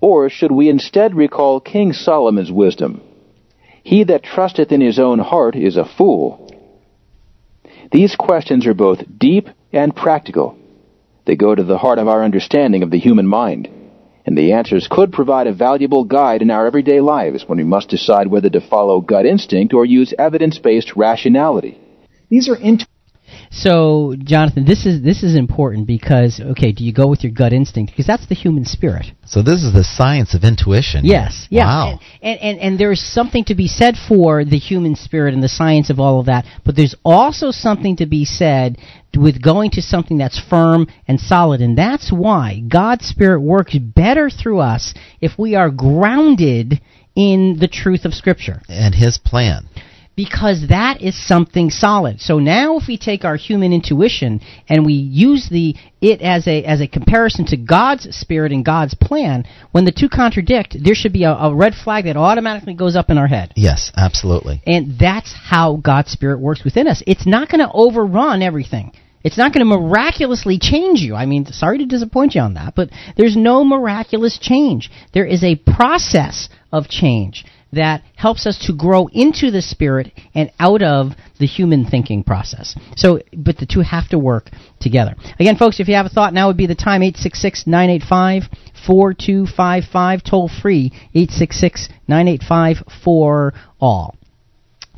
[0.00, 3.02] Or should we instead recall King Solomon's wisdom?
[3.82, 6.50] He that trusteth in his own heart is a fool.
[7.92, 10.56] These questions are both deep and practical.
[11.26, 13.68] They go to the heart of our understanding of the human mind,
[14.24, 17.90] and the answers could provide a valuable guide in our everyday lives when we must
[17.90, 21.78] decide whether to follow gut instinct or use evidence-based rationality.
[22.30, 22.86] These are int-
[23.52, 27.52] So, Jonathan, this is this is important because okay, do you go with your gut
[27.52, 29.06] instinct because that's the human spirit?
[29.26, 31.04] So this is the science of intuition.
[31.04, 31.90] Yes, yeah, Wow.
[31.90, 35.48] and, and and and there's something to be said for the human spirit and the
[35.48, 38.78] science of all of that, but there's also something to be said
[39.18, 44.30] with going to something that's firm and solid, and that's why God's spirit works better
[44.30, 46.80] through us if we are grounded
[47.16, 49.68] in the truth of Scripture And his plan.
[50.24, 52.20] Because that is something solid.
[52.20, 56.62] So now if we take our human intuition and we use the it as a
[56.62, 61.14] as a comparison to God's spirit and God's plan, when the two contradict, there should
[61.14, 63.54] be a, a red flag that automatically goes up in our head.
[63.56, 64.60] Yes, absolutely.
[64.66, 67.02] And that's how God's spirit works within us.
[67.06, 68.92] It's not going to overrun everything.
[69.24, 71.14] It's not going to miraculously change you.
[71.14, 74.90] I mean, sorry to disappoint you on that, but there's no miraculous change.
[75.14, 80.50] There is a process of change that helps us to grow into the spirit and
[80.58, 82.74] out of the human thinking process.
[82.96, 85.14] So, but the two have to work together.
[85.38, 88.42] Again, folks, if you have a thought, now would be the time 866 985
[88.86, 94.16] 4255, toll free 866 985 4 all.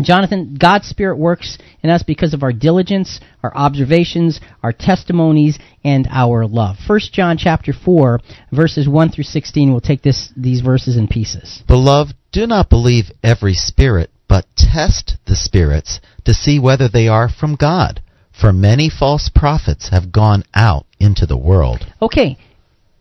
[0.00, 6.08] Jonathan, God's Spirit works in us because of our diligence, our observations, our testimonies, and
[6.10, 6.76] our love.
[6.86, 8.20] First John chapter four,
[8.50, 9.70] verses one through sixteen.
[9.70, 11.62] We'll take this these verses in pieces.
[11.66, 17.28] Beloved, do not believe every spirit, but test the spirits to see whether they are
[17.28, 18.00] from God.
[18.38, 21.86] For many false prophets have gone out into the world.
[22.00, 22.38] Okay,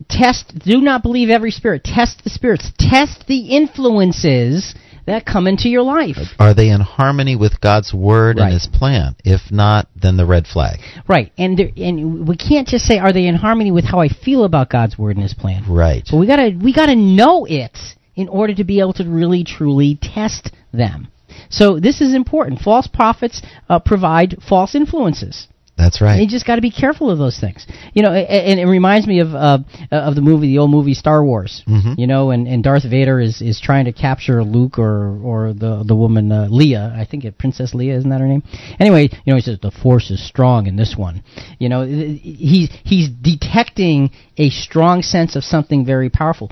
[0.08, 0.58] test.
[0.58, 1.82] Do not believe every spirit.
[1.84, 2.70] Test the spirits.
[2.78, 4.74] Test the influences
[5.06, 6.16] that come into your life.
[6.38, 8.44] Are they in harmony with God's word Right.
[8.44, 9.16] and his plan?
[9.24, 10.78] If not, then the red flag.
[11.08, 14.08] Right, and there, and we can't just say are they in harmony with how I
[14.08, 15.64] feel about God's word and His plan.
[15.66, 16.06] Right.
[16.08, 17.76] But we gotta we gotta know it
[18.14, 21.08] in order to be able to really truly test them.
[21.48, 22.60] So this is important.
[22.60, 25.48] False prophets uh, provide false influences.
[25.76, 27.66] That's And you just got to be careful of those things.
[27.94, 29.58] You know, and it reminds me of uh,
[29.90, 31.64] of the movie, the old movie Star Wars.
[31.66, 31.98] Mhm.
[31.98, 35.82] You know, and, and Darth Vader is, is trying to capture Luke or or the
[35.82, 36.94] the woman uh, Leia.
[36.94, 38.42] I think it Princess Leia isn't that her name?
[38.78, 41.24] Anyway, you know, he says the Force is strong in this one.
[41.58, 46.50] You know, he's he's detecting a strong sense of something very powerful.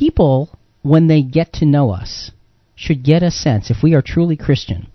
[0.00, 0.48] People,
[0.80, 2.30] when they get to know us,
[2.74, 4.86] should get a sense, if we are truly Christian,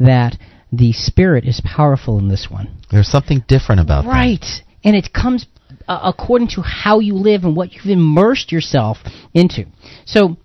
[0.00, 0.38] that
[0.72, 2.78] the Spirit is powerful in this one.
[2.90, 4.12] There's something different about them.
[4.12, 4.46] Right.
[4.82, 5.44] And it comes
[5.86, 8.96] uh, according to how you live and what you've immersed yourself
[9.34, 9.66] into.
[10.06, 10.38] So,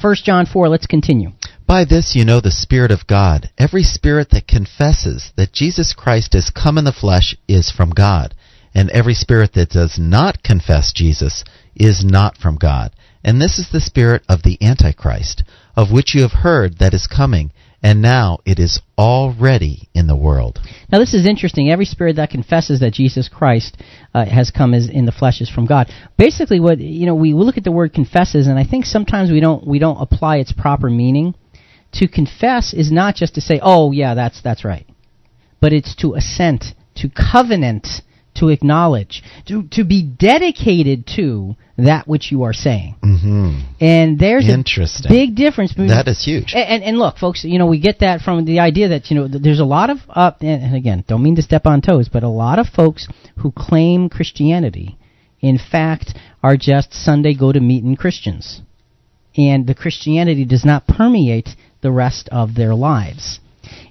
[0.00, 1.30] 1 John 4, let's continue.
[1.64, 3.48] By this you know the Spirit of God.
[3.56, 8.34] Every spirit that confesses that Jesus Christ is come in the flesh is from God.
[8.74, 11.44] And every spirit that does not confess Jesus
[11.76, 12.90] is not from God.
[13.24, 15.44] And this is the spirit of the Antichrist,
[15.76, 20.16] of which you have heard that is coming, and now it is already in the
[20.16, 20.60] world.
[20.90, 21.70] Now, this is interesting.
[21.70, 23.76] Every spirit that confesses that Jesus Christ
[24.14, 25.88] uh, has come in the flesh is from God.
[26.16, 29.40] Basically, what you know, we look at the word confesses, and I think sometimes we
[29.40, 31.34] don't we don't apply its proper meaning.
[31.94, 34.86] To confess is not just to say, "Oh, yeah, that's that's right,"
[35.60, 36.64] but it's to assent,
[36.96, 37.86] to covenant,
[38.34, 42.94] to acknowledge, to to be dedicated to that which you are saying.
[43.02, 45.10] hmm And there's Interesting.
[45.10, 45.72] a big difference.
[45.72, 46.52] between- That is huge.
[46.54, 49.16] and, and, and look, folks, you know, we get that from the idea that, you
[49.16, 51.80] know, th- there's a lot of, uh, and and again, don't mean to step on
[51.82, 54.98] toes, but a lot of folks who claim Christianity,
[55.40, 58.60] in fact, are just Sunday go to meeting Christians.
[59.36, 61.50] And the Christianity does not permeate
[61.80, 63.40] the rest of their lives.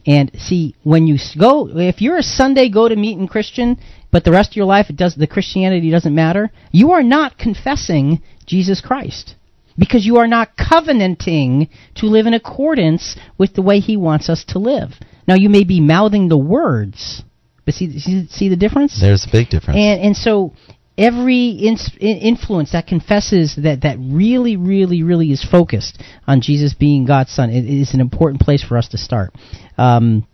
[0.05, 3.77] And see, when you go, if you're a Sunday go to meeting Christian,
[4.11, 7.37] but the rest of your life it does the Christianity doesn't matter, you are not
[7.37, 9.35] confessing Jesus Christ
[9.77, 14.43] because you are not covenanting to live in accordance with the way He wants us
[14.49, 14.91] to live.
[15.27, 17.23] Now you may be mouthing the words,
[17.65, 18.99] but see see, see the difference.
[18.99, 19.77] There's a big difference.
[19.77, 20.53] And and so
[21.01, 27.05] every ins- influence that confesses that that really really really is focused on Jesus being
[27.05, 29.33] God's son it is an important place for us to start.
[29.77, 30.27] Um,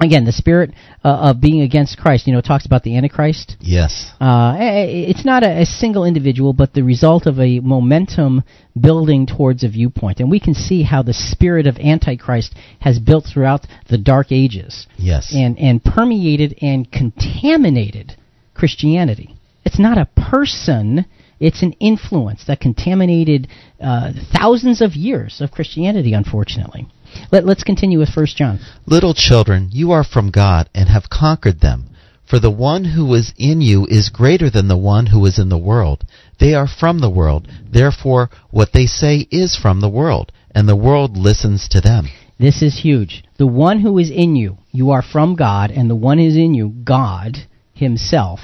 [0.00, 0.70] again, the spirit
[1.04, 3.56] uh, of being against Christ, you know, talks about the Antichrist.
[3.60, 4.10] yes.
[4.20, 8.42] Uh, it's not a, a single individual, but the result of a momentum
[8.80, 10.18] building towards a viewpoint.
[10.20, 14.86] And we can see how the spirit of Antichrist has built throughout the Dark Ages
[14.96, 15.32] Yes.
[15.34, 18.16] and, and permeated and contaminated
[18.54, 19.36] Christianity.
[19.64, 21.06] It's not a person,
[21.40, 23.48] it's an influence that contaminated
[23.80, 26.88] uh, thousands of years of Christianity, unfortunately.
[27.30, 28.58] Let, let's continue with 1 John.
[28.86, 31.90] Little children, you are from God and have conquered them.
[32.24, 35.50] For the one who is in you is greater than the one who is in
[35.50, 36.04] the world.
[36.40, 40.76] They are from the world, therefore what they say is from the world, and the
[40.76, 42.08] world listens to them.
[42.38, 43.22] This is huge.
[43.36, 46.36] The one who is in you, you are from God, and the one who is
[46.36, 47.36] in you, God
[47.74, 48.40] Himself,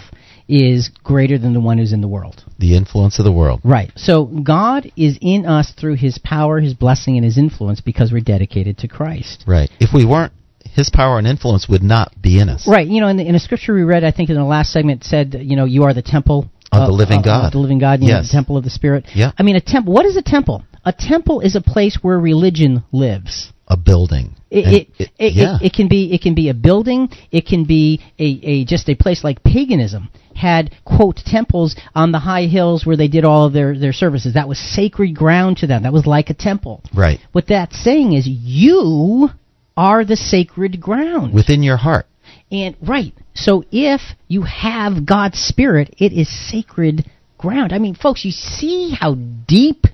[0.48, 2.42] is greater than the one who's in the world.
[2.58, 3.60] The influence of the world.
[3.64, 3.92] Right.
[3.96, 8.20] So God is in us through His power, His blessing, and His influence because we're
[8.22, 9.44] dedicated to Christ.
[9.46, 9.70] Right.
[9.78, 10.32] If we weren't,
[10.64, 12.66] His power and influence would not be in us.
[12.66, 12.86] Right.
[12.88, 15.04] You know, in, the, in a scripture we read, I think in the last segment
[15.04, 17.52] said, you know, you are the temple Of the living of God.
[17.52, 18.28] the living God, you know, Yes.
[18.28, 19.04] the temple of the Spirit.
[19.14, 19.32] Yeah.
[19.38, 19.92] I mean, a temple.
[19.92, 20.64] What is a temple?
[20.84, 23.52] A temple is a place where religion lives.
[23.70, 24.34] A building.
[24.50, 25.58] It, it, it, it, yeah.
[25.62, 27.10] it can be it can be a building.
[27.30, 32.18] It can be a, a just a place like paganism had quote temples on the
[32.18, 34.34] high hills where they did all of their their services.
[34.34, 35.82] That was sacred ground to them.
[35.82, 36.82] That was like a temple.
[36.94, 37.20] right.
[37.32, 39.28] What that's saying is you
[39.76, 41.34] are the sacred ground.
[41.34, 42.06] Within your heart.
[42.50, 43.12] And right.
[43.34, 47.72] So if you have God's spirit, it is sacred ground.
[47.72, 49.86] I mean, folks, you see how deep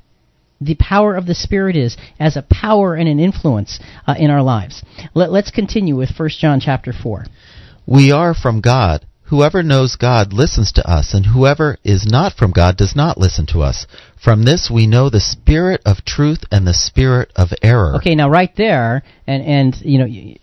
[0.65, 4.43] the power of the spirit is as a power and an influence uh, in our
[4.43, 4.83] lives.
[5.15, 7.27] Let, let's continue with 1 John chapter 4.
[7.87, 9.07] We are from God.
[9.29, 13.47] Whoever knows God listens to us, and whoever is not from God does not listen
[13.47, 13.87] to us.
[14.23, 17.97] From this we know the spirit of truth and the spirit of error.
[17.97, 20.35] Okay, now right there, and and you know,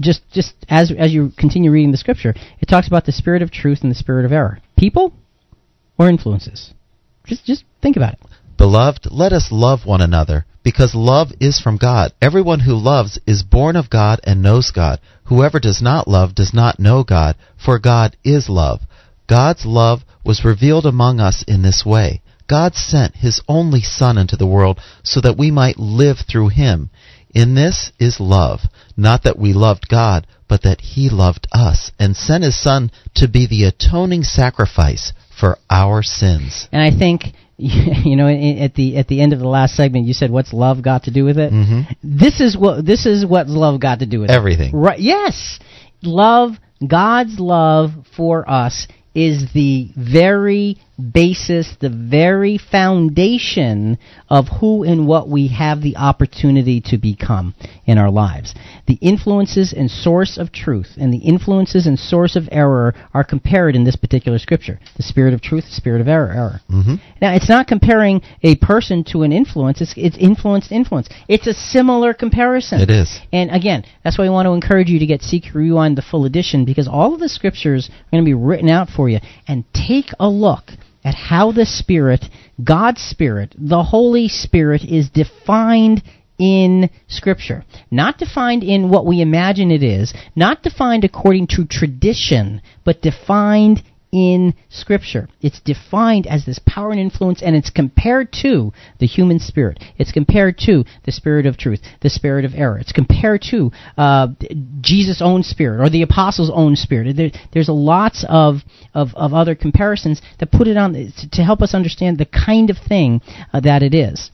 [0.00, 3.50] just just as as you continue reading the scripture, it talks about the spirit of
[3.52, 4.58] truth and the spirit of error.
[4.76, 5.12] People
[5.96, 6.74] or influences.
[7.26, 8.20] Just just think about it.
[8.60, 12.12] Beloved, let us love one another, because love is from God.
[12.20, 15.00] Everyone who loves is born of God and knows God.
[15.24, 18.82] Whoever does not love does not know God, for God is love.
[19.26, 22.20] God's love was revealed among us in this way.
[22.48, 26.90] God sent His only Son into the world so that we might live through Him.
[27.34, 28.60] In this is love,
[28.94, 33.26] not that we loved God, but that He loved us and sent His Son to
[33.26, 36.68] be the atoning sacrifice for our sins.
[36.70, 37.32] And I think
[38.04, 40.82] you know at the at the end of the last segment you said what's love
[40.82, 41.50] got to do with it?
[41.50, 44.70] hmm This is what this is what love got to do with Everything.
[44.74, 44.76] it.
[44.76, 44.98] Right?
[45.00, 45.58] Yes.
[46.02, 46.52] Love
[46.86, 53.98] God's love for us is the very basis, the very foundation
[54.28, 57.54] of who and what we have the opportunity to become
[57.86, 58.54] in our lives.
[58.86, 63.74] The influences and source of truth and the influences and source of error are compared
[63.74, 64.78] in this particular scripture.
[64.96, 66.32] The spirit of truth, the spirit of error.
[66.32, 66.60] error.
[66.68, 69.80] hmm Now, it's not comparing a person to an influence.
[69.80, 71.08] It's, it's influence to influence.
[71.28, 72.80] It's a similar comparison.
[72.80, 73.18] It is.
[73.32, 76.24] And again, that's why we want to encourage you to get CQ Rewind the full
[76.24, 79.18] edition because all of the scriptures are going to be written out for you.
[79.48, 80.70] And take a look
[81.04, 82.24] at how the Spirit,
[82.62, 86.02] God's Spirit, the Holy Spirit, is defined
[86.38, 87.64] in Scripture.
[87.90, 93.82] Not defined in what we imagine it is, not defined according to tradition, but defined
[94.12, 95.28] in Scripture.
[95.40, 99.82] It's defined as this power and influence, and it's compared to the human spirit.
[99.98, 102.78] It's compared to the spirit of truth, the spirit of error.
[102.78, 104.28] It's compared to uh,
[104.80, 107.16] Jesus' own spirit or the apostles' own spirit.
[107.16, 108.56] There, there's lots of,
[108.94, 112.76] of, of other comparisons that put it on to, help us understand the kind of
[112.78, 113.20] thing
[113.52, 114.30] uh, that it is.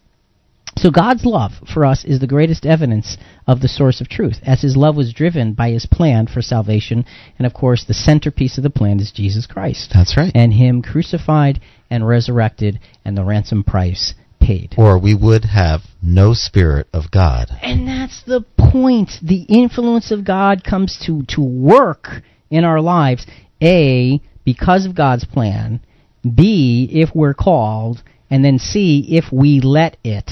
[0.79, 3.17] So God's love for us is the greatest evidence
[3.47, 7.07] of the source of truth, as his love was driven by his plan for salvation,
[7.39, 9.91] and of course the centerpiece of the plan is Jesus Christ.
[9.95, 10.31] That's right.
[10.35, 14.75] And him crucified and resurrected and the ransom price paid.
[14.77, 17.49] or we would have no spirit of God.
[17.63, 19.13] And that's the point.
[19.23, 23.27] The influence of God comes to, to work in our lives.
[23.63, 25.81] A, because of God's plan.
[26.23, 28.03] B, if we're called.
[28.31, 30.31] And then C, if we let it.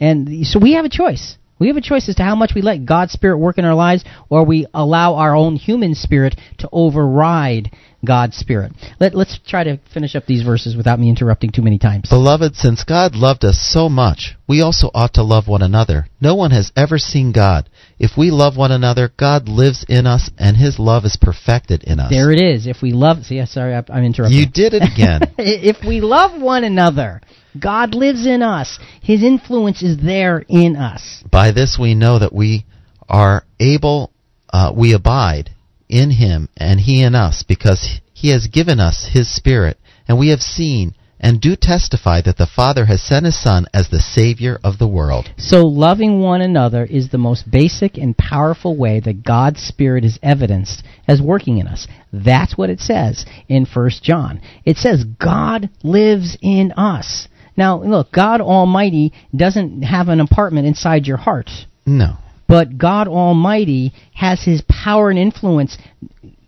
[0.00, 1.36] And so we have a choice.
[1.58, 3.74] We have a choice as to how much we let God's Spirit work in our
[3.74, 7.70] lives or we allow our own human spirit to override
[8.04, 8.72] God's Spirit.
[9.00, 12.08] Let, let's try to finish up these verses without me interrupting too many times.
[12.08, 16.06] Beloved, since God loved us so much, we also ought to love one another.
[16.20, 17.70] No one has ever seen God.
[17.98, 22.00] If we love one another, God lives in us, and His love is perfected in
[22.00, 22.10] us.
[22.10, 22.66] There it is.
[22.66, 24.38] If we love, see, sorry, I, I'm interrupting.
[24.38, 25.22] you did it again.
[25.38, 27.22] if we love one another,
[27.58, 28.78] God lives in us.
[29.02, 31.22] His influence is there in us.
[31.30, 32.64] By this we know that we
[33.08, 34.12] are able,
[34.52, 35.50] uh, we abide
[35.88, 39.78] in Him, and He in us, because He has given us His Spirit,
[40.08, 43.88] and we have seen and do testify that the Father has sent His Son as
[43.88, 45.30] the Savior of the world.
[45.38, 50.18] So loving one another is the most basic and powerful way that God's Spirit is
[50.22, 51.86] evidenced as working in us.
[52.12, 54.40] That's what it says in 1 John.
[54.66, 57.26] It says God lives in us.
[57.56, 61.50] Now, look, God Almighty doesn't have an apartment inside your heart.
[61.86, 62.16] No.
[62.48, 65.78] But God Almighty has His power and influence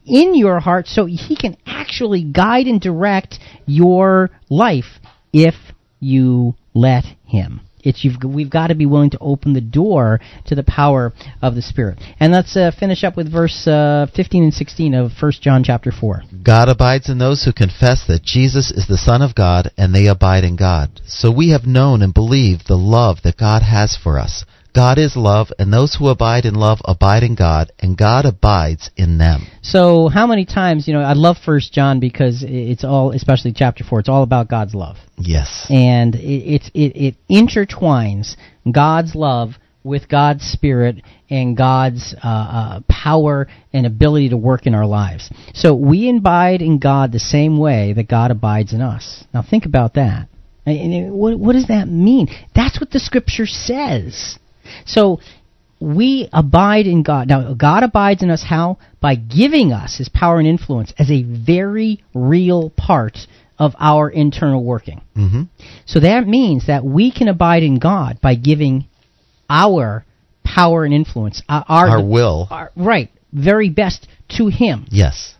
[0.06, 5.00] in your heart so he can actually guide and direct your life
[5.32, 5.54] if
[6.00, 7.60] you let him.
[7.86, 11.54] It's you've, we've got to be willing to open the door to the power of
[11.54, 11.98] the Spirit.
[12.18, 15.92] And let's uh, finish up with verse uh, 15 and 16 of 1 John chapter
[15.92, 16.22] 4.
[16.42, 20.08] God abides in those who confess that Jesus is the Son of God, and they
[20.08, 21.00] abide in God.
[21.06, 24.44] So we have known and believed the love that God has for us.
[24.76, 28.90] God is love, and those who abide in love abide in God, and God abides
[28.94, 29.46] in them.
[29.62, 33.84] So, how many times, you know, I love First John because it's all, especially chapter
[33.84, 35.66] four, it's all about God's love, Yes.
[35.70, 38.36] and it it it, intertwines
[38.70, 40.96] God's love with God's spirit
[41.30, 45.30] and God's uh, uh, power and ability to work in our lives.
[45.54, 49.24] So we abide in God the same way that God abides in us.
[49.32, 50.28] Now, think about that.
[50.66, 52.26] And what, what does that mean?
[52.54, 54.38] That's what the Scripture says.
[54.84, 55.20] So
[55.80, 57.28] we abide in God.
[57.28, 58.78] Now, God abides in us how?
[59.00, 63.18] By giving us His power and influence as a very real part
[63.58, 65.00] of our internal working.
[65.14, 65.42] hmm
[65.86, 68.86] So that means that we can abide in God by giving
[69.48, 70.04] our
[70.44, 72.48] power and influence, uh, our, Our will.
[72.50, 74.06] our- right, very best
[74.36, 74.86] to Him.
[74.90, 75.35] Yes.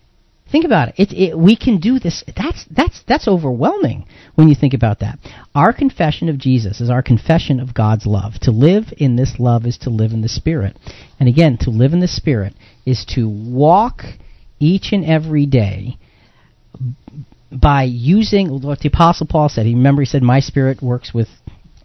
[0.51, 0.95] Think about it.
[0.97, 1.39] It, it.
[1.39, 2.23] We can do this.
[2.37, 4.07] That's that's that's overwhelming
[4.37, 5.19] when you think about that.
[5.57, 8.35] Our confession of Jesus is our confession of God's love.
[8.43, 10.77] To live in this love is to live in the Spirit.
[11.19, 12.55] And again, to live in the Spirit
[12.85, 14.03] is to walk
[14.61, 15.99] each and every day
[17.51, 19.67] by using what the Apostle Paul said.
[19.67, 21.29] He remember he said, "My Spirit works with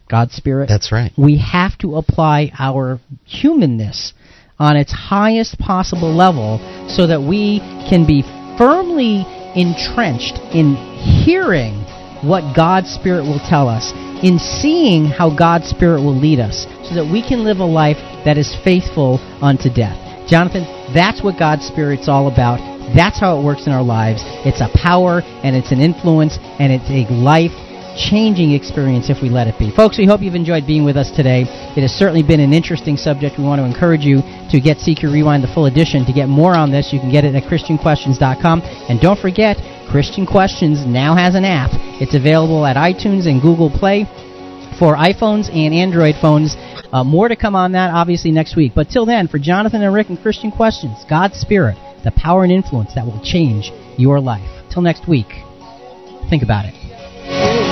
[0.07, 1.11] God's Spirit." That's right.
[1.17, 4.13] we have to apply our humanness
[4.59, 7.59] on its highest possible level so that we
[7.89, 8.21] can be
[8.61, 9.25] firmly
[9.55, 10.77] entrenched in
[11.25, 11.73] hearing
[12.21, 13.89] what God's Spirit will tell us,
[14.21, 17.97] in seeing how God's Spirit will lead us, so that we can live a life
[18.23, 19.97] that is faithful unto death.
[20.29, 20.61] Jonathan,
[20.93, 22.61] that's what God's Spirit's all about.
[22.93, 24.21] That's how it works in our lives.
[24.45, 27.57] It's a power and it's an influence and it's a life
[27.97, 29.71] changing experience if we let it be.
[29.75, 31.43] Folks, we hope you've enjoyed being with us today.
[31.75, 33.37] It has certainly been an interesting subject.
[33.37, 36.05] We want to encourage you to get CQ Rewind the full edition.
[36.05, 38.61] To get more on this, you can get it at ChristianQuestions.com.
[38.61, 39.57] And don't forget,
[39.89, 41.71] Christian Questions now has an app.
[41.99, 44.05] It's available at iTunes and Google Play
[44.79, 46.55] for iPhones and Android phones.
[46.91, 48.73] Uh, more to come on that, obviously, next week.
[48.75, 52.51] But till then, for Jonathan and Rick and Christian Questions, God's Spirit, the power and
[52.51, 54.49] influence that will change your life.
[54.71, 55.27] Till next week,
[56.29, 57.70] think about it.